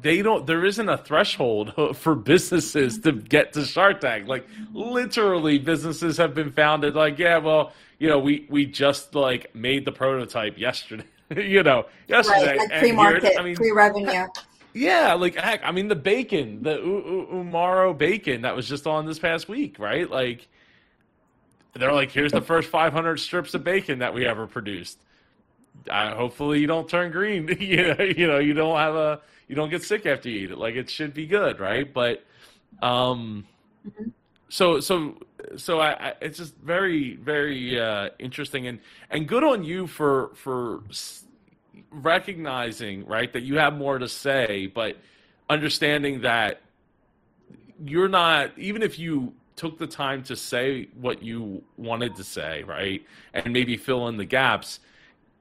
they 0.00 0.22
don't 0.22 0.46
there 0.46 0.64
isn't 0.64 0.88
a 0.88 0.96
threshold 0.96 1.74
for 1.96 2.14
businesses 2.14 2.98
to 3.00 3.12
get 3.12 3.52
to 3.54 3.64
Shark 3.64 4.00
Tank. 4.00 4.28
Like 4.28 4.46
literally 4.72 5.58
businesses 5.58 6.16
have 6.16 6.34
been 6.34 6.52
founded 6.52 6.94
like, 6.94 7.18
yeah, 7.18 7.38
well, 7.38 7.72
you 7.98 8.08
know, 8.08 8.18
we 8.18 8.46
we 8.48 8.66
just 8.66 9.14
like 9.14 9.54
made 9.54 9.84
the 9.84 9.92
prototype 9.92 10.58
yesterday. 10.58 11.04
you 11.36 11.62
know, 11.62 11.86
yesterday. 12.08 12.58
Right, 12.58 12.70
like 12.70 12.78
pre-market, 12.80 13.38
I 13.38 13.42
mean, 13.42 13.56
pre-revenue. 13.56 14.26
Yeah, 14.74 15.12
like 15.12 15.34
heck, 15.34 15.60
I 15.64 15.70
mean 15.70 15.88
the 15.88 15.94
bacon, 15.94 16.62
the 16.62 16.76
U- 16.76 17.28
U- 17.30 17.44
Umaro 17.44 17.96
bacon 17.96 18.40
that 18.40 18.56
was 18.56 18.66
just 18.66 18.86
on 18.86 19.04
this 19.04 19.18
past 19.18 19.46
week, 19.46 19.78
right? 19.78 20.10
Like 20.10 20.48
they're 21.74 21.92
like, 21.92 22.10
here's 22.10 22.32
the 22.32 22.40
first 22.40 22.70
500 22.70 23.18
strips 23.20 23.52
of 23.52 23.64
bacon 23.64 23.98
that 23.98 24.14
we 24.14 24.24
ever 24.26 24.46
produced. 24.46 24.98
Uh, 25.90 26.14
hopefully 26.14 26.60
you 26.60 26.66
don't 26.66 26.88
turn 26.88 27.12
green. 27.12 27.48
you 27.60 27.94
know, 27.94 28.02
you 28.02 28.26
know, 28.26 28.38
you 28.38 28.54
don't 28.54 28.76
have 28.76 28.94
a, 28.94 29.20
you 29.52 29.56
don't 29.56 29.68
get 29.68 29.82
sick 29.82 30.06
after 30.06 30.30
you 30.30 30.44
eat 30.44 30.50
it. 30.50 30.56
Like 30.56 30.76
it 30.76 30.88
should 30.88 31.12
be 31.12 31.26
good, 31.26 31.60
right? 31.60 31.92
But, 31.92 32.24
um, 32.80 33.44
mm-hmm. 33.86 34.08
so 34.48 34.80
so 34.80 35.18
so 35.58 35.78
I, 35.78 35.90
I, 35.92 36.14
it's 36.22 36.38
just 36.38 36.56
very 36.56 37.16
very 37.16 37.78
uh, 37.78 38.08
interesting 38.18 38.66
and 38.66 38.78
and 39.10 39.28
good 39.28 39.44
on 39.44 39.62
you 39.62 39.86
for 39.86 40.30
for 40.36 40.80
recognizing 41.90 43.04
right 43.04 43.30
that 43.34 43.42
you 43.42 43.58
have 43.58 43.74
more 43.74 43.98
to 43.98 44.08
say, 44.08 44.68
but 44.68 44.96
understanding 45.50 46.22
that 46.22 46.62
you're 47.84 48.08
not 48.08 48.58
even 48.58 48.80
if 48.80 48.98
you 48.98 49.34
took 49.56 49.76
the 49.76 49.86
time 49.86 50.22
to 50.22 50.34
say 50.34 50.88
what 50.98 51.22
you 51.22 51.62
wanted 51.76 52.16
to 52.16 52.24
say, 52.24 52.62
right, 52.62 53.04
and 53.34 53.52
maybe 53.52 53.76
fill 53.76 54.08
in 54.08 54.16
the 54.16 54.24
gaps 54.24 54.80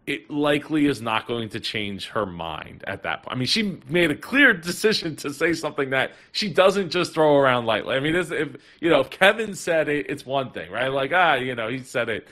it 0.07 0.29
likely 0.31 0.87
is 0.87 1.01
not 1.01 1.27
going 1.27 1.49
to 1.49 1.59
change 1.59 2.07
her 2.07 2.25
mind 2.25 2.83
at 2.87 3.03
that 3.03 3.23
point. 3.23 3.35
I 3.35 3.37
mean, 3.37 3.47
she 3.47 3.79
made 3.87 4.09
a 4.09 4.15
clear 4.15 4.53
decision 4.53 5.15
to 5.17 5.31
say 5.31 5.53
something 5.53 5.91
that 5.91 6.11
she 6.31 6.51
doesn't 6.51 6.89
just 6.89 7.13
throw 7.13 7.37
around 7.37 7.65
lightly. 7.65 7.95
I 7.95 7.99
mean, 7.99 8.13
this, 8.13 8.31
if 8.31 8.55
you 8.79 8.89
know, 8.89 9.01
if 9.01 9.09
Kevin 9.09 9.53
said 9.53 9.89
it, 9.89 10.07
it's 10.09 10.25
one 10.25 10.51
thing, 10.51 10.71
right? 10.71 10.87
Like, 10.89 11.11
ah, 11.13 11.35
you 11.35 11.55
know, 11.55 11.67
he 11.67 11.79
said 11.79 12.09
it 12.09 12.27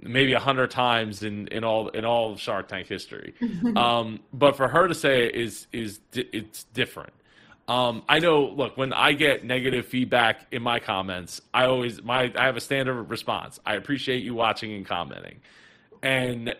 maybe 0.00 0.32
a 0.32 0.38
hundred 0.38 0.70
times 0.70 1.22
in, 1.22 1.48
in 1.48 1.64
all 1.64 1.88
in 1.88 2.04
all 2.04 2.32
of 2.32 2.40
Shark 2.40 2.68
Tank 2.68 2.86
history. 2.86 3.34
um, 3.76 4.20
but 4.32 4.56
for 4.56 4.68
her 4.68 4.88
to 4.88 4.94
say 4.94 5.26
it 5.26 5.34
is 5.34 5.66
is 5.72 6.00
it's 6.12 6.64
different. 6.74 7.12
Um, 7.66 8.02
I 8.08 8.18
know. 8.18 8.46
Look, 8.46 8.76
when 8.78 8.92
I 8.92 9.12
get 9.12 9.44
negative 9.44 9.86
feedback 9.86 10.46
in 10.52 10.62
my 10.62 10.78
comments, 10.78 11.40
I 11.52 11.66
always 11.66 12.02
my 12.02 12.32
I 12.36 12.46
have 12.46 12.56
a 12.56 12.60
standard 12.60 13.02
response. 13.04 13.60
I 13.66 13.74
appreciate 13.74 14.22
you 14.22 14.34
watching 14.34 14.72
and 14.72 14.86
commenting, 14.86 15.40
and 16.02 16.54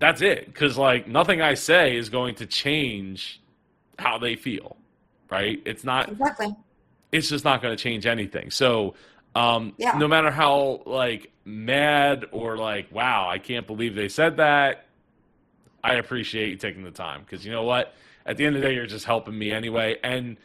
that's 0.00 0.22
it. 0.22 0.46
Because 0.46 0.76
like 0.76 1.06
nothing 1.06 1.40
I 1.40 1.54
say 1.54 1.96
is 1.96 2.08
going 2.08 2.34
to 2.36 2.46
change 2.46 3.40
how 3.98 4.18
they 4.18 4.34
feel, 4.34 4.76
right? 5.30 5.62
It's 5.64 5.84
not 5.84 6.08
exactly. 6.08 6.56
It's 7.12 7.28
just 7.28 7.44
not 7.44 7.62
going 7.62 7.76
to 7.76 7.82
change 7.82 8.06
anything. 8.06 8.50
So, 8.50 8.94
um, 9.34 9.74
yeah. 9.78 9.92
no 9.92 10.08
matter 10.08 10.30
how 10.30 10.82
like 10.86 11.30
mad 11.44 12.24
or 12.32 12.56
like, 12.56 12.90
wow, 12.90 13.28
I 13.28 13.38
can't 13.38 13.66
believe 13.66 13.94
they 13.94 14.08
said 14.08 14.38
that. 14.38 14.86
I 15.82 15.94
appreciate 15.94 16.48
you 16.50 16.56
taking 16.56 16.82
the 16.84 16.90
time 16.90 17.22
because 17.22 17.44
you 17.44 17.52
know 17.52 17.62
what? 17.62 17.94
At 18.26 18.36
the 18.36 18.44
end 18.44 18.56
of 18.56 18.62
the 18.62 18.68
day, 18.68 18.74
you're 18.74 18.86
just 18.86 19.04
helping 19.06 19.38
me 19.38 19.50
anyway. 19.52 19.96
And 20.02 20.36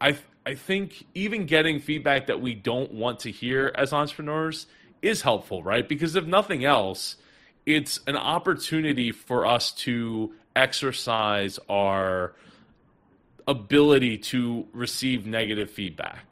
I 0.00 0.16
I 0.46 0.54
think 0.54 1.04
even 1.14 1.46
getting 1.46 1.80
feedback 1.80 2.26
that 2.26 2.40
we 2.40 2.54
don't 2.54 2.92
want 2.92 3.20
to 3.20 3.30
hear 3.30 3.72
as 3.74 3.92
entrepreneurs 3.92 4.66
is 5.02 5.22
helpful, 5.22 5.62
right? 5.62 5.88
Because 5.88 6.16
if 6.16 6.26
nothing 6.26 6.64
else, 6.64 7.16
it's 7.66 8.00
an 8.06 8.16
opportunity 8.16 9.12
for 9.12 9.46
us 9.46 9.72
to 9.72 10.32
exercise 10.56 11.58
our 11.68 12.34
ability 13.46 14.18
to 14.18 14.66
receive 14.72 15.26
negative 15.26 15.70
feedback. 15.70 16.26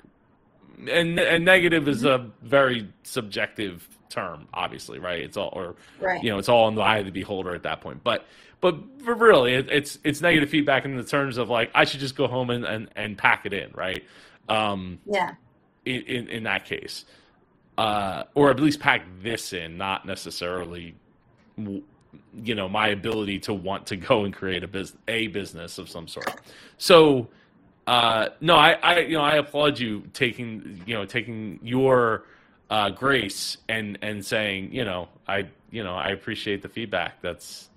And 0.89 1.18
and 1.18 1.45
negative 1.45 1.89
is 1.89 2.05
a 2.05 2.31
very 2.43 2.89
subjective 3.03 3.89
term, 4.09 4.47
obviously, 4.55 4.99
right? 4.99 5.20
It's 5.20 5.37
all 5.37 5.51
or 5.53 5.74
right. 6.01 6.22
you 6.22 6.31
know, 6.31 6.39
it's 6.39 6.49
all 6.49 6.68
in 6.68 6.76
the 6.76 6.83
eye 6.83 6.99
of 6.99 7.07
the 7.07 7.11
beholder 7.11 7.55
at 7.55 7.64
that 7.64 7.81
point. 7.81 8.03
But 8.05 8.26
but 8.61 8.76
really, 9.03 9.55
it, 9.55 9.70
it's 9.70 9.99
it's 10.05 10.20
negative 10.20 10.51
feedback 10.51 10.85
in 10.85 10.97
the 10.97 11.05
terms 11.05 11.37
of 11.37 11.49
like 11.49 11.70
I 11.74 11.85
should 11.85 12.01
just 12.01 12.16
go 12.16 12.29
home 12.29 12.51
and 12.51 12.64
and, 12.64 12.89
and 12.95 13.18
pack 13.18 13.45
it 13.45 13.53
in, 13.53 13.72
right? 13.74 14.05
Um, 14.49 15.01
yeah. 15.05 15.35
In, 15.85 16.03
in, 16.03 16.29
in 16.29 16.43
that 16.43 16.64
case, 16.64 17.05
uh, 17.79 18.24
or 18.35 18.51
at 18.51 18.61
least 18.61 18.79
pack 18.79 19.07
this 19.22 19.53
in, 19.53 19.79
not 19.79 20.07
necessarily 20.07 20.95
you 22.42 22.54
know 22.54 22.68
my 22.68 22.88
ability 22.88 23.38
to 23.40 23.54
want 23.54 23.86
to 23.86 23.96
go 23.96 24.24
and 24.24 24.34
create 24.34 24.64
a 24.64 24.68
business 24.68 25.00
a 25.09 25.26
business 25.28 25.78
of 25.78 25.88
some 25.88 26.09
sort. 26.09 26.40
So 26.78 27.28
uh, 27.86 28.28
no 28.40 28.54
I, 28.54 28.72
I 28.82 28.98
you 29.00 29.16
know 29.16 29.24
i 29.24 29.36
applaud 29.36 29.78
you 29.78 30.02
taking 30.12 30.82
you 30.86 30.94
know 30.94 31.04
taking 31.04 31.59
your 31.62 32.24
uh, 32.70 32.90
grace 32.90 33.56
and 33.68 33.98
and 34.02 34.24
saying 34.24 34.74
you 34.74 34.84
know 34.84 35.09
i 35.26 35.48
you 35.70 35.82
know 35.82 35.94
i 35.94 36.09
appreciate 36.09 36.62
the 36.62 36.68
feedback. 36.68 37.20
That's 37.22 37.70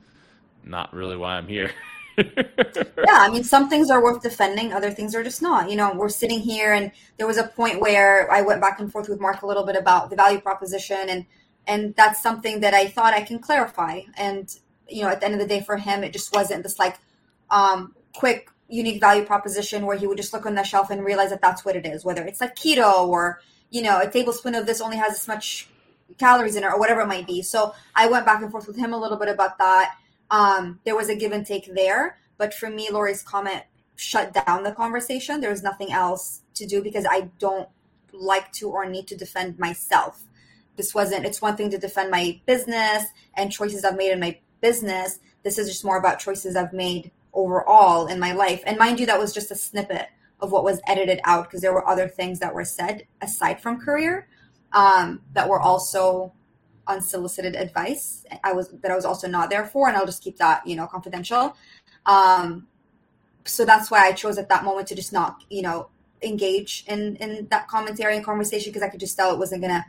not 0.64 0.94
really 0.94 1.18
why 1.18 1.36
i'm 1.36 1.48
here. 1.48 1.72
Yeah 2.18 3.18
i 3.18 3.30
mean 3.32 3.44
some 3.44 3.70
things 3.70 3.90
are 3.90 4.04
worth 4.04 4.22
defending 4.22 4.74
other 4.74 4.92
things 4.92 5.16
are 5.16 5.24
just 5.24 5.42
not. 5.42 5.70
You 5.70 5.78
know 5.78 5.94
we're 5.94 6.10
sitting 6.10 6.40
here 6.40 6.74
and 6.74 6.92
there 7.18 7.26
was 7.26 7.38
a 7.38 7.46
point 7.48 7.80
where 7.80 8.30
i 8.32 8.42
went 8.42 8.62
back 8.62 8.80
and 8.80 8.92
forth 8.92 9.10
with 9.10 9.20
mark 9.20 9.42
a 9.42 9.48
little 9.48 9.66
bit 9.66 9.76
about 9.76 10.10
the 10.10 10.16
value 10.16 10.40
proposition 10.40 11.10
and 11.10 11.26
and 11.72 11.96
that's 11.96 12.22
something 12.22 12.60
that 12.60 12.74
I 12.74 12.88
thought 12.88 13.14
I 13.14 13.22
can 13.22 13.40
clarify. 13.40 14.02
And 14.18 14.54
you 14.90 15.04
know, 15.04 15.08
at 15.08 15.22
the 15.22 15.26
end 15.26 15.36
of 15.36 15.40
the 15.40 15.48
day, 15.48 15.62
for 15.62 15.78
him, 15.78 16.04
it 16.04 16.12
just 16.12 16.36
wasn't 16.36 16.64
this 16.64 16.78
like 16.78 16.98
um, 17.50 17.96
quick, 18.14 18.50
unique 18.68 19.00
value 19.00 19.24
proposition 19.24 19.86
where 19.86 19.98
he 19.98 20.06
would 20.06 20.18
just 20.18 20.34
look 20.34 20.46
on 20.46 20.56
the 20.56 20.64
shelf 20.64 20.90
and 20.90 21.06
realize 21.06 21.30
that 21.30 21.42
that's 21.42 21.64
what 21.64 21.78
it 21.78 21.86
is. 21.86 22.04
Whether 22.04 22.24
it's 22.26 22.42
like 22.42 22.58
keto 22.58 23.08
or 23.08 23.40
you 23.70 23.82
know, 23.82 24.02
a 24.02 24.10
tablespoon 24.10 24.54
of 24.54 24.66
this 24.66 24.82
only 24.82 24.98
has 24.98 25.14
this 25.14 25.30
much 25.30 25.70
calories 26.18 26.58
in 26.58 26.64
it 26.66 26.68
or 26.68 26.78
whatever 26.78 27.00
it 27.02 27.08
might 27.08 27.26
be. 27.26 27.42
So 27.42 27.74
I 27.96 28.10
went 28.10 28.26
back 28.26 28.42
and 28.42 28.52
forth 28.52 28.68
with 28.68 28.76
him 28.76 28.92
a 28.92 28.98
little 28.98 29.18
bit 29.18 29.30
about 29.30 29.58
that. 29.60 29.96
Um, 30.30 30.82
there 30.84 30.96
was 30.96 31.08
a 31.08 31.16
give 31.16 31.32
and 31.32 31.46
take 31.46 31.74
there, 31.74 32.18
but 32.38 32.54
for 32.54 32.70
me, 32.70 32.90
Lori's 32.92 33.24
comment 33.24 33.64
shut 33.96 34.34
down 34.34 34.64
the 34.64 34.74
conversation. 34.74 35.40
There 35.40 35.50
was 35.50 35.64
nothing 35.64 35.94
else 35.94 36.42
to 36.56 36.66
do 36.66 36.84
because 36.84 37.06
I 37.10 37.30
don't 37.40 37.70
like 38.12 38.52
to 38.54 38.68
or 38.70 38.86
need 38.86 39.08
to 39.08 39.16
defend 39.16 39.58
myself 39.58 40.26
this 40.78 40.94
wasn't 40.94 41.26
it's 41.26 41.42
one 41.42 41.56
thing 41.56 41.70
to 41.70 41.78
defend 41.78 42.10
my 42.10 42.40
business 42.46 43.06
and 43.36 43.52
choices 43.52 43.84
i've 43.84 43.98
made 43.98 44.12
in 44.12 44.20
my 44.20 44.38
business. 44.62 45.20
This 45.44 45.58
is 45.58 45.68
just 45.68 45.84
more 45.84 45.98
about 45.98 46.20
choices 46.20 46.56
i've 46.56 46.74
made 46.74 47.12
overall 47.34 48.08
in 48.08 48.20
my 48.20 48.34
life. 48.34 48.62
And 48.66 48.78
mind 48.78 49.00
you 49.00 49.06
that 49.08 49.20
was 49.20 49.34
just 49.34 49.52
a 49.52 49.56
snippet 49.56 50.08
of 50.40 50.52
what 50.52 50.64
was 50.64 50.82
edited 50.88 51.20
out 51.24 51.46
because 51.46 51.62
there 51.62 51.74
were 51.74 51.88
other 51.88 52.08
things 52.08 52.40
that 52.40 52.54
were 52.54 52.66
said 52.66 53.06
aside 53.22 53.62
from 53.62 53.80
career 53.80 54.28
um, 54.74 55.22
that 55.34 55.48
were 55.48 55.60
also 55.60 56.34
unsolicited 56.88 57.56
advice 57.56 58.26
i 58.44 58.52
was 58.52 58.70
that 58.82 58.92
i 58.92 58.96
was 58.96 59.06
also 59.06 59.28
not 59.28 59.52
there 59.52 59.66
for 59.66 59.88
and 59.88 59.96
i'll 59.96 60.06
just 60.06 60.24
keep 60.24 60.38
that 60.38 60.66
you 60.66 60.76
know 60.76 60.88
confidential. 60.88 61.56
Um, 62.06 62.68
so 63.46 63.66
that's 63.66 63.92
why 63.92 64.08
i 64.08 64.12
chose 64.12 64.38
at 64.38 64.50
that 64.50 64.64
moment 64.64 64.88
to 64.88 64.96
just 64.96 65.14
not 65.14 65.44
you 65.50 65.62
know 65.62 65.90
engage 66.24 66.84
in 66.88 67.16
in 67.18 67.48
that 67.50 67.68
commentary 67.68 68.16
and 68.16 68.26
conversation 68.26 68.72
because 68.72 68.82
i 68.82 68.90
could 68.90 69.00
just 69.00 69.16
tell 69.16 69.32
it 69.32 69.40
wasn't 69.40 69.62
gonna 69.62 69.86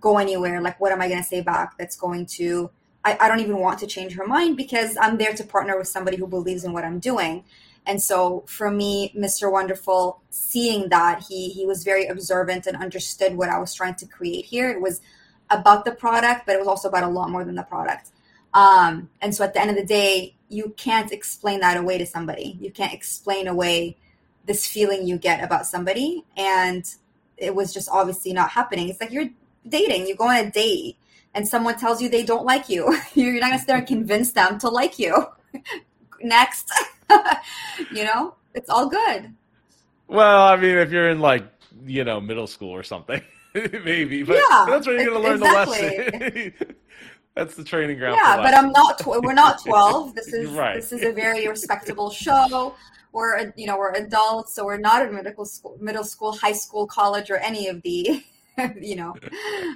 go 0.00 0.18
anywhere. 0.18 0.60
Like, 0.60 0.80
what 0.80 0.92
am 0.92 1.00
I 1.00 1.08
going 1.08 1.22
to 1.22 1.28
say 1.28 1.40
back 1.40 1.76
that's 1.78 1.96
going 1.96 2.26
to, 2.26 2.70
I, 3.04 3.16
I 3.20 3.28
don't 3.28 3.40
even 3.40 3.58
want 3.58 3.78
to 3.80 3.86
change 3.86 4.14
her 4.14 4.26
mind 4.26 4.56
because 4.56 4.96
I'm 5.00 5.18
there 5.18 5.34
to 5.34 5.44
partner 5.44 5.78
with 5.78 5.88
somebody 5.88 6.16
who 6.16 6.26
believes 6.26 6.64
in 6.64 6.72
what 6.72 6.84
I'm 6.84 6.98
doing. 6.98 7.44
And 7.86 8.02
so 8.02 8.44
for 8.46 8.70
me, 8.70 9.12
Mr. 9.16 9.50
Wonderful, 9.50 10.20
seeing 10.30 10.88
that 10.88 11.22
he 11.28 11.50
he 11.50 11.64
was 11.64 11.84
very 11.84 12.06
observant 12.06 12.66
and 12.66 12.76
understood 12.76 13.36
what 13.36 13.48
I 13.48 13.58
was 13.58 13.72
trying 13.72 13.94
to 13.96 14.06
create 14.06 14.44
here. 14.44 14.68
It 14.70 14.80
was 14.80 15.00
about 15.50 15.84
the 15.84 15.92
product, 15.92 16.46
but 16.46 16.56
it 16.56 16.58
was 16.58 16.66
also 16.66 16.88
about 16.88 17.04
a 17.04 17.08
lot 17.08 17.30
more 17.30 17.44
than 17.44 17.54
the 17.54 17.62
product. 17.62 18.10
Um, 18.54 19.10
and 19.20 19.34
so 19.34 19.44
at 19.44 19.54
the 19.54 19.60
end 19.60 19.70
of 19.70 19.76
the 19.76 19.84
day, 19.84 20.34
you 20.48 20.74
can't 20.76 21.12
explain 21.12 21.60
that 21.60 21.76
away 21.76 21.98
to 21.98 22.06
somebody. 22.06 22.56
You 22.60 22.72
can't 22.72 22.92
explain 22.92 23.46
away 23.46 23.96
this 24.46 24.66
feeling 24.66 25.06
you 25.06 25.18
get 25.18 25.42
about 25.42 25.66
somebody. 25.66 26.24
And 26.36 26.84
it 27.36 27.54
was 27.54 27.72
just 27.72 27.88
obviously 27.90 28.32
not 28.32 28.50
happening. 28.50 28.88
It's 28.88 29.00
like 29.00 29.12
you're 29.12 29.28
dating. 29.68 30.06
You 30.06 30.16
go 30.16 30.28
on 30.28 30.36
a 30.36 30.50
date 30.50 30.96
and 31.36 31.46
someone 31.46 31.78
tells 31.78 32.00
you 32.00 32.08
they 32.08 32.24
don't 32.24 32.44
like 32.44 32.68
you. 32.68 32.98
You're 33.14 33.34
not 33.34 33.48
going 33.48 33.52
to 33.52 33.58
sit 33.58 33.66
there 33.68 33.76
and 33.76 33.86
convince 33.86 34.32
them 34.32 34.58
to 34.60 34.68
like 34.68 34.98
you. 34.98 35.26
Next. 36.22 36.72
you 37.92 38.04
know, 38.04 38.34
it's 38.54 38.70
all 38.70 38.88
good. 38.88 39.32
Well, 40.08 40.42
I 40.48 40.56
mean, 40.56 40.78
if 40.78 40.90
you're 40.90 41.10
in 41.10 41.20
like, 41.20 41.44
you 41.84 42.04
know, 42.04 42.20
middle 42.20 42.46
school 42.46 42.70
or 42.70 42.82
something, 42.82 43.20
maybe. 43.54 44.22
But 44.22 44.36
yeah, 44.36 44.66
that's 44.68 44.86
where 44.86 44.96
you're 44.96 45.10
going 45.10 45.22
to 45.22 45.28
learn 45.28 45.42
exactly. 45.42 45.78
the 45.78 46.54
lesson. 46.54 46.76
that's 47.34 47.54
the 47.54 47.64
training 47.64 47.98
ground. 47.98 48.18
Yeah, 48.22 48.36
but 48.36 48.54
I'm 48.54 48.70
not. 48.70 48.98
Tw- 49.00 49.22
we're 49.22 49.34
not 49.34 49.62
12. 49.62 50.14
This 50.14 50.32
is 50.32 50.50
right. 50.50 50.76
this 50.76 50.92
is 50.92 51.02
a 51.02 51.12
very 51.12 51.46
respectable 51.48 52.10
show. 52.10 52.74
We're 53.12 53.52
you 53.56 53.66
know 53.66 53.76
we're 53.76 53.92
adults, 53.92 54.54
so 54.54 54.64
we're 54.64 54.78
not 54.78 55.06
in 55.06 55.14
middle 55.14 55.44
school, 55.44 55.76
middle 55.80 56.04
school, 56.04 56.32
high 56.32 56.52
school, 56.52 56.86
college, 56.86 57.30
or 57.30 57.38
any 57.38 57.68
of 57.68 57.82
the 57.82 58.22
you 58.80 58.96
know, 58.96 59.14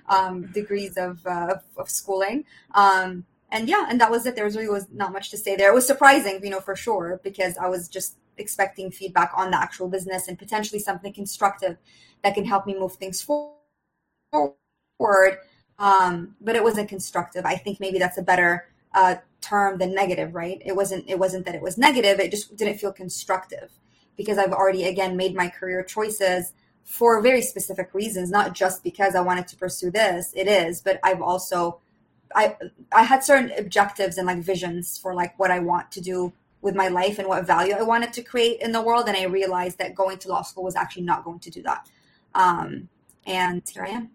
um, 0.09 0.47
degrees 0.53 0.97
of, 0.97 1.25
uh, 1.27 1.57
of 1.77 1.91
schooling. 1.91 2.45
Um, 2.75 3.25
and 3.53 3.69
yeah, 3.69 3.87
and 3.89 4.01
that 4.01 4.11
was 4.11 4.27
it. 4.27 4.37
There 4.37 4.45
was 4.45 4.57
really 4.57 4.69
was 4.69 4.87
not 4.93 5.13
much 5.13 5.31
to 5.31 5.37
say 5.37 5.57
there. 5.57 5.71
It 5.71 5.75
was 5.75 5.87
surprising, 5.87 6.41
you 6.43 6.51
know, 6.51 6.61
for 6.61 6.77
sure, 6.77 7.21
because 7.23 7.57
I 7.59 7.69
was 7.69 7.89
just 7.89 8.17
expecting 8.39 8.91
feedback 8.91 9.33
on 9.37 9.51
the 9.51 9.61
actual 9.61 9.89
business 9.89 10.29
and 10.29 10.39
potentially 10.39 10.79
something 10.79 11.13
constructive 11.13 11.77
that 12.23 12.35
can 12.35 12.45
help 12.45 12.67
me 12.67 12.79
move 12.79 12.95
things 12.95 13.21
forward. 13.23 13.67
Um, 15.79 16.37
but 16.41 16.57
it 16.57 16.63
wasn't 16.63 16.89
constructive. 16.89 17.45
I 17.45 17.57
think 17.57 17.81
maybe 17.81 17.99
that's 17.99 18.19
a 18.19 18.23
better 18.23 18.67
uh, 18.95 19.17
term 19.41 19.79
than 19.79 19.95
negative, 19.95 20.35
right? 20.35 20.61
It 20.65 20.77
wasn't 20.77 21.09
it 21.09 21.19
wasn't 21.19 21.47
that 21.47 21.55
it 21.55 21.63
was 21.63 21.79
negative, 21.79 22.21
it 22.21 22.31
just 22.31 22.57
didn't 22.57 22.79
feel 22.79 22.93
constructive 22.93 23.71
because 24.17 24.39
I've 24.39 24.53
already 24.53 24.85
again 24.85 25.17
made 25.17 25.35
my 25.35 25.49
career 25.49 25.83
choices 25.83 26.53
for 26.85 27.21
very 27.23 27.43
specific 27.43 27.95
reasons, 27.95 28.31
not 28.31 28.55
just 28.55 28.83
because 28.83 29.15
I 29.15 29.21
wanted 29.21 29.47
to 29.49 29.57
pursue 29.57 29.91
this. 29.91 30.33
It 30.35 30.49
is, 30.49 30.83
but 30.83 30.99
I've 31.03 31.23
also 31.23 31.81
I 32.35 32.57
I 32.93 33.05
had 33.05 33.25
certain 33.25 33.53
objectives 33.59 34.19
and 34.19 34.27
like 34.27 34.39
visions 34.39 34.99
for 34.99 35.15
like 35.15 35.39
what 35.39 35.51
I 35.51 35.59
want 35.59 35.91
to 35.93 36.01
do 36.01 36.33
with 36.63 36.75
my 36.75 36.89
life 36.89 37.19
and 37.19 37.27
what 37.27 37.47
value 37.47 37.75
I 37.75 37.83
wanted 37.83 38.13
to 38.15 38.23
create 38.23 38.61
in 38.61 38.73
the 38.73 38.83
world, 38.83 39.09
and 39.09 39.17
I 39.17 39.25
realized 39.25 39.79
that 39.79 39.95
going 39.95 40.19
to 40.19 40.29
law 40.29 40.43
school 40.43 40.65
was 40.65 40.77
actually 40.77 41.05
not 41.05 41.25
going 41.25 41.41
to 41.41 41.51
do 41.51 41.63
that. 41.63 41.89
Um, 42.35 42.89
and 43.27 43.63
here 43.69 43.85
I 43.85 43.91
am. 43.91 44.11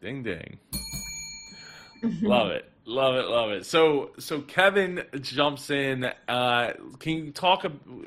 Ding 0.00 0.22
ding. 0.22 0.58
love 2.22 2.50
it. 2.50 2.70
Love 2.88 3.16
it, 3.16 3.26
love 3.26 3.50
it. 3.50 3.66
So, 3.66 4.12
so 4.18 4.40
Kevin 4.42 5.02
jumps 5.20 5.70
in. 5.70 6.04
Uh, 6.28 6.72
can 7.00 7.12
you 7.14 7.30
talk, 7.32 7.64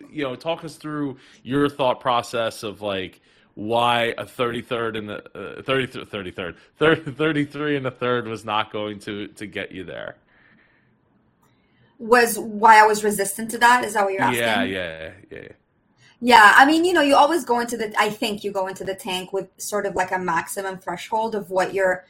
you 0.10 0.24
know, 0.24 0.36
talk 0.36 0.64
us 0.64 0.78
through 0.78 1.18
your 1.44 1.68
thought 1.68 2.00
process 2.00 2.64
of 2.64 2.82
like 2.82 3.20
why 3.56 4.14
a 4.18 4.24
33rd 4.24 4.98
and 4.98 5.10
the 5.10 5.60
uh, 5.60 5.62
30, 5.64 6.06
33rd, 6.06 6.56
30, 6.78 7.12
33 7.12 7.76
and 7.76 7.88
a 7.88 7.92
third 7.92 8.26
was 8.26 8.46
not 8.46 8.72
going 8.72 9.00
to 9.00 9.28
to 9.28 9.46
get 9.46 9.74
you 9.74 9.84
there? 9.84 10.16
Was 11.98 12.40
why 12.40 12.82
I 12.82 12.86
was 12.86 13.04
resistant 13.04 13.52
to 13.52 13.58
that? 13.58 13.84
Is 13.84 13.96
that 13.96 14.06
what 14.06 14.14
you're 14.14 14.22
asking? 14.22 14.40
Yeah, 14.42 14.64
yeah, 14.64 15.12
yeah. 15.30 15.48
Yeah, 16.22 16.54
I 16.56 16.66
mean, 16.66 16.86
you 16.86 16.94
know, 16.94 17.02
you 17.02 17.16
always 17.16 17.44
go 17.44 17.60
into 17.60 17.76
the. 17.76 17.94
I 18.00 18.10
think 18.10 18.46
you 18.46 18.52
go 18.52 18.68
into 18.68 18.86
the 18.86 18.96
tank 18.96 19.34
with 19.34 19.50
sort 19.58 19.86
of 19.86 19.96
like 19.96 20.12
a 20.12 20.20
maximum 20.20 20.78
threshold 20.78 21.36
of 21.36 21.50
what 21.50 21.74
you're 21.74 22.06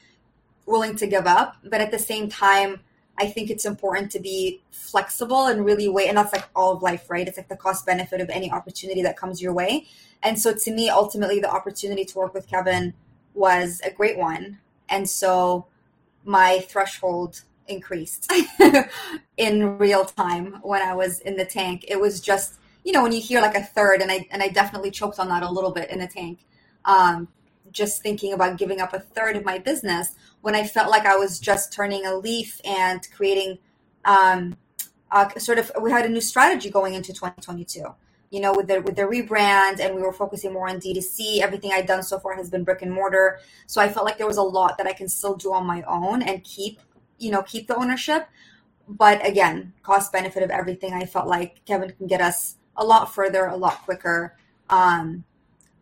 willing 0.70 0.96
to 0.98 1.08
give 1.08 1.26
up. 1.26 1.58
But 1.64 1.82
at 1.82 1.92
the 1.92 2.00
same 2.00 2.30
time, 2.30 2.80
I 3.18 3.28
think 3.28 3.50
it's 3.50 3.66
important 3.66 4.12
to 4.12 4.20
be 4.20 4.62
flexible 4.72 5.48
and 5.48 5.66
really 5.66 5.90
wait. 5.90 6.08
And 6.08 6.18
that's 6.18 6.32
like 6.32 6.48
all 6.56 6.72
of 6.72 6.82
life, 6.82 7.10
right? 7.10 7.28
It's 7.28 7.38
like 7.38 7.50
the 7.50 7.58
cost 7.58 7.86
benefit 7.86 8.22
of 8.22 8.30
any 8.30 8.50
opportunity 8.50 9.02
that 9.02 9.18
comes 9.18 9.42
your 9.42 9.52
way. 9.52 9.88
And 10.24 10.40
so 10.40 10.54
to 10.54 10.72
me, 10.72 10.90
ultimately, 10.90 11.40
the 11.40 11.50
opportunity 11.50 12.06
to 12.06 12.18
work 12.18 12.34
with 12.34 12.48
Kevin 12.48 12.94
was 13.34 13.82
a 13.84 13.92
great 13.92 14.18
one. 14.18 14.60
And 14.88 15.10
so 15.10 15.66
my 16.24 16.60
threshold 16.60 17.42
increased 17.68 18.32
in 19.38 19.78
real 19.78 20.06
time 20.06 20.60
when 20.62 20.82
I 20.82 20.94
was 20.94 21.20
in 21.20 21.36
the 21.36 21.46
tank. 21.46 21.86
It 21.88 22.00
was 22.00 22.22
just, 22.22 22.56
you 22.84 22.92
know, 22.92 23.04
when 23.04 23.12
you 23.12 23.22
hear 23.22 23.42
like 23.42 23.56
a 23.56 23.64
third, 23.64 24.02
and 24.02 24.12
I 24.12 24.28
and 24.32 24.42
I 24.42 24.48
definitely 24.48 24.92
choked 24.92 25.20
on 25.20 25.30
that 25.30 25.44
a 25.44 25.50
little 25.50 25.72
bit 25.72 25.90
in 25.90 26.00
the 26.00 26.08
tank. 26.08 26.40
Um, 26.86 27.28
just 27.72 28.02
thinking 28.02 28.34
about 28.34 28.58
giving 28.58 28.82
up 28.82 28.94
a 28.94 29.00
third 29.00 29.36
of 29.36 29.46
my 29.46 29.60
business 29.60 30.16
when 30.42 30.56
I 30.56 30.66
felt 30.66 30.90
like 30.90 31.06
I 31.06 31.16
was 31.16 31.40
just 31.40 31.74
turning 31.74 32.06
a 32.06 32.16
leaf 32.16 32.62
and 32.64 33.06
creating 33.16 33.60
um, 34.06 34.58
sort 35.38 35.60
of 35.60 35.72
we 35.82 35.92
had 35.92 36.06
a 36.06 36.10
new 36.10 36.22
strategy 36.22 36.70
going 36.70 36.94
into 36.94 37.14
2022 37.14 37.84
you 38.30 38.40
know 38.40 38.54
with 38.54 38.68
the 38.68 38.80
with 38.82 38.96
the 38.96 39.02
rebrand 39.02 39.80
and 39.80 39.96
we 39.96 40.02
were 40.02 40.14
focusing 40.14 40.54
more 40.54 40.70
on 40.70 40.80
d2c 40.80 41.40
everything 41.40 41.72
i'd 41.74 41.88
done 41.88 42.04
so 42.04 42.20
far 42.20 42.36
has 42.36 42.50
been 42.52 42.64
brick 42.64 42.84
and 42.84 42.92
mortar. 42.92 43.40
So 43.66 43.82
i 43.82 43.90
felt 43.90 44.06
like 44.06 44.20
there 44.20 44.28
was 44.28 44.38
a 44.38 44.44
lot 44.44 44.78
that 44.78 44.86
i 44.86 44.94
can 44.94 45.08
still 45.10 45.36
do 45.36 45.52
on 45.52 45.66
my 45.66 45.82
own 45.84 46.22
and 46.22 46.44
keep 46.44 46.80
you 47.18 47.32
know 47.32 47.42
keep 47.42 47.68
the 47.68 47.76
ownership. 47.76 48.28
But 48.88 49.26
again 49.26 49.74
cost 49.82 50.12
benefit 50.12 50.44
of 50.44 50.52
everything 50.52 50.94
i 50.94 51.06
felt 51.06 51.28
like 51.28 51.66
kevin 51.66 51.92
can 51.92 52.08
get 52.08 52.22
us 52.22 52.58
a 52.78 52.86
lot 52.86 53.14
further 53.14 53.46
a 53.46 53.58
lot 53.58 53.82
quicker 53.84 54.38
um, 54.70 55.24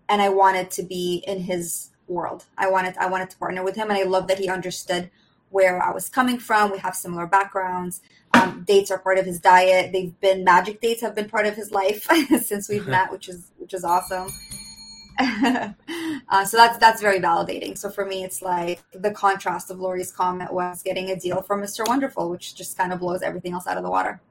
and 0.09 0.21
I 0.21 0.29
wanted 0.29 0.71
to 0.71 0.83
be 0.83 1.23
in 1.27 1.41
his 1.41 1.89
world. 2.07 2.45
I 2.57 2.69
wanted 2.69 2.97
I 2.97 3.07
wanted 3.07 3.29
to 3.31 3.37
partner 3.37 3.63
with 3.63 3.75
him, 3.75 3.89
and 3.89 3.97
I 3.97 4.03
love 4.03 4.27
that 4.27 4.39
he 4.39 4.49
understood 4.49 5.09
where 5.49 5.81
I 5.81 5.91
was 5.91 6.09
coming 6.09 6.39
from. 6.39 6.71
We 6.71 6.79
have 6.79 6.95
similar 6.95 7.25
backgrounds. 7.25 8.01
Um, 8.33 8.63
dates 8.67 8.91
are 8.91 8.99
part 8.99 9.17
of 9.17 9.25
his 9.25 9.39
diet. 9.39 9.91
They've 9.93 10.17
been 10.19 10.43
magic 10.43 10.81
dates 10.81 11.01
have 11.01 11.15
been 11.15 11.29
part 11.29 11.45
of 11.45 11.55
his 11.55 11.71
life 11.71 12.07
since 12.43 12.69
we've 12.69 12.87
met, 12.95 13.11
which 13.11 13.29
is 13.29 13.51
which 13.57 13.73
is 13.73 13.83
awesome. 13.83 14.29
uh, 15.19 16.45
so 16.45 16.57
that's 16.57 16.77
that's 16.77 17.01
very 17.01 17.19
validating. 17.19 17.77
So 17.77 17.89
for 17.89 18.05
me, 18.05 18.23
it's 18.23 18.41
like 18.41 18.83
the 18.91 19.11
contrast 19.11 19.71
of 19.71 19.79
Lori's 19.79 20.11
comment 20.11 20.53
was 20.53 20.83
getting 20.83 21.09
a 21.09 21.15
deal 21.15 21.41
from 21.41 21.61
Mr. 21.61 21.87
Wonderful, 21.87 22.29
which 22.29 22.55
just 22.55 22.77
kind 22.77 22.93
of 22.93 22.99
blows 22.99 23.21
everything 23.21 23.53
else 23.53 23.65
out 23.67 23.77
of 23.77 23.83
the 23.83 23.89
water. 23.89 24.21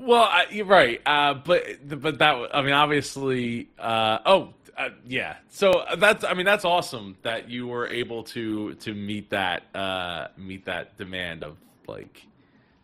Well, 0.00 0.22
I, 0.22 0.46
you're 0.50 0.64
right, 0.64 1.02
uh, 1.04 1.34
but 1.34 1.62
but 2.00 2.18
that 2.18 2.50
I 2.54 2.62
mean, 2.62 2.72
obviously, 2.72 3.68
uh, 3.78 4.18
oh 4.24 4.54
uh, 4.76 4.90
yeah. 5.06 5.36
So 5.48 5.84
that's 5.98 6.24
I 6.24 6.34
mean 6.34 6.46
that's 6.46 6.64
awesome 6.64 7.16
that 7.22 7.48
you 7.48 7.66
were 7.66 7.86
able 7.88 8.24
to 8.24 8.74
to 8.74 8.94
meet 8.94 9.30
that 9.30 9.64
uh, 9.74 10.28
meet 10.36 10.64
that 10.66 10.96
demand 10.96 11.44
of 11.44 11.56
like, 11.86 12.26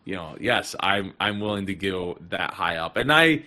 you 0.05 0.15
know, 0.15 0.35
yes, 0.39 0.75
I'm 0.79 1.13
I'm 1.19 1.39
willing 1.39 1.67
to 1.67 1.75
go 1.75 2.17
that 2.29 2.53
high 2.53 2.77
up, 2.77 2.97
and 2.97 3.11
I 3.11 3.43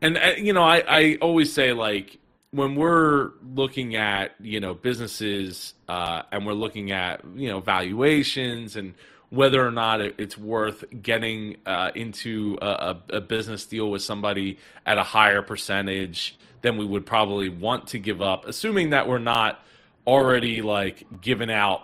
and 0.00 0.16
uh, 0.16 0.32
you 0.36 0.52
know 0.52 0.62
I 0.62 0.82
I 0.86 1.18
always 1.20 1.52
say 1.52 1.72
like 1.72 2.18
when 2.50 2.76
we're 2.76 3.32
looking 3.54 3.96
at 3.96 4.32
you 4.40 4.60
know 4.60 4.74
businesses 4.74 5.74
uh, 5.88 6.22
and 6.30 6.46
we're 6.46 6.52
looking 6.52 6.92
at 6.92 7.22
you 7.34 7.48
know 7.48 7.60
valuations 7.60 8.76
and 8.76 8.94
whether 9.30 9.66
or 9.66 9.72
not 9.72 10.00
it's 10.00 10.38
worth 10.38 10.84
getting 11.02 11.56
uh, 11.66 11.90
into 11.96 12.56
a, 12.62 12.96
a, 13.10 13.20
business 13.20 13.66
deal 13.66 13.90
with 13.90 14.00
somebody 14.00 14.58
at 14.86 14.96
a 14.96 15.02
higher 15.02 15.42
percentage 15.42 16.38
than 16.64 16.78
we 16.78 16.86
would 16.86 17.04
probably 17.04 17.50
want 17.50 17.88
to 17.88 17.98
give 17.98 18.22
up, 18.22 18.46
assuming 18.46 18.90
that 18.90 19.06
we're 19.06 19.18
not 19.18 19.62
already 20.06 20.62
like 20.62 21.04
giving 21.20 21.50
out 21.50 21.82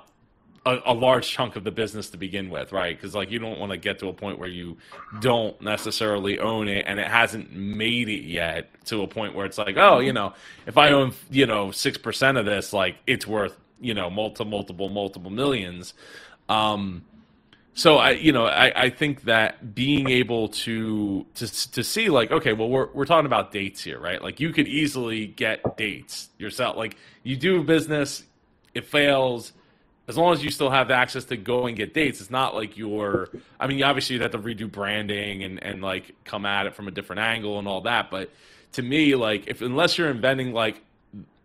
a, 0.64 0.78
a 0.87 0.95
large 0.95 1.28
chunk 1.28 1.55
of 1.55 1.64
the 1.64 1.70
business 1.70 2.09
to 2.11 2.16
begin 2.16 2.49
with, 2.49 2.72
right? 2.72 2.97
Because 2.97 3.14
like 3.14 3.31
you 3.31 3.39
don't 3.39 3.59
want 3.59 3.72
to 3.72 3.76
get 3.76 3.99
to 3.99 4.09
a 4.09 4.12
point 4.14 4.39
where 4.39 4.49
you 4.49 4.78
don't 5.20 5.61
necessarily 5.61 6.39
own 6.39 6.66
it 6.66 6.87
and 6.89 6.99
it 6.99 7.09
hasn't 7.09 7.53
made 7.53 8.09
it 8.09 8.22
yet 8.24 8.70
to 8.87 9.03
a 9.03 9.07
point 9.07 9.35
where 9.35 9.45
it's 9.45 9.59
like, 9.59 9.76
oh, 9.76 9.99
you 9.99 10.14
know, 10.14 10.33
if 10.66 10.78
I 10.78 10.93
own 10.93 11.12
you 11.31 11.45
know 11.45 11.70
six 11.72 11.99
percent 11.99 12.39
of 12.39 12.47
this, 12.47 12.72
like 12.72 12.97
it's 13.07 13.26
worth 13.26 13.59
you 13.83 13.93
know 13.93 14.09
multiple 14.09 14.47
multiple 14.47 14.89
multiple 14.89 15.31
millions. 15.31 15.93
Um, 16.49 17.05
so 17.81 17.97
I, 17.97 18.11
you 18.11 18.31
know, 18.33 18.45
I, 18.45 18.72
I 18.85 18.91
think 18.91 19.22
that 19.22 19.74
being 19.74 20.07
able 20.11 20.49
to 20.49 21.24
to 21.37 21.70
to 21.70 21.83
see 21.83 22.11
like, 22.11 22.31
okay, 22.31 22.53
well, 22.53 22.68
we're 22.68 22.89
we're 22.93 23.07
talking 23.07 23.24
about 23.24 23.53
dates 23.53 23.83
here, 23.83 23.99
right? 23.99 24.20
Like 24.20 24.39
you 24.39 24.53
could 24.53 24.68
easily 24.68 25.26
get 25.26 25.78
dates 25.78 26.28
yourself. 26.37 26.76
Like 26.76 26.99
you 27.22 27.37
do 27.39 27.64
business, 27.64 28.22
it 28.74 28.85
fails. 28.85 29.55
As 30.09 30.18
long 30.18 30.35
as 30.35 30.45
you 30.45 30.51
still 30.51 30.68
have 30.68 30.91
access 30.91 31.24
to 31.26 31.39
go 31.39 31.68
and 31.68 31.74
get 31.74 31.95
dates, 31.95 32.20
it's 32.20 32.31
not 32.31 32.55
like 32.55 32.76
you're. 32.76 33.31
I 33.59 33.66
mean, 33.66 33.83
obviously 33.83 34.12
you'd 34.12 34.22
have 34.22 34.33
to 34.33 34.39
redo 34.39 34.70
branding 34.70 35.43
and 35.43 35.64
and 35.64 35.81
like 35.81 36.14
come 36.26 36.45
at 36.45 36.66
it 36.66 36.74
from 36.74 36.87
a 36.87 36.91
different 36.91 37.20
angle 37.20 37.59
and 37.59 37.66
all 37.66 37.81
that. 37.83 38.11
But 38.11 38.28
to 38.72 38.83
me, 38.83 39.14
like 39.14 39.47
if 39.47 39.62
unless 39.62 39.97
you're 39.97 40.11
inventing 40.11 40.53
like 40.53 40.83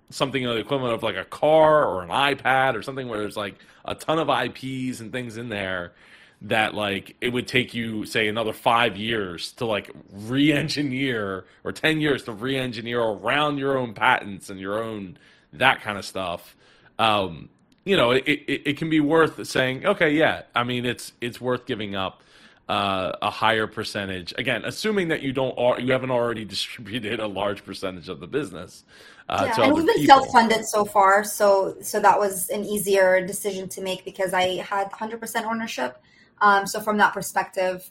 something 0.09 0.45
of 0.45 0.55
the 0.55 0.59
equivalent 0.59 0.95
of 0.95 1.01
like 1.01 1.15
a 1.15 1.23
car 1.23 1.85
or 1.85 2.03
an 2.03 2.09
iPad 2.09 2.75
or 2.75 2.81
something 2.81 3.07
where 3.07 3.19
there's 3.19 3.37
like 3.37 3.55
a 3.85 3.95
ton 3.95 4.19
of 4.19 4.27
IPs 4.27 4.99
and 4.99 5.13
things 5.13 5.37
in 5.37 5.47
there 5.47 5.93
that 6.41 6.73
like 6.73 7.15
it 7.21 7.29
would 7.29 7.47
take 7.47 7.73
you 7.73 8.05
say 8.05 8.27
another 8.27 8.53
five 8.53 8.97
years 8.97 9.51
to 9.53 9.65
like 9.65 9.89
re-engineer 10.11 11.45
or 11.63 11.71
10 11.71 12.01
years 12.01 12.23
to 12.23 12.31
re-engineer 12.31 13.01
around 13.01 13.57
your 13.57 13.77
own 13.77 13.93
patents 13.93 14.49
and 14.49 14.59
your 14.59 14.83
own 14.83 15.17
that 15.53 15.81
kind 15.81 15.97
of 15.97 16.05
stuff. 16.05 16.55
Um, 16.99 17.49
you 17.85 17.95
know 17.95 18.11
it, 18.11 18.23
it, 18.27 18.61
it, 18.65 18.77
can 18.77 18.89
be 18.89 18.99
worth 18.99 19.45
saying 19.47 19.85
okay 19.85 20.09
yeah 20.09 20.41
i 20.55 20.63
mean 20.63 20.85
it's 20.85 21.13
it's 21.21 21.39
worth 21.39 21.65
giving 21.65 21.95
up 21.95 22.21
uh, 22.67 23.11
a 23.21 23.29
higher 23.29 23.67
percentage. 23.67 24.33
Again 24.39 24.65
assuming 24.65 25.09
that 25.09 25.21
you 25.21 25.31
don't 25.31 25.55
you 25.79 25.91
haven't 25.91 26.09
already 26.09 26.43
distributed 26.55 27.19
a 27.19 27.27
large 27.27 27.63
percentage 27.63 28.09
of 28.09 28.19
the 28.19 28.27
business 28.27 28.83
uh, 29.29 29.51
yeah, 29.55 29.65
and 29.65 29.73
we've 29.73 29.85
been 29.85 29.95
people. 29.95 30.15
self-funded 30.17 30.65
so 30.65 30.83
far 30.83 31.23
so 31.23 31.75
so 31.81 31.99
that 31.99 32.19
was 32.19 32.49
an 32.49 32.65
easier 32.65 33.25
decision 33.25 33.69
to 33.69 33.81
make 33.81 34.03
because 34.03 34.33
i 34.33 34.57
had 34.57 34.91
100% 34.91 35.45
ownership 35.45 36.01
um, 36.41 36.67
so 36.67 36.79
from 36.79 36.97
that 36.97 37.13
perspective, 37.13 37.89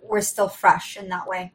we're 0.00 0.20
still 0.20 0.48
fresh 0.48 0.96
in 0.96 1.08
that 1.08 1.26
way. 1.26 1.52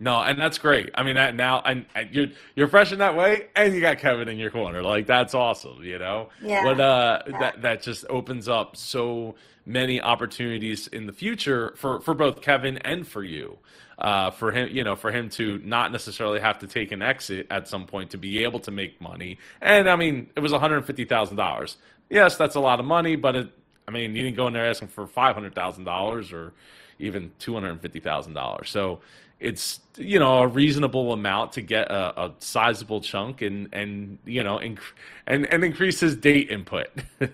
No, 0.00 0.20
and 0.20 0.38
that's 0.38 0.58
great. 0.58 0.90
I 0.94 1.02
mean, 1.02 1.16
that 1.16 1.34
now 1.34 1.60
and, 1.64 1.84
and, 1.94 2.14
you're 2.14 2.28
you're 2.54 2.68
fresh 2.68 2.92
in 2.92 3.00
that 3.00 3.16
way, 3.16 3.48
and 3.56 3.74
you 3.74 3.80
got 3.80 3.98
Kevin 3.98 4.28
in 4.28 4.38
your 4.38 4.50
corner. 4.50 4.82
Like 4.82 5.06
that's 5.06 5.34
awesome, 5.34 5.82
you 5.82 5.98
know. 5.98 6.28
Yeah. 6.40 6.62
But 6.62 6.80
uh, 6.80 7.22
yeah. 7.26 7.38
that 7.40 7.62
that 7.62 7.82
just 7.82 8.04
opens 8.08 8.48
up 8.48 8.76
so 8.76 9.34
many 9.66 10.00
opportunities 10.00 10.86
in 10.86 11.06
the 11.06 11.12
future 11.12 11.74
for 11.76 12.00
for 12.00 12.14
both 12.14 12.42
Kevin 12.42 12.78
and 12.78 13.06
for 13.06 13.24
you. 13.24 13.58
Uh, 13.98 14.30
for 14.30 14.52
him, 14.52 14.68
you 14.70 14.84
know, 14.84 14.94
for 14.94 15.10
him 15.10 15.28
to 15.28 15.58
not 15.64 15.90
necessarily 15.90 16.38
have 16.38 16.60
to 16.60 16.68
take 16.68 16.92
an 16.92 17.02
exit 17.02 17.48
at 17.50 17.66
some 17.66 17.84
point 17.84 18.10
to 18.10 18.16
be 18.16 18.44
able 18.44 18.60
to 18.60 18.70
make 18.70 19.00
money. 19.00 19.38
And 19.60 19.90
I 19.90 19.96
mean, 19.96 20.30
it 20.36 20.40
was 20.40 20.52
one 20.52 20.60
hundred 20.60 20.86
fifty 20.86 21.04
thousand 21.04 21.36
dollars. 21.36 21.76
Yes, 22.08 22.36
that's 22.36 22.54
a 22.54 22.60
lot 22.60 22.78
of 22.78 22.86
money, 22.86 23.16
but 23.16 23.34
it, 23.34 23.50
I 23.88 23.90
mean, 23.90 24.14
you 24.14 24.22
didn't 24.22 24.36
go 24.36 24.46
in 24.46 24.52
there 24.52 24.66
asking 24.66 24.88
for 24.88 25.06
five 25.06 25.34
hundred 25.34 25.54
thousand 25.54 25.84
dollars 25.84 26.32
or 26.32 26.52
even 26.98 27.32
two 27.38 27.54
hundred 27.54 27.70
and 27.70 27.80
fifty 27.80 28.00
thousand 28.00 28.34
dollars. 28.34 28.70
So 28.70 29.00
it's 29.40 29.80
you 29.96 30.18
know 30.18 30.42
a 30.42 30.46
reasonable 30.46 31.12
amount 31.12 31.52
to 31.52 31.62
get 31.62 31.90
a, 31.90 32.20
a 32.20 32.34
sizable 32.38 33.00
chunk 33.00 33.40
and 33.42 33.68
and 33.72 34.18
you 34.26 34.44
know 34.44 34.58
inc- 34.58 34.78
and 35.26 35.46
and 35.52 35.64
increase 35.64 35.98
his 36.00 36.14
date 36.14 36.50
input. 36.50 36.88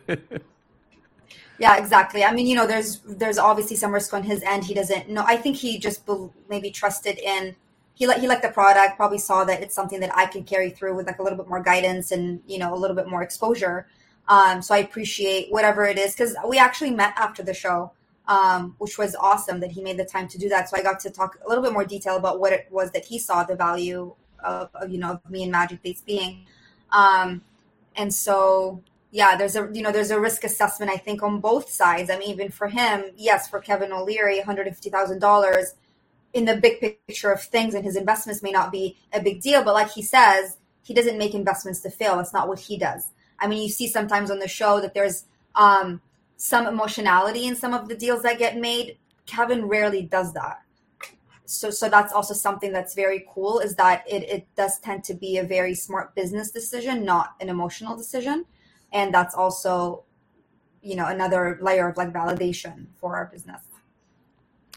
Yeah, 1.57 1.77
exactly. 1.77 2.25
I 2.25 2.33
mean, 2.33 2.49
you 2.49 2.57
know, 2.57 2.67
there's 2.67 2.99
there's 3.07 3.39
obviously 3.39 3.77
some 3.77 3.95
risk 3.95 4.13
on 4.13 4.25
his 4.25 4.43
end. 4.43 4.65
He 4.65 4.75
doesn't 4.75 5.09
know. 5.09 5.23
I 5.25 5.37
think 5.37 5.57
he 5.57 5.79
just 5.79 6.05
be, 6.05 6.29
maybe 6.49 6.73
trusted 6.73 7.17
in 7.17 7.55
he 7.95 8.07
like 8.07 8.21
he 8.21 8.29
liked 8.29 8.43
the 8.43 8.49
product. 8.49 8.97
Probably 8.97 9.19
saw 9.19 9.45
that 9.45 9.63
it's 9.63 9.75
something 9.75 10.01
that 10.01 10.15
I 10.17 10.27
can 10.27 10.45
carry 10.45 10.71
through 10.71 10.97
with 10.97 11.07
like 11.07 11.21
a 11.21 11.23
little 11.23 11.39
bit 11.39 11.49
more 11.49 11.63
guidance 11.63 12.11
and 12.11 12.43
you 12.47 12.59
know 12.59 12.75
a 12.75 12.77
little 12.77 12.97
bit 12.97 13.09
more 13.09 13.23
exposure. 13.23 13.87
Um, 14.29 14.63
so 14.63 14.75
I 14.75 14.79
appreciate 14.79 15.53
whatever 15.53 15.85
it 15.85 15.99
is 15.99 16.13
because 16.13 16.35
we 16.49 16.59
actually 16.59 16.91
met 16.91 17.15
after 17.17 17.43
the 17.43 17.55
show, 17.55 17.93
um, 18.27 18.75
which 18.79 18.97
was 18.97 19.15
awesome 19.15 19.61
that 19.61 19.71
he 19.73 19.83
made 19.83 19.99
the 19.99 20.05
time 20.05 20.29
to 20.29 20.39
do 20.39 20.49
that. 20.49 20.69
So 20.69 20.77
I 20.79 20.83
got 20.83 21.01
to 21.01 21.11
talk 21.11 21.39
a 21.45 21.49
little 21.49 21.63
bit 21.63 21.73
more 21.73 21.85
detail 21.85 22.17
about 22.17 22.41
what 22.41 22.53
it 22.53 22.67
was 22.71 22.91
that 22.93 23.05
he 23.05 23.19
saw 23.19 23.45
the 23.45 23.55
value 23.55 24.15
of, 24.43 24.71
of 24.75 24.91
you 24.91 24.99
know 24.99 25.13
of 25.13 25.31
me 25.31 25.43
and 25.43 25.53
Magic 25.53 25.83
Dates 25.83 26.01
being. 26.01 26.47
Um, 26.91 27.43
and 27.97 28.13
so 28.13 28.83
yeah, 29.11 29.37
there's 29.37 29.57
a 29.57 29.69
you 29.73 29.83
know 29.83 29.93
there's 29.93 30.11
a 30.11 30.19
risk 30.19 30.43
assessment 30.43 30.91
I 30.91 30.97
think 30.97 31.23
on 31.23 31.41
both 31.41 31.69
sides. 31.69 32.11
I 32.11 32.19
mean, 32.19 32.31
even 32.31 32.51
for 32.51 32.69
him, 32.69 33.05
yes, 33.17 33.49
for 33.49 33.61
Kevin 33.61 33.93
O'Leary, 33.93 34.39
one 34.39 34.47
hundred 34.47 34.69
fifty 34.69 34.91
thousand 34.91 35.19
dollars 35.19 35.75
in 36.33 36.47
the 36.47 36.57
big 36.57 36.81
picture 36.81 37.31
of 37.31 37.43
things, 37.43 37.75
and 37.75 37.85
his 37.85 37.95
investments 37.95 38.43
may 38.43 38.51
not 38.51 38.73
be 38.73 38.97
a 39.13 39.21
big 39.21 39.41
deal. 39.41 39.63
But 39.63 39.75
like 39.75 39.91
he 39.91 40.03
says, 40.03 40.57
he 40.83 40.95
doesn't 40.95 41.19
make 41.19 41.35
investments 41.35 41.81
to 41.81 41.91
fail. 41.91 42.17
That's 42.17 42.33
not 42.33 42.49
what 42.49 42.59
he 42.59 42.77
does. 42.77 43.11
I 43.39 43.47
mean, 43.47 43.63
you 43.63 43.69
see 43.69 43.89
sometimes 43.89 44.31
on 44.31 44.39
the 44.39 44.49
show 44.49 44.81
that 44.81 44.95
there's 44.95 45.25
um, 45.55 46.01
some 46.37 46.67
emotionality 46.67 47.47
in 47.47 47.57
some 47.57 47.75
of 47.75 47.89
the 47.89 47.95
deals 47.95 48.23
that 48.23 48.39
get 48.39 48.57
made. 48.57 48.99
Kevin 49.27 49.67
rarely 49.67 50.03
does 50.03 50.33
that. 50.35 50.61
So, 51.47 51.71
so 51.71 51.89
that's 51.89 52.13
also 52.13 52.33
something 52.35 52.73
that's 52.73 52.95
very 52.95 53.27
cool 53.33 53.61
is 53.61 53.77
that 53.77 54.05
it, 54.09 54.23
it 54.25 54.47
does 54.57 54.79
tend 54.79 55.05
to 55.05 55.15
be 55.15 55.39
a 55.39 55.45
very 55.45 55.75
smart 55.75 56.15
business 56.15 56.51
decision, 56.51 57.05
not 57.05 57.35
an 57.41 57.49
emotional 57.49 57.97
decision 57.97 58.47
and 58.95 59.13
that's 59.13 59.35
also 59.35 60.05
you 60.81 60.97
know 60.97 61.07
another 61.07 61.59
layer 61.61 61.89
of 61.89 61.97
like 61.99 62.13
validation 62.13 62.87
for 62.97 63.15
our 63.17 63.27
business 63.27 63.61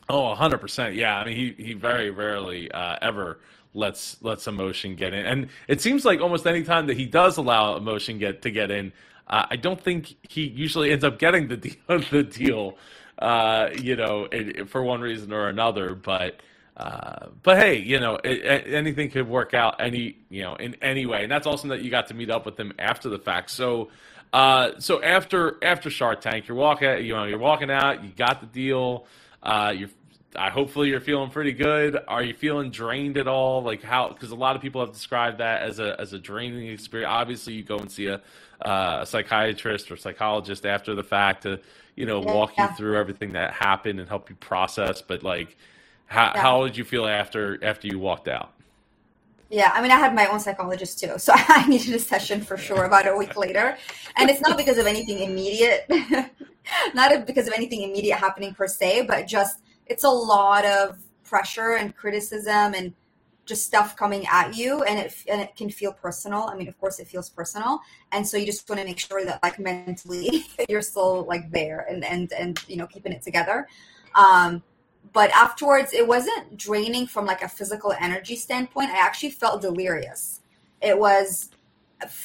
oh 0.10 0.36
100% 0.36 0.95
yeah 0.95 1.20
i 1.20 1.26
mean 1.26 1.36
he, 1.36 1.64
he 1.64 1.74
very 1.74 2.10
rarely 2.10 2.70
uh, 2.72 2.97
ever 3.01 3.39
lets 3.78 4.21
lets 4.21 4.47
emotion 4.47 4.95
get 4.95 5.13
in 5.13 5.25
and 5.25 5.49
it 5.67 5.80
seems 5.80 6.03
like 6.03 6.19
almost 6.19 6.45
any 6.47 6.63
time 6.63 6.88
that 6.88 6.97
he 6.97 7.05
does 7.05 7.38
allow 7.38 7.75
emotion 7.78 8.17
get 8.17 8.41
to 8.41 8.51
get 8.51 8.71
in 8.71 8.91
uh, 9.28 9.45
i 9.49 9.55
don't 9.55 9.82
think 9.82 10.15
he 10.28 10.47
usually 10.47 10.91
ends 10.91 11.03
up 11.03 11.19
getting 11.19 11.47
the 11.47 11.57
deal, 11.57 11.75
the 12.11 12.23
deal 12.23 12.78
uh, 13.19 13.69
you 13.82 13.95
know 13.95 14.28
it, 14.32 14.59
it, 14.59 14.69
for 14.69 14.84
one 14.84 15.01
reason 15.01 15.32
or 15.32 15.47
another 15.47 15.95
but 15.95 16.41
uh, 16.78 17.30
but 17.41 17.57
hey, 17.57 17.80
you 17.80 17.99
know, 17.99 18.19
it, 18.23 18.71
anything 18.71 19.09
could 19.09 19.28
work 19.28 19.55
out 19.55 19.82
any, 19.82 20.15
you 20.30 20.43
know, 20.43 20.55
in 20.57 20.75
any 20.75 21.07
way, 21.07 21.23
and 21.23 21.32
that's 21.32 21.47
awesome 21.47 21.69
that 21.69 21.82
you 21.82 21.89
got 21.89 22.05
to 22.07 22.13
meet 22.13 22.30
up 22.30 22.45
with 22.45 22.55
him 22.55 22.71
after 22.78 23.09
the 23.09 23.17
fact. 23.17 23.49
So, 23.49 23.89
uh, 24.32 24.73
so 24.78 25.01
after 25.01 25.57
after 25.63 25.89
Shark 25.89 26.21
Tank, 26.21 26.47
you're 26.47 26.55
walking, 26.55 27.03
you 27.03 27.15
know, 27.15 27.23
you're 27.23 27.39
walking 27.39 27.71
out, 27.71 28.03
you 28.03 28.11
got 28.11 28.41
the 28.41 28.45
deal. 28.45 29.07
Uh, 29.41 29.73
you're, 29.75 29.89
I 30.38 30.49
hopefully 30.49 30.89
you're 30.89 30.99
feeling 30.99 31.29
pretty 31.29 31.51
good. 31.51 31.97
Are 32.07 32.23
you 32.23 32.33
feeling 32.33 32.69
drained 32.69 33.17
at 33.17 33.27
all? 33.27 33.63
Like 33.63 33.81
how? 33.81 34.09
Because 34.09 34.31
a 34.31 34.35
lot 34.35 34.55
of 34.55 34.61
people 34.61 34.81
have 34.81 34.93
described 34.93 35.39
that 35.39 35.63
as 35.63 35.79
a 35.79 35.99
as 35.99 36.13
a 36.13 36.19
draining 36.19 36.67
experience. 36.67 37.09
Obviously, 37.11 37.53
you 37.53 37.63
go 37.63 37.77
and 37.77 37.91
see 37.91 38.07
a, 38.07 38.21
uh, 38.61 38.99
a 39.01 39.05
psychiatrist 39.05 39.91
or 39.91 39.97
psychologist 39.97 40.65
after 40.65 40.95
the 40.95 41.03
fact 41.03 41.43
to, 41.43 41.59
you 41.95 42.05
know, 42.05 42.19
walk 42.19 42.53
yeah. 42.57 42.69
you 42.69 42.75
through 42.75 42.97
everything 42.97 43.33
that 43.33 43.53
happened 43.53 43.99
and 43.99 44.07
help 44.07 44.29
you 44.29 44.35
process. 44.35 45.01
But 45.01 45.23
like 45.23 45.57
how, 46.07 46.31
yeah. 46.33 46.41
how 46.41 46.63
did 46.65 46.77
you 46.77 46.83
feel 46.83 47.05
after 47.05 47.63
after 47.63 47.88
you 47.88 47.99
walked 47.99 48.27
out? 48.27 48.51
Yeah, 49.49 49.71
I 49.73 49.81
mean, 49.81 49.91
I 49.91 49.95
had 49.95 50.13
my 50.13 50.27
own 50.27 50.39
psychologist 50.39 50.99
too, 50.99 51.13
so 51.17 51.33
I 51.35 51.65
needed 51.67 51.93
a 51.93 51.99
session 51.99 52.41
for 52.41 52.57
sure 52.57 52.83
about 52.83 53.07
a 53.07 53.15
week 53.15 53.38
later, 53.38 53.77
and 54.17 54.29
it's 54.29 54.41
not 54.41 54.57
because 54.57 54.77
of 54.77 54.88
anything 54.88 55.19
immediate, 55.19 55.89
not 56.93 57.25
because 57.25 57.47
of 57.47 57.53
anything 57.53 57.81
immediate 57.81 58.17
happening 58.17 58.53
per 58.53 58.67
se, 58.67 59.05
but 59.07 59.25
just 59.25 59.61
it's 59.89 60.03
a 60.03 60.09
lot 60.09 60.65
of 60.65 60.97
pressure 61.23 61.75
and 61.75 61.95
criticism 61.95 62.73
and 62.73 62.93
just 63.45 63.65
stuff 63.65 63.95
coming 63.95 64.25
at 64.27 64.57
you, 64.57 64.83
and 64.83 64.99
it 64.99 65.13
and 65.29 65.41
it 65.41 65.55
can 65.55 65.69
feel 65.69 65.93
personal. 65.93 66.43
I 66.43 66.55
mean, 66.55 66.67
of 66.67 66.77
course, 66.79 66.99
it 66.99 67.07
feels 67.07 67.29
personal, 67.29 67.79
and 68.11 68.27
so 68.27 68.35
you 68.38 68.45
just 68.45 68.67
want 68.69 68.81
to 68.81 68.85
make 68.85 68.99
sure 68.99 69.23
that 69.23 69.41
like 69.41 69.57
mentally 69.57 70.45
you're 70.69 70.81
still 70.81 71.23
like 71.25 71.49
there 71.51 71.85
and 71.89 72.03
and 72.03 72.31
and 72.33 72.61
you 72.67 72.75
know 72.75 72.88
keeping 72.88 73.13
it 73.13 73.21
together. 73.21 73.67
Um, 74.15 74.63
but 75.13 75.31
afterwards 75.31 75.93
it 75.93 76.07
wasn't 76.07 76.57
draining 76.57 77.07
from 77.07 77.25
like 77.25 77.41
a 77.41 77.47
physical 77.47 77.93
energy 77.99 78.35
standpoint 78.35 78.89
i 78.91 78.97
actually 78.97 79.29
felt 79.29 79.61
delirious 79.61 80.41
it 80.81 80.97
was 80.97 81.49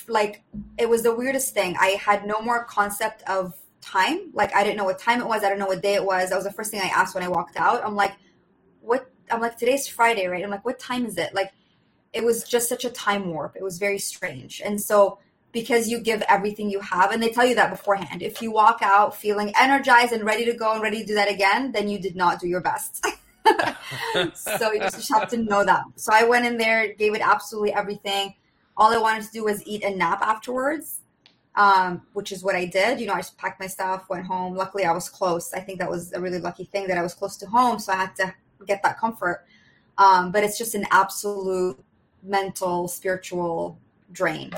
like 0.09 0.43
it 0.79 0.89
was 0.89 1.03
the 1.03 1.15
weirdest 1.15 1.55
thing 1.55 1.75
i 1.81 1.89
had 1.89 2.27
no 2.27 2.41
more 2.41 2.65
concept 2.65 3.23
of 3.29 3.55
time. 3.83 4.31
Like 4.33 4.55
i 4.55 4.63
didn't 4.65 4.77
know 4.77 4.85
what 4.85 4.99
time 4.99 5.21
it 5.21 5.27
was. 5.27 5.43
I 5.43 5.49
didn't 5.49 5.59
know 5.59 5.67
what 5.67 5.83
day 5.83 5.95
it 5.95 6.05
was. 6.05 6.31
That 6.31 6.37
was 6.37 6.45
the 6.45 6.53
first 6.53 6.71
thing 6.71 6.81
i 6.81 6.87
asked 6.87 7.15
when 7.15 7.25
i 7.25 7.29
walked 7.29 7.57
out. 7.57 7.85
I'm 7.85 7.95
like 7.95 8.15
what 8.81 9.11
i'm 9.31 9.41
like 9.41 9.59
today's 9.59 9.87
friday 9.87 10.27
right? 10.27 10.43
I'm 10.43 10.51
like 10.51 10.65
what 10.65 10.79
time 10.79 11.05
is 11.05 11.19
it? 11.19 11.35
Like 11.35 11.53
it 12.13 12.25
was 12.25 12.45
just 12.45 12.69
such 12.69 12.85
a 12.85 12.91
time 12.91 13.29
warp. 13.31 13.57
It 13.57 13.63
was 13.63 13.79
very 13.79 13.99
strange. 13.99 14.63
And 14.65 14.81
so 14.81 15.19
because 15.53 15.89
you 15.89 16.01
give 16.01 16.23
everything 16.29 16.71
you 16.71 16.81
have 16.81 17.11
and 17.11 17.23
they 17.23 17.29
tell 17.29 17.45
you 17.47 17.55
that 17.55 17.71
beforehand 17.71 18.23
if 18.23 18.41
you 18.41 18.51
walk 18.51 18.79
out 18.83 19.15
feeling 19.15 19.53
energized 19.61 20.13
and 20.13 20.25
ready 20.25 20.47
to 20.47 20.55
go 20.55 20.73
and 20.73 20.83
ready 20.83 21.01
to 21.01 21.07
do 21.07 21.15
that 21.15 21.31
again 21.31 21.73
then 21.73 21.89
you 21.89 21.99
did 21.99 22.17
not 22.17 22.41
do 22.41 22.49
your 22.49 22.61
best. 22.61 23.05
So 24.35 24.73
you 24.73 24.79
just 24.79 25.13
have 25.13 25.29
to 25.31 25.37
know 25.37 25.65
that. 25.65 25.83
So 25.97 26.13
i 26.15 26.23
went 26.23 26.47
in 26.47 26.57
there 26.59 26.95
gave 26.95 27.15
it 27.15 27.21
absolutely 27.21 27.75
everything. 27.75 28.35
All 28.77 28.93
i 28.93 28.99
wanted 28.99 29.25
to 29.25 29.33
do 29.33 29.45
was 29.45 29.67
eat 29.67 29.83
a 29.83 29.91
nap 29.91 30.23
afterwards 30.23 31.02
um, 31.55 32.03
which 32.13 32.33
is 32.33 32.43
what 32.43 32.55
i 32.55 32.65
did 32.65 33.01
you 33.01 33.07
know 33.07 33.15
i 33.15 33.19
just 33.19 33.37
packed 33.37 33.61
my 33.61 33.67
stuff 33.67 34.09
went 34.09 34.25
home 34.25 34.55
luckily 34.55 34.85
i 34.85 34.93
was 34.93 35.09
close 35.09 35.53
i 35.53 35.61
think 35.61 35.79
that 35.79 35.91
was 35.91 36.13
a 36.13 36.21
really 36.21 36.39
lucky 36.39 36.65
thing 36.65 36.87
that 36.87 36.99
i 36.99 37.03
was 37.03 37.15
close 37.15 37.37
to 37.37 37.47
home 37.47 37.79
so 37.79 37.93
i 37.93 37.97
had 37.97 38.17
to 38.17 38.33
get 38.67 38.83
that 38.83 38.99
comfort 38.99 39.45
um, 39.99 40.33
but 40.33 40.43
it's 40.43 40.57
just 40.57 40.75
an 40.75 40.87
absolute 40.91 41.79
mental 42.23 42.89
spiritual 42.89 43.79
drain 44.13 44.51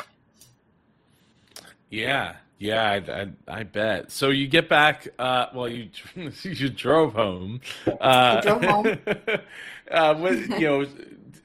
yeah, 1.95 2.34
yeah, 2.59 2.90
I, 2.90 2.97
I, 2.97 3.28
I, 3.61 3.62
bet. 3.62 4.11
So 4.11 4.30
you 4.30 4.49
get 4.49 4.68
back. 4.68 5.07
Uh, 5.16 5.47
well, 5.55 5.68
you 5.68 5.90
you 6.42 6.68
drove 6.68 7.12
home. 7.12 7.61
Uh, 8.01 8.40
drove 8.40 8.64
home. 8.64 8.99
uh, 9.90 10.14
what, 10.16 10.34
you 10.34 10.61
know, 10.61 10.86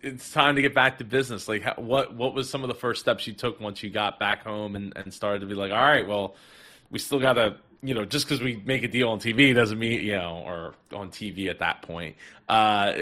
it's 0.02 0.32
time 0.32 0.56
to 0.56 0.62
get 0.62 0.74
back 0.74 0.98
to 1.00 1.04
business. 1.04 1.48
Like, 1.48 1.64
how, 1.64 1.74
what 1.78 2.14
what 2.14 2.34
was 2.34 2.50
some 2.50 2.64
of 2.64 2.68
the 2.68 2.76
first 2.76 3.02
steps 3.02 3.28
you 3.28 3.34
took 3.34 3.60
once 3.60 3.84
you 3.84 3.90
got 3.90 4.20
back 4.20 4.44
home 4.44 4.76
and, 4.76 4.94
and 4.96 5.14
started 5.14 5.40
to 5.40 5.46
be 5.46 5.56
like, 5.56 5.72
all 5.72 5.78
right, 5.78 6.08
well, 6.08 6.36
we 6.90 7.00
still 7.00 7.20
got 7.20 7.34
to 7.34 7.58
you 7.82 7.94
know, 7.94 8.04
just 8.04 8.26
because 8.26 8.42
we 8.42 8.62
make 8.66 8.84
a 8.84 8.88
deal 8.88 9.10
on 9.10 9.20
TV 9.20 9.56
doesn't 9.56 9.80
mean, 9.80 10.02
you 10.04 10.16
know, 10.16 10.44
or 10.46 10.74
on 10.94 11.10
TV 11.10 11.50
at 11.50 11.60
that 11.60 11.82
point, 11.82 12.16
uh, 12.50 12.94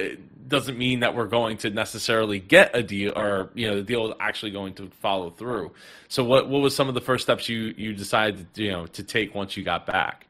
doesn't 0.47 0.77
mean 0.77 0.99
that 0.99 1.15
we're 1.15 1.25
going 1.25 1.57
to 1.57 1.71
necessarily 1.71 2.39
get 2.39 2.75
a 2.75 2.83
deal 2.83 3.11
or, 3.17 3.49
you 3.55 3.67
know, 3.67 3.77
the 3.77 3.81
deal 3.81 4.07
is 4.07 4.13
actually 4.19 4.51
going 4.51 4.73
to 4.75 4.89
follow 5.01 5.31
through. 5.31 5.71
So 6.09 6.23
what, 6.23 6.47
what 6.47 6.61
was 6.61 6.75
some 6.75 6.87
of 6.87 6.93
the 6.93 7.01
first 7.01 7.23
steps 7.23 7.49
you, 7.49 7.73
you 7.75 7.93
decided, 7.93 8.45
you 8.53 8.71
know, 8.71 8.85
to 8.87 9.03
take 9.03 9.33
once 9.33 9.57
you 9.57 9.63
got 9.63 9.87
back? 9.87 10.27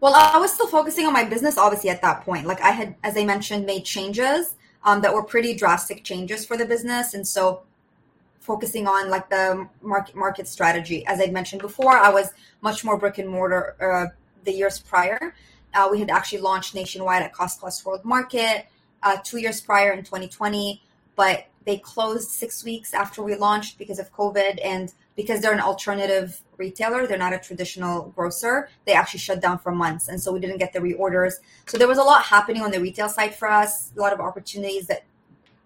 Well, 0.00 0.14
I 0.14 0.36
was 0.38 0.52
still 0.52 0.66
focusing 0.66 1.06
on 1.06 1.12
my 1.12 1.24
business, 1.24 1.56
obviously, 1.56 1.88
at 1.88 2.02
that 2.02 2.24
point. 2.24 2.46
Like 2.46 2.60
I 2.60 2.72
had, 2.72 2.96
as 3.02 3.16
I 3.16 3.24
mentioned, 3.24 3.64
made 3.64 3.84
changes 3.84 4.56
um, 4.84 5.00
that 5.02 5.12
were 5.12 5.22
pretty 5.22 5.54
drastic 5.54 6.04
changes 6.04 6.44
for 6.44 6.56
the 6.56 6.64
business. 6.64 7.14
And 7.14 7.26
so 7.26 7.62
focusing 8.40 8.88
on 8.88 9.08
like 9.08 9.30
the 9.30 9.68
market 9.82 10.16
market 10.16 10.48
strategy. 10.48 11.06
As 11.06 11.20
I 11.20 11.26
mentioned 11.26 11.62
before, 11.62 11.96
I 11.96 12.10
was 12.10 12.32
much 12.60 12.84
more 12.84 12.98
brick 12.98 13.18
and 13.18 13.28
mortar 13.28 13.76
uh, 13.80 14.06
the 14.44 14.52
years 14.52 14.80
prior. 14.80 15.34
Uh, 15.74 15.88
we 15.90 16.00
had 16.00 16.10
actually 16.10 16.40
launched 16.40 16.74
nationwide 16.74 17.22
at 17.22 17.32
Cost 17.32 17.60
Plus 17.60 17.84
World 17.84 18.04
Market 18.04 18.66
uh, 19.02 19.16
two 19.22 19.38
years 19.38 19.60
prior 19.60 19.92
in 19.92 20.04
2020, 20.04 20.82
but 21.16 21.46
they 21.64 21.78
closed 21.78 22.30
six 22.30 22.64
weeks 22.64 22.94
after 22.94 23.22
we 23.22 23.34
launched 23.36 23.78
because 23.78 23.98
of 23.98 24.12
COVID 24.12 24.58
and 24.64 24.92
because 25.16 25.40
they're 25.40 25.52
an 25.52 25.60
alternative 25.60 26.40
retailer, 26.66 27.06
they're 27.06 27.24
not 27.26 27.32
a 27.32 27.38
traditional 27.38 28.12
grocer. 28.16 28.68
They 28.86 28.94
actually 29.00 29.20
shut 29.28 29.40
down 29.40 29.58
for 29.58 29.72
months, 29.72 30.08
and 30.08 30.18
so 30.22 30.32
we 30.32 30.40
didn't 30.44 30.58
get 30.58 30.72
the 30.72 30.82
reorders. 30.88 31.34
So 31.66 31.78
there 31.78 31.88
was 31.88 31.98
a 31.98 32.02
lot 32.12 32.22
happening 32.36 32.62
on 32.62 32.70
the 32.70 32.80
retail 32.80 33.08
side 33.08 33.34
for 33.34 33.48
us, 33.48 33.92
a 33.96 34.00
lot 34.00 34.12
of 34.12 34.20
opportunities 34.20 34.86
that 34.86 35.02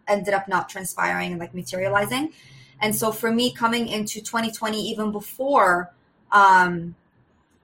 ended 0.09 0.35
up 0.35 0.49
not 0.49 0.69
transpiring 0.69 1.33
and 1.33 1.41
like 1.41 1.55
materializing. 1.55 2.33
And 2.81 2.95
so 2.95 3.13
for 3.13 3.31
me, 3.31 3.53
coming 3.53 3.89
into 3.89 4.21
2020, 4.21 4.81
even 4.91 5.13
before 5.13 5.93
um, 6.31 6.95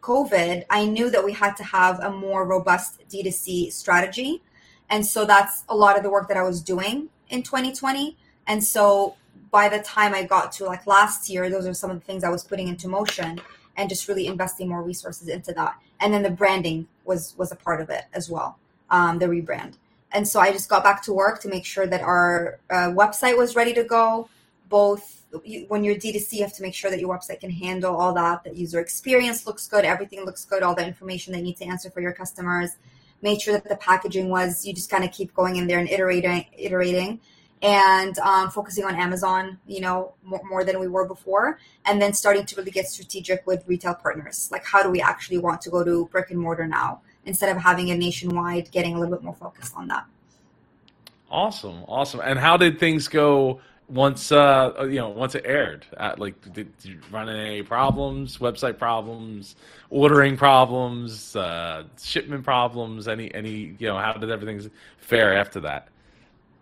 COVID, 0.01 0.65
I 0.71 0.87
knew 0.87 1.11
that 1.11 1.25
we 1.25 1.33
had 1.33 1.57
to 1.57 1.65
have 1.65 2.01
a 2.01 2.11
more 2.11 2.47
robust 2.47 3.01
D2C 3.09 3.73
strategy. 3.73 4.43
And 4.89 5.07
so 5.07 5.25
that's 5.25 5.65
a 5.69 5.77
lot 5.77 5.97
of 5.97 6.03
the 6.03 6.11
work 6.11 6.29
that 6.29 6.37
I 6.37 6.43
was 6.43 6.61
doing 6.63 7.09
in 7.29 7.43
2020. 7.43 8.17
And 8.47 8.63
so 8.63 9.17
by 9.53 9.69
the 9.69 9.79
time 9.81 10.15
I 10.15 10.25
got 10.25 10.51
to 10.53 10.65
like 10.65 10.87
last 10.87 11.31
year, 11.31 11.49
those 11.49 11.67
are 11.67 11.75
some 11.75 11.91
of 11.91 12.01
the 12.01 12.05
things 12.05 12.25
I 12.25 12.31
was 12.31 12.43
putting 12.43 12.67
into 12.67 12.89
motion 12.89 13.41
and 13.77 13.89
just 13.89 14.09
really 14.09 14.27
investing 14.27 14.69
more 14.69 14.83
resources 14.83 15.29
into 15.29 15.53
that. 15.53 15.77
And 16.01 16.13
then 16.13 16.25
the 16.25 16.31
branding 16.31 16.89
was 17.05 17.35
was 17.39 17.53
a 17.53 17.57
part 17.57 17.81
of 17.81 17.89
it 17.91 18.07
as 18.13 18.29
well, 18.29 18.59
um, 18.91 19.21
the 19.21 19.27
rebrand. 19.27 19.75
And 20.11 20.27
so 20.27 20.41
I 20.41 20.51
just 20.51 20.69
got 20.69 20.83
back 20.83 21.03
to 21.05 21.13
work 21.13 21.41
to 21.43 21.49
make 21.49 21.65
sure 21.65 21.87
that 21.87 22.01
our 22.01 22.59
uh, 22.69 22.91
website 22.91 23.39
was 23.39 23.55
ready 23.55 23.73
to 23.75 23.85
go 23.85 24.29
both 24.69 25.23
when 25.69 25.83
you're 25.83 25.95
D2C, 25.95 26.35
you 26.35 26.43
have 26.43 26.53
to 26.55 26.63
make 26.63 26.75
sure 26.75 26.91
that 26.91 27.01
your 27.01 27.15
website 27.15 27.41
can 27.41 27.51
handle 27.51 27.97
all 27.97 28.13
that. 28.15 28.45
That 28.45 28.57
user 28.57 28.81
experience 28.81 29.47
looks 29.47 29.67
good, 29.67 29.85
everything 29.85 30.25
looks 30.25 30.45
good, 30.45 30.63
all 30.63 30.75
the 30.75 30.87
information 30.87 31.33
they 31.33 31.43
need 31.43 31.57
to 31.59 31.65
answer 31.65 31.91
for 31.91 32.01
your 32.01 32.13
customers. 32.13 32.71
Made 33.23 33.41
sure 33.41 33.55
that 33.55 33.69
the 33.69 33.77
packaging 33.77 34.29
was. 34.29 34.67
You 34.67 34.75
just 34.75 34.91
kind 34.91 35.05
of 35.05 35.13
keep 35.13 35.33
going 35.35 35.57
in 35.57 35.67
there 35.67 35.79
and 35.79 35.89
iterating, 35.89 36.47
iterating, 36.57 37.21
and 37.63 38.19
um, 38.19 38.51
focusing 38.51 38.85
on 38.85 38.95
Amazon. 38.97 39.59
You 39.67 39.81
know 39.81 40.15
more, 40.25 40.43
more 40.49 40.65
than 40.65 40.79
we 40.81 40.89
were 40.89 41.07
before, 41.07 41.59
and 41.87 42.03
then 42.03 42.13
starting 42.13 42.45
to 42.47 42.57
really 42.57 42.71
get 42.71 42.89
strategic 42.89 43.47
with 43.47 43.65
retail 43.67 43.95
partners. 43.95 44.49
Like, 44.53 44.65
how 44.65 44.83
do 44.83 44.91
we 44.91 45.01
actually 45.01 45.39
want 45.39 45.61
to 45.63 45.71
go 45.71 45.85
to 45.85 46.07
brick 46.07 46.31
and 46.31 46.41
mortar 46.41 46.67
now 46.67 47.01
instead 47.25 47.55
of 47.55 47.63
having 47.63 47.91
a 47.91 47.97
nationwide? 47.97 48.71
Getting 48.71 48.95
a 48.95 48.99
little 48.99 49.15
bit 49.15 49.23
more 49.23 49.35
focused 49.35 49.75
on 49.77 49.89
that. 49.89 50.05
Awesome, 51.31 51.85
awesome. 51.89 52.21
And 52.23 52.39
how 52.39 52.57
did 52.57 52.79
things 52.79 53.09
go 53.09 53.61
once 53.89 54.33
uh 54.33 54.73
you 54.89 54.97
know 54.97 55.11
once 55.11 55.35
it 55.35 55.45
aired? 55.47 55.87
Uh, 55.97 56.15
like, 56.19 56.41
did, 56.53 56.55
did, 56.55 56.69
you 56.83 56.99
run 57.11 57.29
into 57.29 57.41
any 57.41 57.63
problems? 57.63 58.39
Website 58.39 58.77
problems, 58.77 59.55
ordering 59.89 60.37
problems, 60.37 61.37
uh, 61.37 61.85
shipment 62.01 62.45
problems? 62.45 63.07
Any 63.07 63.33
any 63.33 63.77
you 63.79 63.87
know 63.87 63.99
how 63.99 64.13
did 64.15 64.31
everything 64.31 64.69
fare 64.99 65.37
after 65.37 65.61
that? 65.61 65.89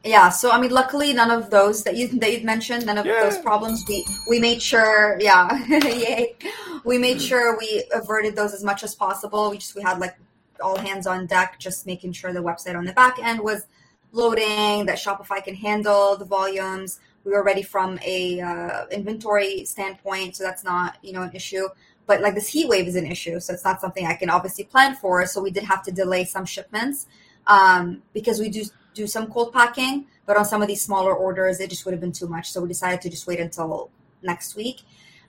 Yeah, 0.05 0.31
so 0.31 0.51
I 0.51 0.59
mean, 0.59 0.71
luckily 0.71 1.13
none 1.13 1.31
of 1.31 1.51
those 1.51 1.85
that 1.85 1.95
you 1.95 2.09
that 2.21 2.33
you 2.33 2.45
mentioned, 2.45 2.87
none 2.87 2.97
of 2.97 3.05
yeah. 3.05 3.23
those 3.23 3.37
problems. 3.39 3.85
We 3.87 4.07
we 4.31 4.41
made 4.41 4.63
sure, 4.63 5.19
yeah, 5.21 5.63
yay, 5.69 6.37
we 6.85 6.97
made 6.97 7.21
sure 7.21 7.59
we 7.59 7.85
averted 7.93 8.35
those 8.35 8.55
as 8.55 8.65
much 8.65 8.83
as 8.83 8.95
possible. 8.95 9.51
We 9.51 9.59
just 9.59 9.75
we 9.75 9.83
had 9.83 9.99
like 9.99 10.17
all 10.63 10.79
hands 10.79 11.07
on 11.07 11.27
deck, 11.27 11.59
just 11.59 11.87
making 11.87 12.13
sure 12.13 12.33
the 12.33 12.41
website 12.41 12.77
on 12.77 12.87
the 12.87 12.95
back 12.95 13.19
end 13.23 13.41
was 13.41 13.67
loading, 14.13 14.87
that 14.87 14.99
Shopify 14.99 15.45
can 15.45 15.55
handle 15.55 16.17
the 16.17 16.25
volumes. 16.25 16.99
We 17.25 17.33
were 17.33 17.43
ready 17.43 17.63
from 17.63 17.99
a 18.05 18.41
uh, 18.41 18.87
inventory 18.87 19.67
standpoint, 19.67 20.37
so 20.37 20.45
that's 20.45 20.65
not 20.65 20.97
you 21.03 21.13
know 21.13 21.23
an 21.23 21.33
issue. 21.35 21.69
But 22.07 22.23
like 22.23 22.35
this 22.35 22.49
heat 22.49 22.69
wave 22.69 22.89
is 22.89 22.97
an 22.97 23.07
issue, 23.07 23.39
so 23.39 23.53
it's 23.53 23.65
not 23.65 23.83
something 23.83 24.07
I 24.07 24.15
can 24.15 24.31
obviously 24.31 24.65
plan 24.65 24.97
for. 24.97 25.27
So 25.27 25.43
we 25.43 25.51
did 25.51 25.65
have 25.65 25.83
to 25.85 25.93
delay 25.93 26.25
some 26.25 26.47
shipments 26.47 27.07
um, 27.47 28.03
because 28.15 28.41
we 28.41 28.49
do 28.49 28.65
do 28.95 29.07
some 29.07 29.31
cold 29.31 29.53
packing, 29.53 30.07
but 30.27 30.37
on 30.37 30.45
some 30.45 30.63
of 30.63 30.69
these 30.69 30.83
smaller 30.83 31.15
orders, 31.15 31.61
it 31.61 31.71
just 31.71 31.85
would 31.85 31.93
have 31.93 32.01
been 32.01 32.13
too 32.13 32.29
much. 32.29 32.51
So 32.51 32.61
we 32.61 32.69
decided 32.69 33.01
to 33.03 33.11
just 33.11 33.27
wait 33.27 33.41
until 33.41 33.91
next 34.23 34.57
week. 34.57 34.83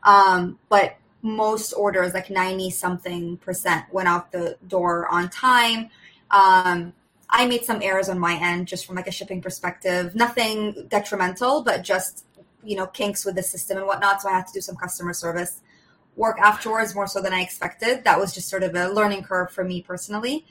Um, 0.04 0.60
but 0.70 0.96
most 1.22 1.74
orders, 1.74 2.14
like 2.14 2.30
90 2.30 2.72
something 2.72 3.38
percent, 3.38 3.86
went 3.92 4.08
out 4.08 4.32
the 4.32 4.58
door 4.68 5.08
on 5.10 5.30
time. 5.30 5.90
Um, 6.32 6.94
I 7.30 7.46
made 7.46 7.64
some 7.64 7.82
errors 7.82 8.10
on 8.10 8.20
my 8.20 8.36
end 8.42 8.68
just 8.68 8.86
from 8.86 8.96
like 8.96 9.08
a 9.08 9.12
shipping 9.12 9.42
perspective. 9.42 10.16
Nothing 10.16 10.88
detrimental, 10.90 11.64
but 11.64 11.84
just 11.84 12.26
you 12.64 12.76
know 12.76 12.88
kinks 12.88 13.26
with 13.26 13.36
the 13.36 13.44
system 13.44 13.78
and 13.78 13.88
whatnot. 13.88 14.22
So 14.22 14.30
I 14.30 14.34
had 14.34 14.48
to 14.48 14.54
do 14.54 14.62
some 14.62 14.76
customer 14.76 15.14
service 15.14 15.62
work 16.16 16.40
afterwards, 16.40 16.94
more 16.94 17.08
so 17.08 17.22
than 17.22 17.34
I 17.34 17.42
expected. 17.42 18.04
That 18.04 18.20
was 18.20 18.34
just 18.34 18.50
sort 18.50 18.64
of 18.64 18.76
a 18.76 18.90
learning 18.90 19.24
curve 19.24 19.52
for 19.52 19.64
me 19.64 19.82
personally. 19.82 20.46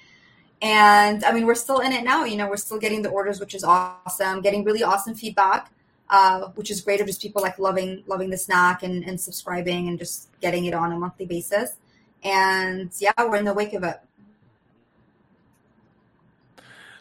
And 0.63 1.25
I 1.25 1.33
mean, 1.33 1.47
we're 1.47 1.55
still 1.55 1.79
in 1.81 1.93
it 1.93 2.05
now. 2.05 2.25
You 2.25 2.37
know, 2.37 2.49
we're 2.49 2.57
still 2.57 2.79
getting 2.79 3.03
the 3.03 3.09
orders, 3.09 3.41
which 3.41 3.55
is 3.55 3.65
awesome. 3.65 4.43
Getting 4.43 4.63
really 4.65 4.83
awesome 4.83 5.15
feedback, 5.15 5.71
uh, 6.11 6.49
which 6.55 6.71
is 6.71 6.81
great 6.83 7.01
of 7.01 7.07
just 7.07 7.23
people 7.23 7.41
like 7.41 7.59
loving 7.59 8.05
loving 8.07 8.31
the 8.31 8.37
snack 8.37 8.83
and, 8.83 9.03
and 9.05 9.21
subscribing 9.21 9.89
and 9.89 9.99
just 9.99 10.29
getting 10.41 10.67
it 10.67 10.75
on 10.75 10.93
a 10.93 10.99
monthly 10.99 11.27
basis. 11.27 11.77
And 12.23 12.91
yeah, 12.99 13.13
we're 13.19 13.37
in 13.37 13.47
the 13.47 13.55
wake 13.55 13.73
of 13.73 13.85
it. 13.85 14.01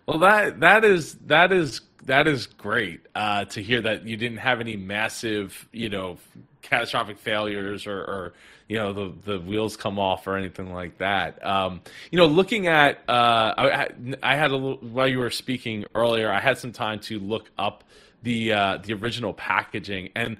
Well, 0.05 0.19
that 0.19 0.61
that 0.61 0.85
is 0.85 1.15
that 1.27 1.51
is 1.51 1.81
that 2.05 2.27
is 2.27 2.47
great 2.47 3.01
uh, 3.13 3.45
to 3.45 3.61
hear 3.61 3.81
that 3.81 4.05
you 4.05 4.17
didn't 4.17 4.39
have 4.39 4.59
any 4.59 4.75
massive, 4.75 5.67
you 5.71 5.89
know, 5.89 6.17
catastrophic 6.61 7.19
failures 7.19 7.87
or, 7.87 7.99
or 7.99 8.33
you 8.67 8.77
know 8.77 8.93
the 8.93 9.13
the 9.25 9.39
wheels 9.39 9.75
come 9.75 9.99
off 9.99 10.27
or 10.27 10.37
anything 10.37 10.71
like 10.71 10.97
that. 10.99 11.45
Um, 11.45 11.81
you 12.11 12.17
know, 12.17 12.27
looking 12.27 12.67
at 12.67 12.99
uh, 13.09 13.53
I, 13.57 13.89
I 14.21 14.35
had 14.35 14.51
a 14.51 14.55
little, 14.55 14.77
while 14.77 15.07
you 15.07 15.19
were 15.19 15.31
speaking 15.31 15.85
earlier, 15.95 16.31
I 16.31 16.39
had 16.39 16.57
some 16.57 16.71
time 16.71 16.99
to 17.01 17.19
look 17.19 17.49
up 17.57 17.83
the 18.21 18.53
uh, 18.53 18.77
the 18.77 18.93
original 18.93 19.33
packaging, 19.33 20.09
and 20.15 20.37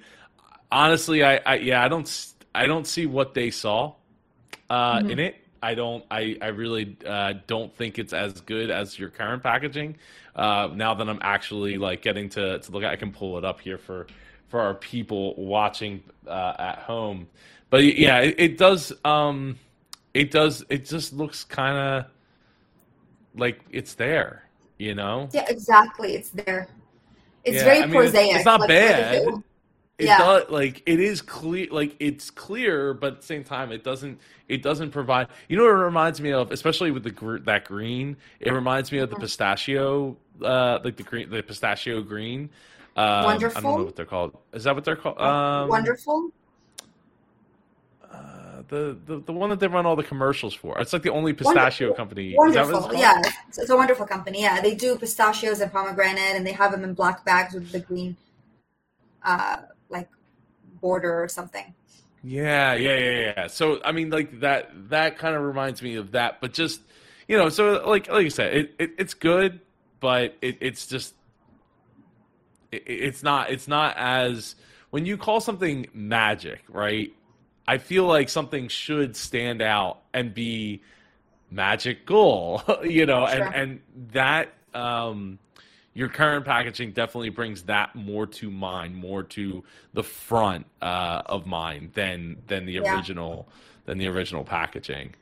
honestly, 0.70 1.24
I, 1.24 1.36
I 1.38 1.54
yeah 1.56 1.84
I 1.84 1.88
don't 1.88 2.26
I 2.54 2.66
don't 2.66 2.86
see 2.86 3.06
what 3.06 3.34
they 3.34 3.50
saw 3.50 3.94
uh, 4.68 4.98
mm-hmm. 4.98 5.10
in 5.10 5.18
it. 5.18 5.36
I 5.62 5.74
don't. 5.74 6.04
I 6.10 6.36
I 6.40 6.48
really 6.48 6.96
uh, 7.04 7.34
don't 7.46 7.74
think 7.74 7.98
it's 7.98 8.12
as 8.12 8.40
good 8.40 8.70
as 8.70 8.98
your 8.98 9.10
current 9.10 9.42
packaging. 9.42 9.96
Uh, 10.34 10.68
now 10.72 10.94
that 10.94 11.08
I'm 11.08 11.18
actually 11.20 11.78
like 11.78 12.02
getting 12.02 12.28
to 12.30 12.60
to 12.60 12.72
look 12.72 12.82
at, 12.82 12.90
I 12.90 12.96
can 12.96 13.12
pull 13.12 13.38
it 13.38 13.44
up 13.44 13.60
here 13.60 13.76
for 13.76 14.06
for 14.50 14.60
our 14.60 14.74
people 14.74 15.34
watching 15.36 16.02
uh, 16.26 16.54
at 16.58 16.78
home. 16.80 17.26
But 17.70 17.84
yeah, 17.84 18.18
it, 18.18 18.34
it 18.36 18.58
does. 18.58 18.92
Um, 19.04 19.58
it 20.12 20.30
does. 20.30 20.64
It 20.68 20.84
just 20.84 21.12
looks 21.14 21.44
kind 21.44 21.78
of 21.78 22.10
like 23.34 23.60
it's 23.70 23.94
there. 23.94 24.44
You 24.76 24.94
know. 24.94 25.28
Yeah, 25.32 25.46
exactly. 25.48 26.14
It's 26.14 26.30
there. 26.30 26.68
It's 27.44 27.56
yeah, 27.56 27.64
very 27.64 27.78
I 27.78 27.86
mean, 27.86 27.94
prosaic. 27.94 28.28
It's, 28.28 28.36
it's 28.36 28.44
not 28.44 28.60
like, 28.60 28.68
bad 28.68 29.42
it 30.00 30.06
yeah. 30.06 30.18
does 30.18 30.50
like 30.50 30.82
it 30.86 30.98
is 30.98 31.20
clear 31.20 31.68
like 31.70 31.94
it's 32.00 32.30
clear 32.30 32.94
but 32.94 33.14
at 33.14 33.20
the 33.20 33.26
same 33.26 33.44
time 33.44 33.70
it 33.70 33.84
doesn't 33.84 34.18
it 34.48 34.62
doesn't 34.62 34.90
provide 34.90 35.28
you 35.48 35.56
know 35.56 35.64
what 35.64 35.70
it 35.70 35.74
reminds 35.74 36.20
me 36.20 36.32
of 36.32 36.50
especially 36.50 36.90
with 36.90 37.04
the 37.04 37.40
that 37.44 37.64
green 37.66 38.16
it 38.40 38.52
reminds 38.52 38.90
me 38.90 38.98
of 38.98 39.10
the 39.10 39.14
mm-hmm. 39.14 39.22
pistachio 39.22 40.16
uh 40.42 40.78
like 40.82 40.96
the 40.96 41.02
green 41.02 41.28
the 41.28 41.42
pistachio 41.42 42.00
green 42.00 42.48
um, 42.96 43.24
wonderful 43.24 43.58
i 43.58 43.62
don't 43.62 43.78
know 43.78 43.84
what 43.84 43.96
they're 43.96 44.04
called 44.04 44.36
is 44.52 44.64
that 44.64 44.74
what 44.74 44.84
they're 44.84 44.96
called 44.96 45.18
um, 45.20 45.68
wonderful 45.68 46.30
uh, 48.60 48.62
the, 48.68 48.98
the 49.06 49.20
the 49.20 49.32
one 49.32 49.50
that 49.50 49.60
they 49.60 49.68
run 49.68 49.86
all 49.86 49.94
the 49.94 50.02
commercials 50.02 50.52
for. 50.52 50.78
It's 50.80 50.92
like 50.92 51.02
the 51.02 51.12
only 51.12 51.32
pistachio 51.32 51.88
wonderful. 51.88 51.96
company. 51.96 52.34
Wonderful, 52.36 52.94
yeah, 52.94 53.20
it's, 53.48 53.58
it's, 53.58 53.70
a 53.70 53.76
wonderful 53.76 54.04
company. 54.06 54.42
Yeah, 54.42 54.60
they 54.60 54.74
do 54.74 54.96
pistachios 54.98 55.60
and 55.60 55.70
pomegranate, 55.72 56.34
and 56.34 56.46
they 56.46 56.52
have 56.52 56.72
them 56.72 56.82
in 56.82 56.94
black 56.94 57.24
bags 57.24 57.54
with 57.54 57.70
the 57.70 57.78
green 57.78 58.16
uh, 59.22 59.58
like 59.88 60.08
border 60.80 61.22
or 61.22 61.28
something. 61.28 61.72
Yeah, 62.22 62.74
yeah, 62.74 62.96
yeah, 62.96 63.32
yeah. 63.36 63.46
So 63.46 63.80
I 63.84 63.92
mean, 63.92 64.10
like 64.10 64.40
that 64.40 64.70
that 64.90 65.18
kind 65.18 65.34
of 65.34 65.42
reminds 65.42 65.82
me 65.82 65.94
of 65.94 66.12
that, 66.12 66.40
but 66.40 66.52
just 66.52 66.80
you 67.28 67.36
know, 67.36 67.48
so 67.48 67.82
like 67.86 68.08
like 68.08 68.24
you 68.24 68.30
said, 68.30 68.54
it, 68.54 68.74
it 68.78 68.90
it's 68.98 69.14
good, 69.14 69.60
but 70.00 70.36
it, 70.42 70.58
it's 70.60 70.86
just 70.86 71.14
it, 72.72 72.82
it's 72.86 73.22
not 73.22 73.50
it's 73.50 73.68
not 73.68 73.96
as 73.96 74.56
when 74.90 75.06
you 75.06 75.16
call 75.16 75.40
something 75.40 75.88
magic, 75.92 76.62
right? 76.68 77.12
I 77.66 77.78
feel 77.78 78.04
like 78.04 78.28
something 78.28 78.68
should 78.68 79.16
stand 79.16 79.62
out 79.62 80.00
and 80.12 80.34
be 80.34 80.82
magical, 81.50 82.62
you 82.84 83.06
know, 83.06 83.26
sure. 83.26 83.44
and 83.44 83.54
and 83.54 83.80
that 84.12 84.52
um 84.74 85.38
your 85.94 86.08
current 86.08 86.44
packaging 86.44 86.92
definitely 86.92 87.30
brings 87.30 87.62
that 87.64 87.94
more 87.94 88.26
to 88.26 88.50
mind, 88.50 88.94
more 88.94 89.22
to 89.22 89.64
the 89.92 90.02
front 90.02 90.66
uh, 90.80 91.22
of 91.26 91.46
mind 91.46 91.92
than 91.94 92.36
than 92.46 92.64
the 92.64 92.74
yeah. 92.74 92.94
original 92.94 93.48
than 93.86 93.98
the 93.98 94.06
original 94.06 94.44
packaging. 94.44 95.14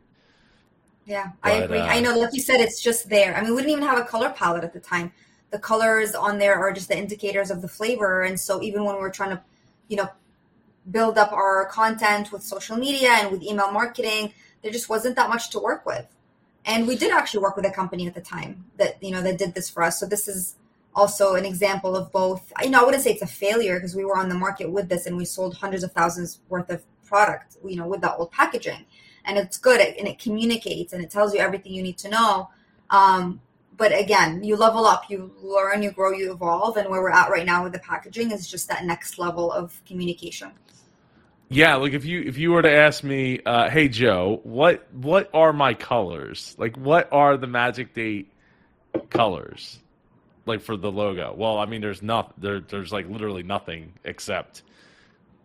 Yeah, 1.07 1.30
but, 1.42 1.53
I 1.53 1.57
agree. 1.57 1.78
Uh, 1.78 1.86
I 1.86 2.01
know, 2.01 2.18
like 2.18 2.34
you 2.34 2.42
said, 2.42 2.61
it's 2.61 2.82
just 2.82 3.09
there. 3.09 3.34
I 3.34 3.40
mean, 3.40 3.55
we 3.55 3.62
didn't 3.62 3.72
even 3.72 3.84
have 3.84 3.99
a 3.99 4.05
color 4.05 4.28
palette 4.30 4.62
at 4.62 4.74
the 4.74 4.80
time. 4.80 5.11
The 5.51 5.59
colors 5.59 6.14
on 6.14 6.38
there 6.38 6.57
are 6.57 6.72
just 6.72 6.88
the 6.88 6.99
indicators 6.99 7.51
of 7.51 7.62
the 7.62 7.68
flavor, 7.68 8.22
and 8.22 8.38
so 8.38 8.62
even 8.62 8.84
when 8.84 8.96
we're 8.96 9.11
trying 9.11 9.30
to, 9.30 9.42
you 9.88 9.96
know, 9.96 10.09
build 10.90 11.18
up 11.18 11.32
our 11.32 11.66
content 11.66 12.32
with 12.32 12.42
social 12.42 12.76
media 12.76 13.11
and 13.11 13.30
with 13.30 13.42
email 13.42 13.70
marketing, 13.72 14.32
there 14.62 14.72
just 14.72 14.88
wasn't 14.88 15.16
that 15.16 15.28
much 15.28 15.51
to 15.51 15.59
work 15.59 15.86
with. 15.86 16.07
And 16.64 16.86
we 16.86 16.96
did 16.96 17.12
actually 17.12 17.40
work 17.40 17.57
with 17.57 17.64
a 17.64 17.70
company 17.70 18.07
at 18.07 18.14
the 18.14 18.20
time 18.20 18.66
that 18.76 19.03
you 19.03 19.11
know 19.11 19.22
that 19.22 19.38
did 19.38 19.55
this 19.55 19.70
for 19.70 19.82
us. 19.82 19.99
So 19.99 20.07
this 20.07 20.28
is 20.28 20.57
also 20.94 21.34
an 21.34 21.44
example 21.44 21.94
of 21.94 22.11
both 22.11 22.53
you 22.62 22.70
know 22.70 22.80
i 22.80 22.84
wouldn't 22.84 23.03
say 23.03 23.12
it's 23.12 23.22
a 23.22 23.26
failure 23.26 23.76
because 23.76 23.94
we 23.94 24.05
were 24.05 24.16
on 24.16 24.28
the 24.28 24.34
market 24.34 24.68
with 24.68 24.88
this 24.88 25.07
and 25.07 25.16
we 25.16 25.24
sold 25.24 25.55
hundreds 25.55 25.84
of 25.84 25.92
thousands 25.92 26.40
worth 26.49 26.70
of 26.70 26.82
product 27.09 27.57
you 27.64 27.76
know 27.76 27.86
with 27.86 28.01
that 28.03 28.14
old 28.18 28.30
packaging. 28.30 28.84
And 29.24 29.36
it's 29.36 29.59
good 29.59 29.80
and 29.80 30.09
it 30.09 30.18
communicates 30.18 30.92
and 30.92 31.03
it 31.03 31.11
tells 31.11 31.34
you 31.34 31.40
everything 31.40 31.72
you 31.72 31.82
need 31.82 31.99
to 31.99 32.09
know. 32.09 32.51
Um, 32.88 33.40
but 33.78 33.98
again 33.98 34.44
you 34.44 34.56
level 34.56 34.84
up 34.84 35.08
you 35.08 35.32
learn 35.40 35.82
you 35.82 35.90
grow 35.90 36.10
you 36.10 36.30
evolve 36.32 36.76
and 36.76 36.90
where 36.90 37.00
we're 37.00 37.10
at 37.10 37.30
right 37.30 37.46
now 37.46 37.64
with 37.64 37.72
the 37.72 37.78
packaging 37.78 38.30
is 38.30 38.50
just 38.50 38.68
that 38.68 38.84
next 38.84 39.18
level 39.18 39.50
of 39.50 39.80
communication 39.86 40.50
yeah, 41.50 41.76
like 41.76 41.94
if 41.94 42.04
you 42.04 42.20
if 42.20 42.36
you 42.36 42.52
were 42.52 42.62
to 42.62 42.70
ask 42.70 43.02
me, 43.02 43.40
uh, 43.44 43.70
hey 43.70 43.88
Joe, 43.88 44.40
what 44.42 44.86
what 44.92 45.30
are 45.32 45.52
my 45.52 45.72
colors? 45.72 46.54
Like 46.58 46.76
what 46.76 47.08
are 47.10 47.36
the 47.38 47.46
Magic 47.46 47.94
Date 47.94 48.30
colors? 49.08 49.78
Like 50.44 50.60
for 50.60 50.76
the 50.76 50.92
logo? 50.92 51.34
Well, 51.34 51.58
I 51.58 51.64
mean, 51.64 51.80
there's 51.80 52.02
not 52.02 52.38
there. 52.38 52.60
There's 52.60 52.92
like 52.92 53.08
literally 53.08 53.42
nothing 53.42 53.94
except 54.04 54.62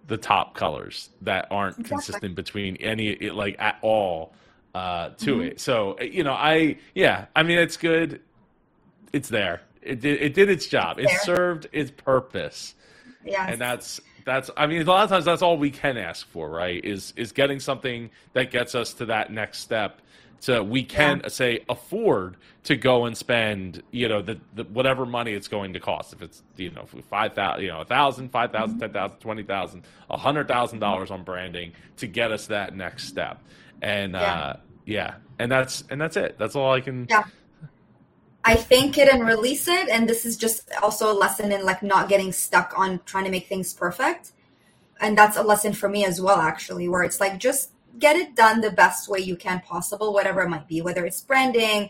the 0.07 0.17
top 0.17 0.55
colors 0.55 1.09
that 1.21 1.47
aren't 1.49 1.79
exactly. 1.79 1.95
consistent 1.95 2.35
between 2.35 2.75
any 2.77 3.29
like 3.29 3.55
at 3.59 3.77
all 3.81 4.33
uh, 4.73 5.09
to 5.09 5.33
mm-hmm. 5.33 5.41
it. 5.41 5.59
So 5.59 5.99
you 5.99 6.23
know, 6.23 6.33
I 6.33 6.77
yeah, 6.93 7.25
I 7.35 7.43
mean, 7.43 7.59
it's 7.59 7.77
good. 7.77 8.21
It's 9.11 9.29
there. 9.29 9.61
It 9.81 9.99
did 10.01 10.21
it 10.21 10.33
did 10.33 10.49
its 10.49 10.67
job. 10.67 10.99
It 10.99 11.09
served 11.23 11.67
its 11.71 11.91
purpose. 11.91 12.75
Yeah, 13.25 13.47
and 13.47 13.59
that's 13.59 14.01
that's 14.25 14.49
I 14.57 14.67
mean 14.67 14.81
a 14.81 14.85
lot 14.85 15.03
of 15.03 15.09
times 15.09 15.25
that's 15.25 15.41
all 15.41 15.57
we 15.57 15.71
can 15.71 15.97
ask 15.97 16.27
for, 16.29 16.49
right? 16.49 16.83
Is 16.83 17.13
is 17.15 17.31
getting 17.31 17.59
something 17.59 18.09
that 18.33 18.51
gets 18.51 18.75
us 18.75 18.93
to 18.95 19.05
that 19.05 19.31
next 19.31 19.59
step 19.59 20.01
so 20.43 20.61
we 20.61 20.83
can 20.83 21.21
yeah. 21.23 21.29
say 21.29 21.63
afford 21.69 22.35
to 22.65 22.75
go 22.75 23.05
and 23.05 23.15
spend 23.15 23.81
you 23.91 24.09
know 24.09 24.21
the, 24.21 24.37
the 24.55 24.65
whatever 24.65 25.05
money 25.05 25.31
it's 25.31 25.47
going 25.47 25.71
to 25.71 25.79
cost 25.79 26.11
if 26.11 26.21
it's 26.21 26.43
you 26.57 26.69
know 26.69 26.85
five 27.09 27.33
thousand 27.33 27.63
you 27.63 27.69
know 27.69 27.79
a 27.79 27.85
thousand 27.85 28.29
five 28.29 28.51
thousand 28.51 28.77
ten 28.77 28.91
thousand 28.91 29.17
twenty 29.19 29.43
thousand 29.43 29.83
a 30.09 30.17
hundred 30.17 30.49
thousand 30.49 30.79
dollars 30.79 31.11
on 31.11 31.23
branding 31.23 31.71
to 31.95 32.07
get 32.07 32.33
us 32.33 32.47
that 32.47 32.75
next 32.75 33.07
step 33.07 33.41
and 33.83 34.13
yeah. 34.13 34.33
uh 34.33 34.55
yeah 34.85 35.15
and 35.39 35.51
that's 35.51 35.83
and 35.89 36.01
that's 36.01 36.17
it 36.17 36.35
that's 36.39 36.55
all 36.55 36.71
i 36.71 36.81
can 36.81 37.05
yeah 37.09 37.23
I 38.45 38.55
thank 38.55 38.97
it 38.97 39.07
and 39.07 39.25
release 39.25 39.67
it. 39.67 39.89
And 39.89 40.07
this 40.07 40.25
is 40.25 40.35
just 40.35 40.69
also 40.81 41.11
a 41.11 41.15
lesson 41.15 41.51
in 41.51 41.65
like 41.65 41.81
not 41.81 42.09
getting 42.09 42.31
stuck 42.31 42.77
on 42.77 42.99
trying 43.05 43.23
to 43.23 43.31
make 43.31 43.47
things 43.47 43.73
perfect. 43.73 44.33
And 44.99 45.17
that's 45.17 45.37
a 45.37 45.43
lesson 45.43 45.73
for 45.73 45.87
me 45.89 46.05
as 46.05 46.19
well, 46.19 46.39
actually, 46.39 46.87
where 46.87 47.03
it's 47.03 47.19
like 47.19 47.39
just 47.39 47.71
get 47.99 48.15
it 48.15 48.35
done 48.35 48.61
the 48.61 48.71
best 48.71 49.07
way 49.07 49.19
you 49.19 49.35
can 49.35 49.61
possible, 49.61 50.13
whatever 50.13 50.41
it 50.41 50.49
might 50.49 50.67
be, 50.67 50.81
whether 50.81 51.05
it's 51.05 51.21
branding. 51.21 51.89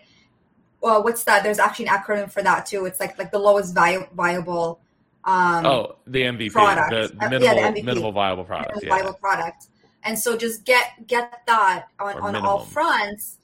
Well, 0.81 1.03
what's 1.03 1.23
that? 1.23 1.43
There's 1.43 1.59
actually 1.59 1.87
an 1.87 1.95
acronym 1.95 2.31
for 2.31 2.43
that 2.43 2.65
too. 2.65 2.85
It's 2.85 2.99
like 2.99 3.17
like 3.17 3.31
the 3.31 3.39
lowest 3.39 3.73
vi- 3.73 4.07
viable. 4.13 4.79
Um, 5.25 5.65
oh, 5.65 5.95
the 6.05 6.21
MVP, 6.23 6.51
product. 6.51 6.91
the, 6.91 7.15
minimal, 7.17 7.41
yeah, 7.41 7.71
the 7.71 7.79
MVP, 7.79 7.83
minimal 7.85 8.11
viable 8.11 8.43
product, 8.43 8.75
minimal 8.75 8.97
yeah. 8.97 9.03
viable 9.03 9.17
product. 9.17 9.67
And 10.04 10.18
so 10.18 10.38
just 10.38 10.66
get 10.66 11.08
get 11.08 11.41
that 11.47 11.88
on, 11.99 12.18
on 12.18 12.36
all 12.36 12.60
fronts. 12.60 13.38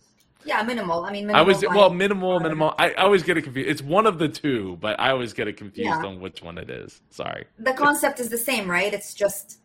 Yeah, 0.45 0.61
minimal. 0.63 1.05
I 1.05 1.11
mean, 1.11 1.27
minimal 1.27 1.45
I 1.45 1.47
was 1.47 1.61
well, 1.61 1.89
minimal, 1.89 2.39
minimal. 2.39 2.73
I, 2.79 2.91
I 2.91 3.03
always 3.03 3.23
get 3.23 3.37
it 3.37 3.43
confused. 3.43 3.69
It's 3.69 3.81
one 3.81 4.05
of 4.05 4.19
the 4.19 4.29
two, 4.29 4.77
but 4.79 4.99
I 4.99 5.11
always 5.11 5.33
get 5.33 5.47
it 5.47 5.57
confused 5.57 5.89
yeah. 5.89 6.05
on 6.05 6.19
which 6.21 6.41
one 6.41 6.57
it 6.57 6.69
is. 6.69 7.01
Sorry. 7.09 7.45
The 7.59 7.73
concept 7.73 8.19
is 8.19 8.29
the 8.29 8.37
same, 8.37 8.69
right? 8.69 8.93
It's 8.93 9.13
just 9.13 9.59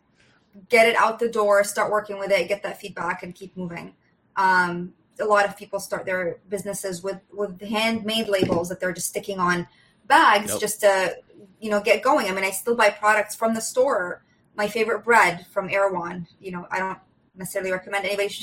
get 0.69 0.87
it 0.87 0.95
out 0.97 1.19
the 1.19 1.29
door, 1.29 1.63
start 1.63 1.91
working 1.91 2.19
with 2.19 2.31
it, 2.31 2.47
get 2.47 2.63
that 2.63 2.79
feedback, 2.79 3.23
and 3.23 3.33
keep 3.33 3.55
moving. 3.55 3.93
Um, 4.35 4.93
a 5.19 5.25
lot 5.25 5.45
of 5.45 5.57
people 5.57 5.79
start 5.79 6.05
their 6.05 6.39
businesses 6.49 7.01
with 7.01 7.21
with 7.31 7.61
handmade 7.61 8.27
labels 8.27 8.69
that 8.69 8.79
they're 8.79 8.93
just 8.93 9.07
sticking 9.07 9.39
on 9.39 9.67
bags 10.07 10.49
nope. 10.49 10.61
just 10.61 10.81
to 10.81 11.17
you 11.59 11.69
know 11.69 11.81
get 11.81 12.03
going. 12.03 12.27
I 12.27 12.31
mean, 12.31 12.43
I 12.43 12.51
still 12.51 12.75
buy 12.75 12.89
products 12.89 13.35
from 13.35 13.53
the 13.53 13.61
store. 13.61 14.24
My 14.55 14.67
favorite 14.67 15.03
bread 15.03 15.45
from 15.51 15.69
Erewhon. 15.69 16.27
You 16.39 16.51
know, 16.51 16.67
I 16.71 16.79
don't 16.79 16.99
necessarily 17.35 17.71
recommend 17.71 18.05
anybody 18.05 18.33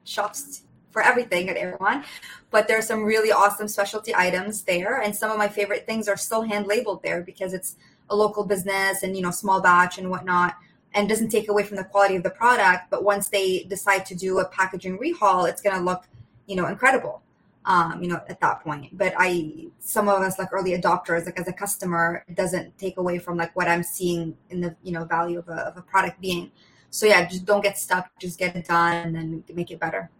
shops 0.04 0.62
for 0.90 1.02
everything 1.02 1.48
at 1.50 1.56
Erewhon, 1.56 2.04
but 2.50 2.68
there's 2.68 2.86
some 2.86 3.02
really 3.02 3.30
awesome 3.30 3.68
specialty 3.68 4.14
items 4.14 4.62
there, 4.62 5.00
and 5.02 5.14
some 5.14 5.30
of 5.30 5.36
my 5.36 5.48
favorite 5.48 5.84
things 5.84 6.08
are 6.08 6.16
still 6.16 6.42
hand 6.42 6.66
labeled 6.66 7.02
there 7.02 7.22
because 7.22 7.52
it's 7.52 7.76
a 8.08 8.16
local 8.16 8.44
business 8.44 9.02
and 9.02 9.16
you 9.16 9.22
know 9.22 9.30
small 9.30 9.60
batch 9.60 9.98
and 9.98 10.08
whatnot 10.08 10.56
and 10.96 11.08
doesn't 11.08 11.28
take 11.28 11.48
away 11.48 11.62
from 11.62 11.76
the 11.76 11.84
quality 11.84 12.16
of 12.16 12.22
the 12.22 12.30
product. 12.30 12.90
But 12.90 13.04
once 13.04 13.28
they 13.28 13.64
decide 13.64 14.06
to 14.06 14.14
do 14.14 14.38
a 14.38 14.46
packaging 14.46 14.98
rehaul, 14.98 15.48
it's 15.48 15.60
going 15.60 15.76
to 15.76 15.82
look, 15.82 16.04
you 16.46 16.56
know, 16.56 16.66
incredible. 16.66 17.22
Um, 17.66 18.00
you 18.00 18.08
know, 18.08 18.20
at 18.28 18.38
that 18.40 18.62
point. 18.62 18.96
But 18.96 19.12
I, 19.18 19.66
some 19.80 20.08
of 20.08 20.22
us 20.22 20.38
like 20.38 20.52
early 20.52 20.80
adopters, 20.80 21.26
like 21.26 21.40
as 21.40 21.48
a 21.48 21.52
customer, 21.52 22.24
it 22.28 22.36
doesn't 22.36 22.78
take 22.78 22.96
away 22.96 23.18
from 23.18 23.36
like 23.36 23.56
what 23.56 23.66
I'm 23.66 23.82
seeing 23.82 24.36
in 24.50 24.60
the, 24.60 24.76
you 24.84 24.92
know, 24.92 25.04
value 25.04 25.40
of 25.40 25.48
a, 25.48 25.66
of 25.66 25.76
a 25.76 25.82
product 25.82 26.20
being. 26.20 26.52
So 26.90 27.06
yeah, 27.06 27.26
just 27.26 27.44
don't 27.44 27.64
get 27.64 27.76
stuck. 27.76 28.08
Just 28.20 28.38
get 28.38 28.54
it 28.54 28.68
done 28.68 29.16
and 29.16 29.16
then 29.16 29.44
make 29.52 29.72
it 29.72 29.80
better. 29.80 30.10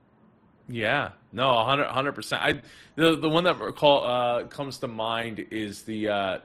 Yeah, 0.68 1.10
no, 1.30 1.54
100 1.54 2.12
percent. 2.16 2.42
I 2.42 2.60
the 2.96 3.14
the 3.14 3.28
one 3.28 3.44
that 3.44 3.60
recall 3.60 4.04
uh, 4.04 4.44
comes 4.48 4.78
to 4.78 4.88
mind 4.88 5.46
is 5.52 5.82
the 5.82 6.08
uh, 6.08 6.38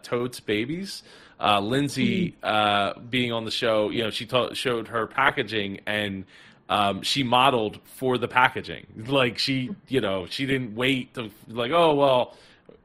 babies 0.45 1.01
uh, 1.41 1.59
Lindsay 1.59 2.31
mm-hmm. 2.31 2.45
uh, 2.45 3.01
being 3.09 3.31
on 3.31 3.45
the 3.45 3.51
show, 3.51 3.89
you 3.89 4.03
know, 4.03 4.09
she 4.09 4.25
ta- 4.25 4.53
showed 4.53 4.87
her 4.89 5.07
packaging 5.07 5.79
and 5.87 6.25
um, 6.71 7.01
she 7.01 7.21
modeled 7.21 7.79
for 7.83 8.17
the 8.17 8.29
packaging. 8.29 8.87
Like 9.05 9.37
she, 9.37 9.75
you 9.89 9.99
know, 9.99 10.25
she 10.27 10.45
didn't 10.45 10.73
wait 10.73 11.13
to 11.15 11.29
like, 11.49 11.71
oh 11.71 11.93
well, 11.93 12.37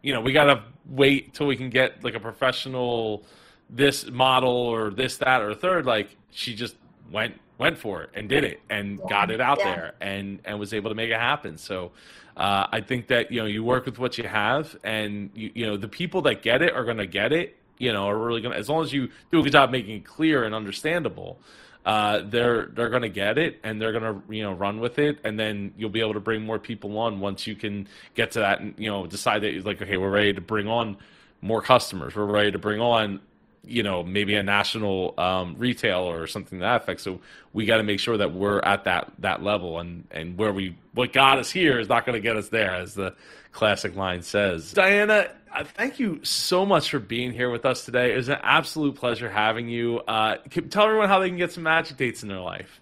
you 0.03 0.13
know, 0.13 0.21
we 0.21 0.33
gotta 0.33 0.65
wait 0.87 1.35
till 1.35 1.47
we 1.47 1.57
can 1.57 1.71
get 1.71 2.03
like 2.03 2.15
a 2.15 2.21
professional 2.21 3.25
this 3.71 4.11
model 4.11 4.51
or 4.51 4.91
this 4.91 5.19
that 5.19 5.41
or 5.41 5.55
third. 5.55 5.87
Like 5.87 6.17
she 6.33 6.57
just 6.57 6.75
went 7.13 7.41
went 7.59 7.79
for 7.79 8.03
it 8.03 8.11
and 8.13 8.29
did 8.29 8.43
it 8.43 8.61
and 8.69 8.99
yeah. 8.99 9.09
got 9.09 9.31
it 9.31 9.41
out 9.41 9.59
yeah. 9.61 9.75
there 9.77 9.95
and 10.01 10.41
and 10.45 10.59
was 10.59 10.75
able 10.75 10.91
to 10.91 10.97
make 10.97 11.11
it 11.11 11.21
happen. 11.21 11.57
So. 11.57 11.93
Uh, 12.37 12.67
I 12.71 12.83
think 12.83 13.07
that 13.07 13.33
you 13.33 13.41
know 13.41 13.47
you 13.47 13.65
work 13.65 13.87
with 13.87 13.99
what 13.99 14.19
you 14.19 14.25
have, 14.25 14.77
and 14.85 15.31
you, 15.35 15.51
you 15.55 15.67
know 15.67 15.79
the 15.79 15.89
people 15.89 16.21
that 16.21 16.43
get 16.43 16.61
it 16.61 16.75
are 16.75 16.85
going 16.85 16.99
to 16.99 17.07
get 17.07 17.33
it, 17.33 17.57
you 17.79 17.91
know, 17.95 18.07
are 18.07 18.19
really 18.19 18.43
gonna 18.43 18.57
as 18.57 18.69
long 18.69 18.85
as 18.85 18.93
you 18.93 19.09
do 19.33 19.41
a 19.41 19.43
good 19.43 19.53
job 19.53 19.71
making 19.71 19.97
it 19.97 20.05
clear 20.05 20.45
and 20.45 20.55
understandable. 20.55 21.41
Uh, 21.87 22.21
they're 22.25 22.67
they're 22.75 22.89
gonna 22.91 23.09
get 23.09 23.39
it 23.39 23.61
and 23.63 23.81
they're 23.81 23.93
gonna 23.93 24.21
you 24.29 24.43
know 24.43 24.53
run 24.53 24.81
with 24.81 24.99
it. 24.99 25.19
And 25.23 25.39
then 25.39 25.73
you'll 25.79 25.89
be 25.89 26.01
able 26.01 26.15
to 26.15 26.21
bring 26.21 26.45
more 26.45 26.59
people 26.59 26.99
on 26.99 27.21
once 27.21 27.47
you 27.47 27.55
can 27.55 27.87
get 28.15 28.33
to 28.33 28.41
that 28.41 28.61
and 28.61 28.75
you 28.77 28.91
know 28.91 29.07
decide 29.07 29.43
that 29.43 29.65
like 29.65 29.81
okay 29.81 29.97
we're 29.97 30.11
ready 30.11 30.33
to 30.33 30.41
bring 30.41 30.67
on 30.67 30.97
more 31.41 31.63
customers. 31.63 32.17
We're 32.17 32.25
ready 32.25 32.51
to 32.51 32.59
bring 32.59 32.81
on 32.81 33.21
you 33.63 33.85
know 33.85 34.03
maybe 34.03 34.35
a 34.35 34.43
national 34.43 35.15
um, 35.17 35.55
retailer 35.59 36.21
or 36.21 36.27
something 36.27 36.59
to 36.59 36.63
that 36.65 36.83
effect. 36.83 37.03
So 37.03 37.21
we 37.53 37.67
got 37.67 37.77
to 37.77 37.85
make 37.85 38.01
sure 38.01 38.17
that 38.17 38.33
we're 38.33 38.59
at 38.61 38.83
that 38.85 39.13
that 39.21 39.45
level. 39.45 39.79
And 39.79 40.09
and 40.11 40.37
where 40.37 40.53
we 40.53 40.77
what 40.93 41.13
got 41.13 41.39
us 41.39 41.53
here 41.53 41.79
is 41.79 41.89
not 41.89 42.05
going 42.05 42.15
to 42.15 42.21
get 42.21 42.37
us 42.37 42.49
there 42.49 42.75
as 42.75 42.95
the 42.95 43.15
classic 43.53 43.95
line 43.95 44.23
says. 44.23 44.73
Diana 44.73 45.31
thank 45.65 45.99
you 45.99 46.21
so 46.23 46.67
much 46.67 46.91
for 46.91 46.99
being 46.99 47.33
here 47.33 47.51
with 47.51 47.65
us 47.65 47.85
today. 47.85 48.13
It 48.13 48.17
was 48.17 48.29
an 48.29 48.39
absolute 48.43 48.95
pleasure 48.95 49.31
having 49.31 49.69
you. 49.69 50.01
Uh, 50.01 50.37
tell 50.71 50.85
everyone 50.85 51.09
how 51.09 51.19
they 51.19 51.29
can 51.29 51.39
get 51.39 51.53
some 51.53 51.63
magic 51.63 51.97
dates 51.97 52.23
in 52.23 52.29
their 52.29 52.41
life. 52.41 52.81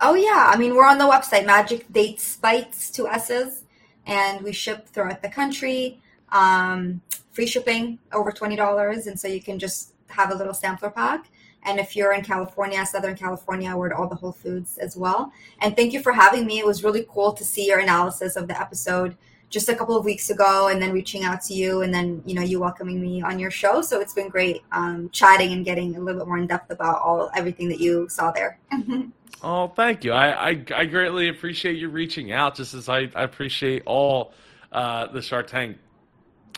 Oh 0.00 0.14
yeah, 0.14 0.50
I 0.52 0.56
mean 0.56 0.74
we're 0.74 0.86
on 0.86 0.98
the 0.98 1.04
website 1.04 1.44
Magic 1.44 1.92
Dates 1.92 2.36
Bites 2.36 2.90
two 2.90 3.08
S's, 3.08 3.64
and 4.06 4.42
we 4.42 4.52
ship 4.52 4.88
throughout 4.88 5.22
the 5.22 5.28
country. 5.28 6.00
Um, 6.30 7.00
free 7.32 7.46
shipping 7.46 7.98
over 8.12 8.30
twenty 8.30 8.54
dollars, 8.54 9.06
and 9.06 9.18
so 9.18 9.26
you 9.26 9.42
can 9.42 9.58
just 9.58 9.94
have 10.08 10.30
a 10.30 10.34
little 10.34 10.54
sampler 10.54 10.90
pack. 10.90 11.26
And 11.64 11.80
if 11.80 11.96
you're 11.96 12.12
in 12.12 12.22
California, 12.22 12.86
Southern 12.86 13.16
California, 13.16 13.76
we're 13.76 13.88
at 13.88 13.92
all 13.92 14.06
the 14.06 14.14
Whole 14.14 14.32
Foods 14.32 14.78
as 14.78 14.96
well. 14.96 15.32
And 15.60 15.74
thank 15.74 15.92
you 15.92 16.00
for 16.00 16.12
having 16.12 16.46
me. 16.46 16.60
It 16.60 16.66
was 16.66 16.84
really 16.84 17.04
cool 17.10 17.32
to 17.32 17.44
see 17.44 17.66
your 17.66 17.80
analysis 17.80 18.36
of 18.36 18.46
the 18.46 18.58
episode 18.58 19.16
just 19.50 19.68
a 19.68 19.74
couple 19.74 19.96
of 19.96 20.04
weeks 20.04 20.30
ago 20.30 20.68
and 20.68 20.80
then 20.80 20.92
reaching 20.92 21.24
out 21.24 21.40
to 21.42 21.54
you 21.54 21.82
and 21.82 21.92
then 21.92 22.22
you 22.26 22.34
know 22.34 22.42
you 22.42 22.60
welcoming 22.60 23.00
me 23.00 23.22
on 23.22 23.38
your 23.38 23.50
show. 23.50 23.80
So 23.82 24.00
it's 24.00 24.12
been 24.12 24.28
great 24.28 24.62
um, 24.72 25.08
chatting 25.10 25.52
and 25.52 25.64
getting 25.64 25.96
a 25.96 26.00
little 26.00 26.20
bit 26.20 26.28
more 26.28 26.38
in 26.38 26.46
depth 26.46 26.70
about 26.70 27.00
all 27.00 27.30
everything 27.34 27.68
that 27.68 27.80
you 27.80 28.08
saw 28.08 28.30
there. 28.30 28.58
Oh 29.40 29.68
thank 29.68 30.02
you. 30.02 30.10
I, 30.10 30.50
I, 30.50 30.64
I 30.74 30.84
greatly 30.86 31.28
appreciate 31.28 31.76
you 31.76 31.90
reaching 31.90 32.32
out 32.32 32.56
just 32.56 32.74
as 32.74 32.88
i, 32.88 33.08
I 33.14 33.22
appreciate 33.22 33.84
all 33.86 34.32
uh, 34.72 35.06
the 35.06 35.22
shark 35.22 35.46
tank 35.46 35.78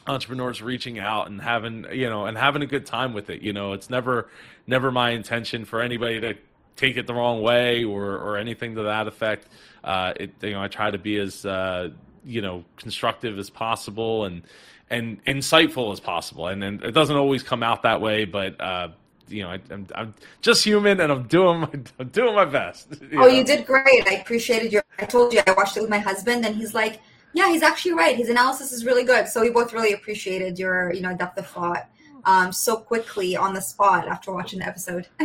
entrepreneurs 0.07 0.63
reaching 0.63 0.99
out 0.99 1.29
and 1.29 1.41
having 1.41 1.87
you 1.93 2.09
know 2.09 2.27
and 2.27 2.37
having 2.37 2.63
a 2.63 2.67
good 2.67 2.87
time 2.87 3.13
with 3.13 3.31
it. 3.31 3.43
You 3.43 3.53
know 3.53 3.73
it's 3.73 3.91
never 3.91 4.29
never 4.67 4.91
my 4.91 5.11
intention 5.11 5.65
for 5.65 5.83
anybody 5.83 6.21
to 6.21 6.35
take 6.77 6.97
it 6.97 7.07
the 7.07 7.15
wrong 7.15 7.43
way 7.43 7.85
or 7.85 8.17
or 8.17 8.37
anything 8.37 8.75
to 8.77 8.85
that 8.85 9.07
effect. 9.07 9.49
Uh, 9.85 10.13
it, 10.17 10.33
you 10.43 10.53
know 10.53 10.63
i 10.63 10.69
try 10.69 10.91
to 10.91 10.99
be 10.99 11.19
as 11.19 11.45
uh, 11.47 11.89
you 12.25 12.43
know 12.43 12.65
constructive 12.77 13.39
as 13.39 13.51
possible 13.51 14.25
and 14.25 14.43
and 14.91 15.25
insightful 15.25 15.93
as 15.93 16.01
possible. 16.01 16.49
And, 16.49 16.63
and 16.63 16.83
it 16.83 16.93
doesn't 16.93 17.17
always 17.17 17.43
come 17.43 17.63
out 17.63 17.83
that 17.83 18.01
way, 18.01 18.25
but 18.25 18.61
uh, 18.61 18.89
you 19.29 19.45
know, 19.45 19.51
I, 19.51 19.61
am 19.71 19.87
I'm 19.95 20.15
just 20.43 20.65
human, 20.65 21.01
and 21.01 21.13
I'm 21.13 21.29
doing 21.29 21.61
my, 21.61 21.71
I'm 21.99 22.09
doing 22.09 22.35
my 22.35 22.45
best. 22.45 22.89
You 23.01 23.19
oh, 23.19 23.21
know? 23.23 23.27
you 23.29 23.45
did 23.45 23.67
great. 23.67 24.07
I 24.07 24.15
appreciated 24.15 24.73
your. 24.73 24.83
I 24.99 25.05
told 25.05 25.33
you 25.33 25.41
I 25.47 25.53
watched 25.53 25.77
it 25.77 25.81
with 25.81 25.91
my 25.91 25.99
husband, 25.99 26.45
and 26.45 26.57
he's 26.57 26.75
like, 26.75 27.01
"Yeah, 27.33 27.49
he's 27.49 27.63
actually 27.63 27.93
right. 27.93 28.17
His 28.17 28.29
analysis 28.29 28.73
is 28.73 28.85
really 28.85 29.05
good." 29.05 29.29
So 29.29 29.41
we 29.41 29.51
both 29.51 29.73
really 29.73 29.93
appreciated 29.93 30.59
your, 30.59 30.93
you 30.93 31.01
know, 31.01 31.17
depth 31.17 31.39
of 31.39 31.47
thought 31.47 31.89
um, 32.25 32.53
so 32.53 32.77
quickly 32.77 33.37
on 33.37 33.55
the 33.55 33.61
spot 33.61 34.09
after 34.09 34.33
watching 34.33 34.61
the 34.61 34.67
episode. 34.67 35.07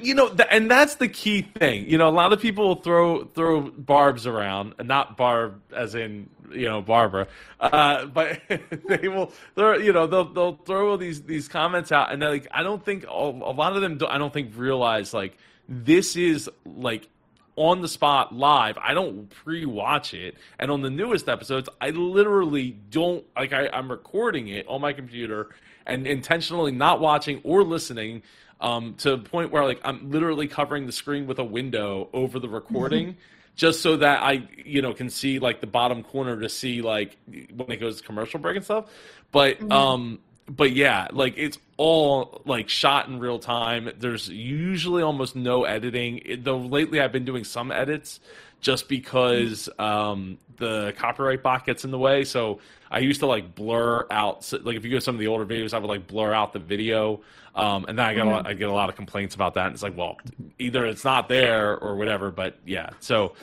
You 0.00 0.14
know, 0.14 0.28
th- 0.28 0.48
and 0.50 0.70
that's 0.70 0.96
the 0.96 1.08
key 1.08 1.42
thing. 1.42 1.88
You 1.88 1.98
know, 1.98 2.08
a 2.08 2.10
lot 2.10 2.32
of 2.32 2.40
people 2.40 2.76
throw 2.76 3.24
throw 3.24 3.60
barbs 3.60 4.26
around, 4.26 4.74
not 4.82 5.16
barb 5.16 5.60
as 5.74 5.94
in 5.94 6.28
you 6.52 6.66
know 6.68 6.80
Barbara, 6.80 7.26
uh, 7.60 8.06
but 8.06 8.40
they 8.48 9.08
will. 9.08 9.32
Throw, 9.54 9.76
you 9.76 9.92
know, 9.92 10.06
they'll 10.06 10.32
they'll 10.32 10.56
throw 10.56 10.96
these 10.96 11.22
these 11.22 11.48
comments 11.48 11.92
out, 11.92 12.12
and 12.12 12.22
like 12.22 12.46
I 12.50 12.62
don't 12.62 12.84
think 12.84 13.06
a 13.06 13.12
lot 13.12 13.76
of 13.76 13.82
them. 13.82 13.98
Do, 13.98 14.06
I 14.06 14.18
don't 14.18 14.32
think 14.32 14.52
realize 14.56 15.12
like 15.14 15.36
this 15.68 16.16
is 16.16 16.50
like 16.64 17.08
on 17.56 17.82
the 17.82 17.88
spot 17.88 18.34
live. 18.34 18.76
I 18.78 18.94
don't 18.94 19.28
pre-watch 19.30 20.14
it, 20.14 20.36
and 20.58 20.70
on 20.70 20.82
the 20.82 20.90
newest 20.90 21.28
episodes, 21.28 21.68
I 21.80 21.90
literally 21.90 22.76
don't 22.90 23.24
like. 23.36 23.52
I, 23.52 23.68
I'm 23.68 23.90
recording 23.90 24.48
it 24.48 24.66
on 24.68 24.80
my 24.80 24.92
computer 24.92 25.50
and 25.86 26.06
intentionally 26.06 26.72
not 26.72 27.00
watching 27.00 27.40
or 27.44 27.62
listening 27.62 28.22
um, 28.60 28.94
to 28.98 29.12
a 29.12 29.18
point 29.18 29.50
where 29.50 29.64
like 29.64 29.80
I'm 29.84 30.10
literally 30.10 30.48
covering 30.48 30.86
the 30.86 30.92
screen 30.92 31.26
with 31.26 31.38
a 31.38 31.44
window 31.44 32.08
over 32.12 32.38
the 32.38 32.48
recording. 32.48 33.08
Mm-hmm. 33.08 33.18
Just 33.56 33.82
so 33.82 33.98
that 33.98 34.20
I, 34.20 34.48
you 34.64 34.82
know, 34.82 34.92
can 34.94 35.08
see 35.08 35.38
like 35.38 35.60
the 35.60 35.68
bottom 35.68 36.02
corner 36.02 36.40
to 36.40 36.48
see 36.48 36.82
like 36.82 37.16
when 37.28 37.70
it 37.70 37.76
goes 37.76 38.00
to 38.00 38.02
commercial 38.04 38.40
break 38.40 38.56
and 38.56 38.64
stuff. 38.64 38.86
But 39.30 39.60
mm-hmm. 39.60 39.70
um, 39.70 40.18
but 40.48 40.72
yeah, 40.72 41.06
like 41.12 41.34
it's 41.36 41.58
all 41.76 42.42
like 42.44 42.68
shot 42.68 43.06
in 43.06 43.20
real 43.20 43.38
time. 43.38 43.90
There's 43.98 44.28
usually 44.28 45.02
almost 45.02 45.36
no 45.36 45.64
editing. 45.64 46.20
It, 46.24 46.44
though 46.44 46.58
lately 46.58 47.00
I've 47.00 47.12
been 47.12 47.24
doing 47.24 47.44
some 47.44 47.70
edits 47.70 48.18
just 48.60 48.88
because 48.88 49.68
um, 49.78 50.38
the 50.56 50.92
copyright 50.96 51.42
bot 51.42 51.64
gets 51.66 51.84
in 51.84 51.90
the 51.90 51.98
way. 51.98 52.24
So 52.24 52.58
I 52.94 53.00
used 53.00 53.20
to 53.20 53.26
like 53.26 53.54
blur 53.54 54.06
out, 54.10 54.50
like 54.62 54.76
if 54.76 54.84
you 54.84 54.90
go 54.90 54.96
to 54.96 55.00
some 55.00 55.14
of 55.14 55.18
the 55.18 55.26
older 55.26 55.44
videos, 55.44 55.74
I 55.74 55.78
would 55.78 55.88
like 55.88 56.06
blur 56.06 56.32
out 56.32 56.52
the 56.52 56.58
video, 56.58 57.20
um, 57.54 57.84
and 57.88 57.98
then 57.98 58.06
I 58.06 58.14
get 58.14 58.26
a 58.26 58.30
lot, 58.30 58.46
I 58.46 58.54
get 58.54 58.68
a 58.68 58.72
lot 58.72 58.88
of 58.88 58.96
complaints 58.96 59.34
about 59.34 59.54
that. 59.54 59.66
And 59.66 59.74
it's 59.74 59.82
like, 59.82 59.96
well, 59.96 60.16
either 60.58 60.86
it's 60.86 61.04
not 61.04 61.28
there 61.28 61.76
or 61.78 61.96
whatever. 61.96 62.30
But 62.30 62.58
yeah, 62.64 62.90
so. 63.00 63.34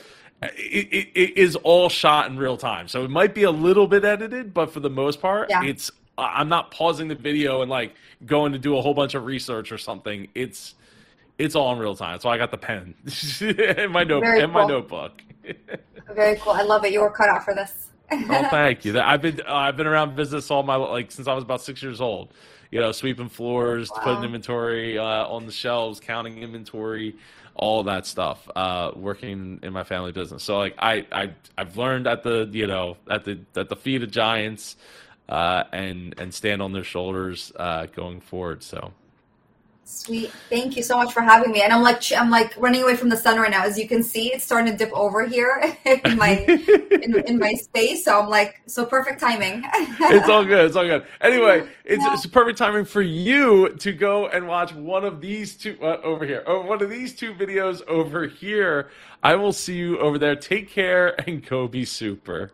It, 0.58 0.88
it, 0.92 1.08
it 1.14 1.38
is 1.38 1.54
all 1.54 1.88
shot 1.88 2.28
in 2.28 2.36
real 2.36 2.56
time, 2.56 2.88
so 2.88 3.04
it 3.04 3.10
might 3.10 3.32
be 3.32 3.44
a 3.44 3.50
little 3.52 3.86
bit 3.86 4.04
edited, 4.04 4.52
but 4.52 4.72
for 4.72 4.80
the 4.80 4.90
most 4.90 5.20
part, 5.20 5.48
Yeah. 5.48 5.62
it's 5.62 5.88
I'm 6.18 6.48
not 6.48 6.72
pausing 6.72 7.06
the 7.06 7.14
video 7.14 7.62
and 7.62 7.70
like 7.70 7.94
going 8.26 8.50
to 8.52 8.58
do 8.58 8.76
a 8.76 8.82
whole 8.82 8.94
bunch 8.94 9.14
of 9.14 9.24
research 9.24 9.70
or 9.70 9.78
something. 9.78 10.26
It's 10.34 10.74
it's 11.38 11.54
all 11.54 11.72
in 11.72 11.78
real 11.78 11.94
time. 11.94 12.20
So 12.20 12.28
I 12.28 12.38
got 12.38 12.50
the 12.50 12.58
pen 12.58 12.94
in 13.40 13.92
my 13.92 14.04
note 14.04 14.24
in 14.24 14.50
my 14.50 14.66
notebook. 14.66 15.22
Very 16.14 16.36
cool. 16.36 16.52
I 16.52 16.62
love 16.62 16.84
it. 16.84 16.92
You 16.92 17.00
were 17.00 17.10
cut 17.10 17.28
out 17.28 17.44
for 17.44 17.54
this. 17.54 17.90
Oh, 18.30 18.46
thank 18.50 18.84
you. 18.84 18.98
I've 18.98 19.22
been 19.22 19.40
uh, 19.40 19.54
I've 19.54 19.76
been 19.76 19.86
around 19.86 20.16
business 20.16 20.50
all 20.50 20.62
my 20.62 20.76
like 20.76 21.10
since 21.10 21.28
I 21.28 21.34
was 21.34 21.44
about 21.44 21.62
six 21.62 21.82
years 21.82 22.00
old. 22.00 22.32
You 22.70 22.80
know, 22.80 22.92
sweeping 22.92 23.28
floors, 23.28 23.90
putting 24.02 24.24
inventory 24.24 24.98
uh, 24.98 25.26
on 25.26 25.44
the 25.44 25.52
shelves, 25.52 26.00
counting 26.00 26.38
inventory, 26.38 27.16
all 27.54 27.82
that 27.82 28.06
stuff. 28.06 28.48
Uh, 28.56 28.92
working 28.96 29.60
in 29.62 29.72
my 29.74 29.84
family 29.84 30.12
business, 30.12 30.42
so 30.42 30.56
like 30.58 30.74
I 30.78 31.06
I 31.12 31.32
I've 31.58 31.76
learned 31.76 32.06
at 32.06 32.22
the 32.22 32.48
you 32.50 32.66
know 32.66 32.96
at 33.10 33.24
the 33.24 33.40
at 33.56 33.68
the 33.68 33.76
feet 33.76 34.02
of 34.02 34.10
giants, 34.10 34.76
uh, 35.28 35.64
and 35.72 36.14
and 36.18 36.32
stand 36.32 36.62
on 36.62 36.72
their 36.72 36.84
shoulders 36.84 37.52
uh, 37.56 37.86
going 37.86 38.20
forward. 38.20 38.62
So 38.62 38.92
Sweet. 39.84 40.30
Thank 40.48 40.76
you 40.76 40.82
so 40.82 40.96
much 40.96 41.12
for 41.12 41.20
having 41.22 41.50
me. 41.52 41.62
And 41.62 41.72
I'm 41.72 41.82
like 41.82 42.02
I'm 42.16 42.30
like 42.30 42.54
running 42.56 42.82
away 42.82 42.96
from 42.96 43.08
the 43.08 43.16
sun 43.16 43.38
right 43.38 43.50
now. 43.50 43.64
As 43.64 43.76
you 43.78 43.86
can 43.88 44.02
see, 44.02 44.32
it's 44.32 44.44
starting 44.44 44.70
to 44.72 44.76
dip 44.78 44.92
over 44.92 45.26
here 45.26 45.76
in 45.84 46.16
my 46.16 46.38
in, 47.02 47.18
in 47.26 47.38
my 47.38 47.52
space. 47.54 48.04
So 48.04 48.20
I'm 48.20 48.28
like, 48.28 48.60
so 48.66 48.86
perfect 48.86 49.20
timing. 49.20 49.62
it's 49.74 50.28
all 50.28 50.44
good. 50.44 50.66
It's 50.66 50.76
all 50.76 50.84
good. 50.86 51.04
Anyway, 51.20 51.68
it's, 51.84 52.02
Yeah. 52.02 52.14
it's 52.14 52.26
perfect 52.26 52.58
timing 52.58 52.84
for 52.84 53.02
you 53.02 53.70
to 53.70 53.92
go 53.92 54.28
and 54.28 54.46
watch 54.48 54.72
one 54.72 55.04
of 55.04 55.20
these 55.20 55.56
two 55.56 55.76
uh, 55.82 56.00
over 56.02 56.24
here. 56.24 56.42
Oh, 56.46 56.62
one 56.62 56.82
of 56.82 56.88
these 56.88 57.14
two 57.14 57.34
videos 57.34 57.84
over 57.86 58.26
here. 58.26 58.88
I 59.22 59.34
will 59.36 59.52
see 59.52 59.76
you 59.76 59.98
over 59.98 60.18
there. 60.18 60.34
Take 60.36 60.68
care 60.70 61.20
and 61.28 61.46
go 61.46 61.68
be 61.68 61.84
super. 61.84 62.50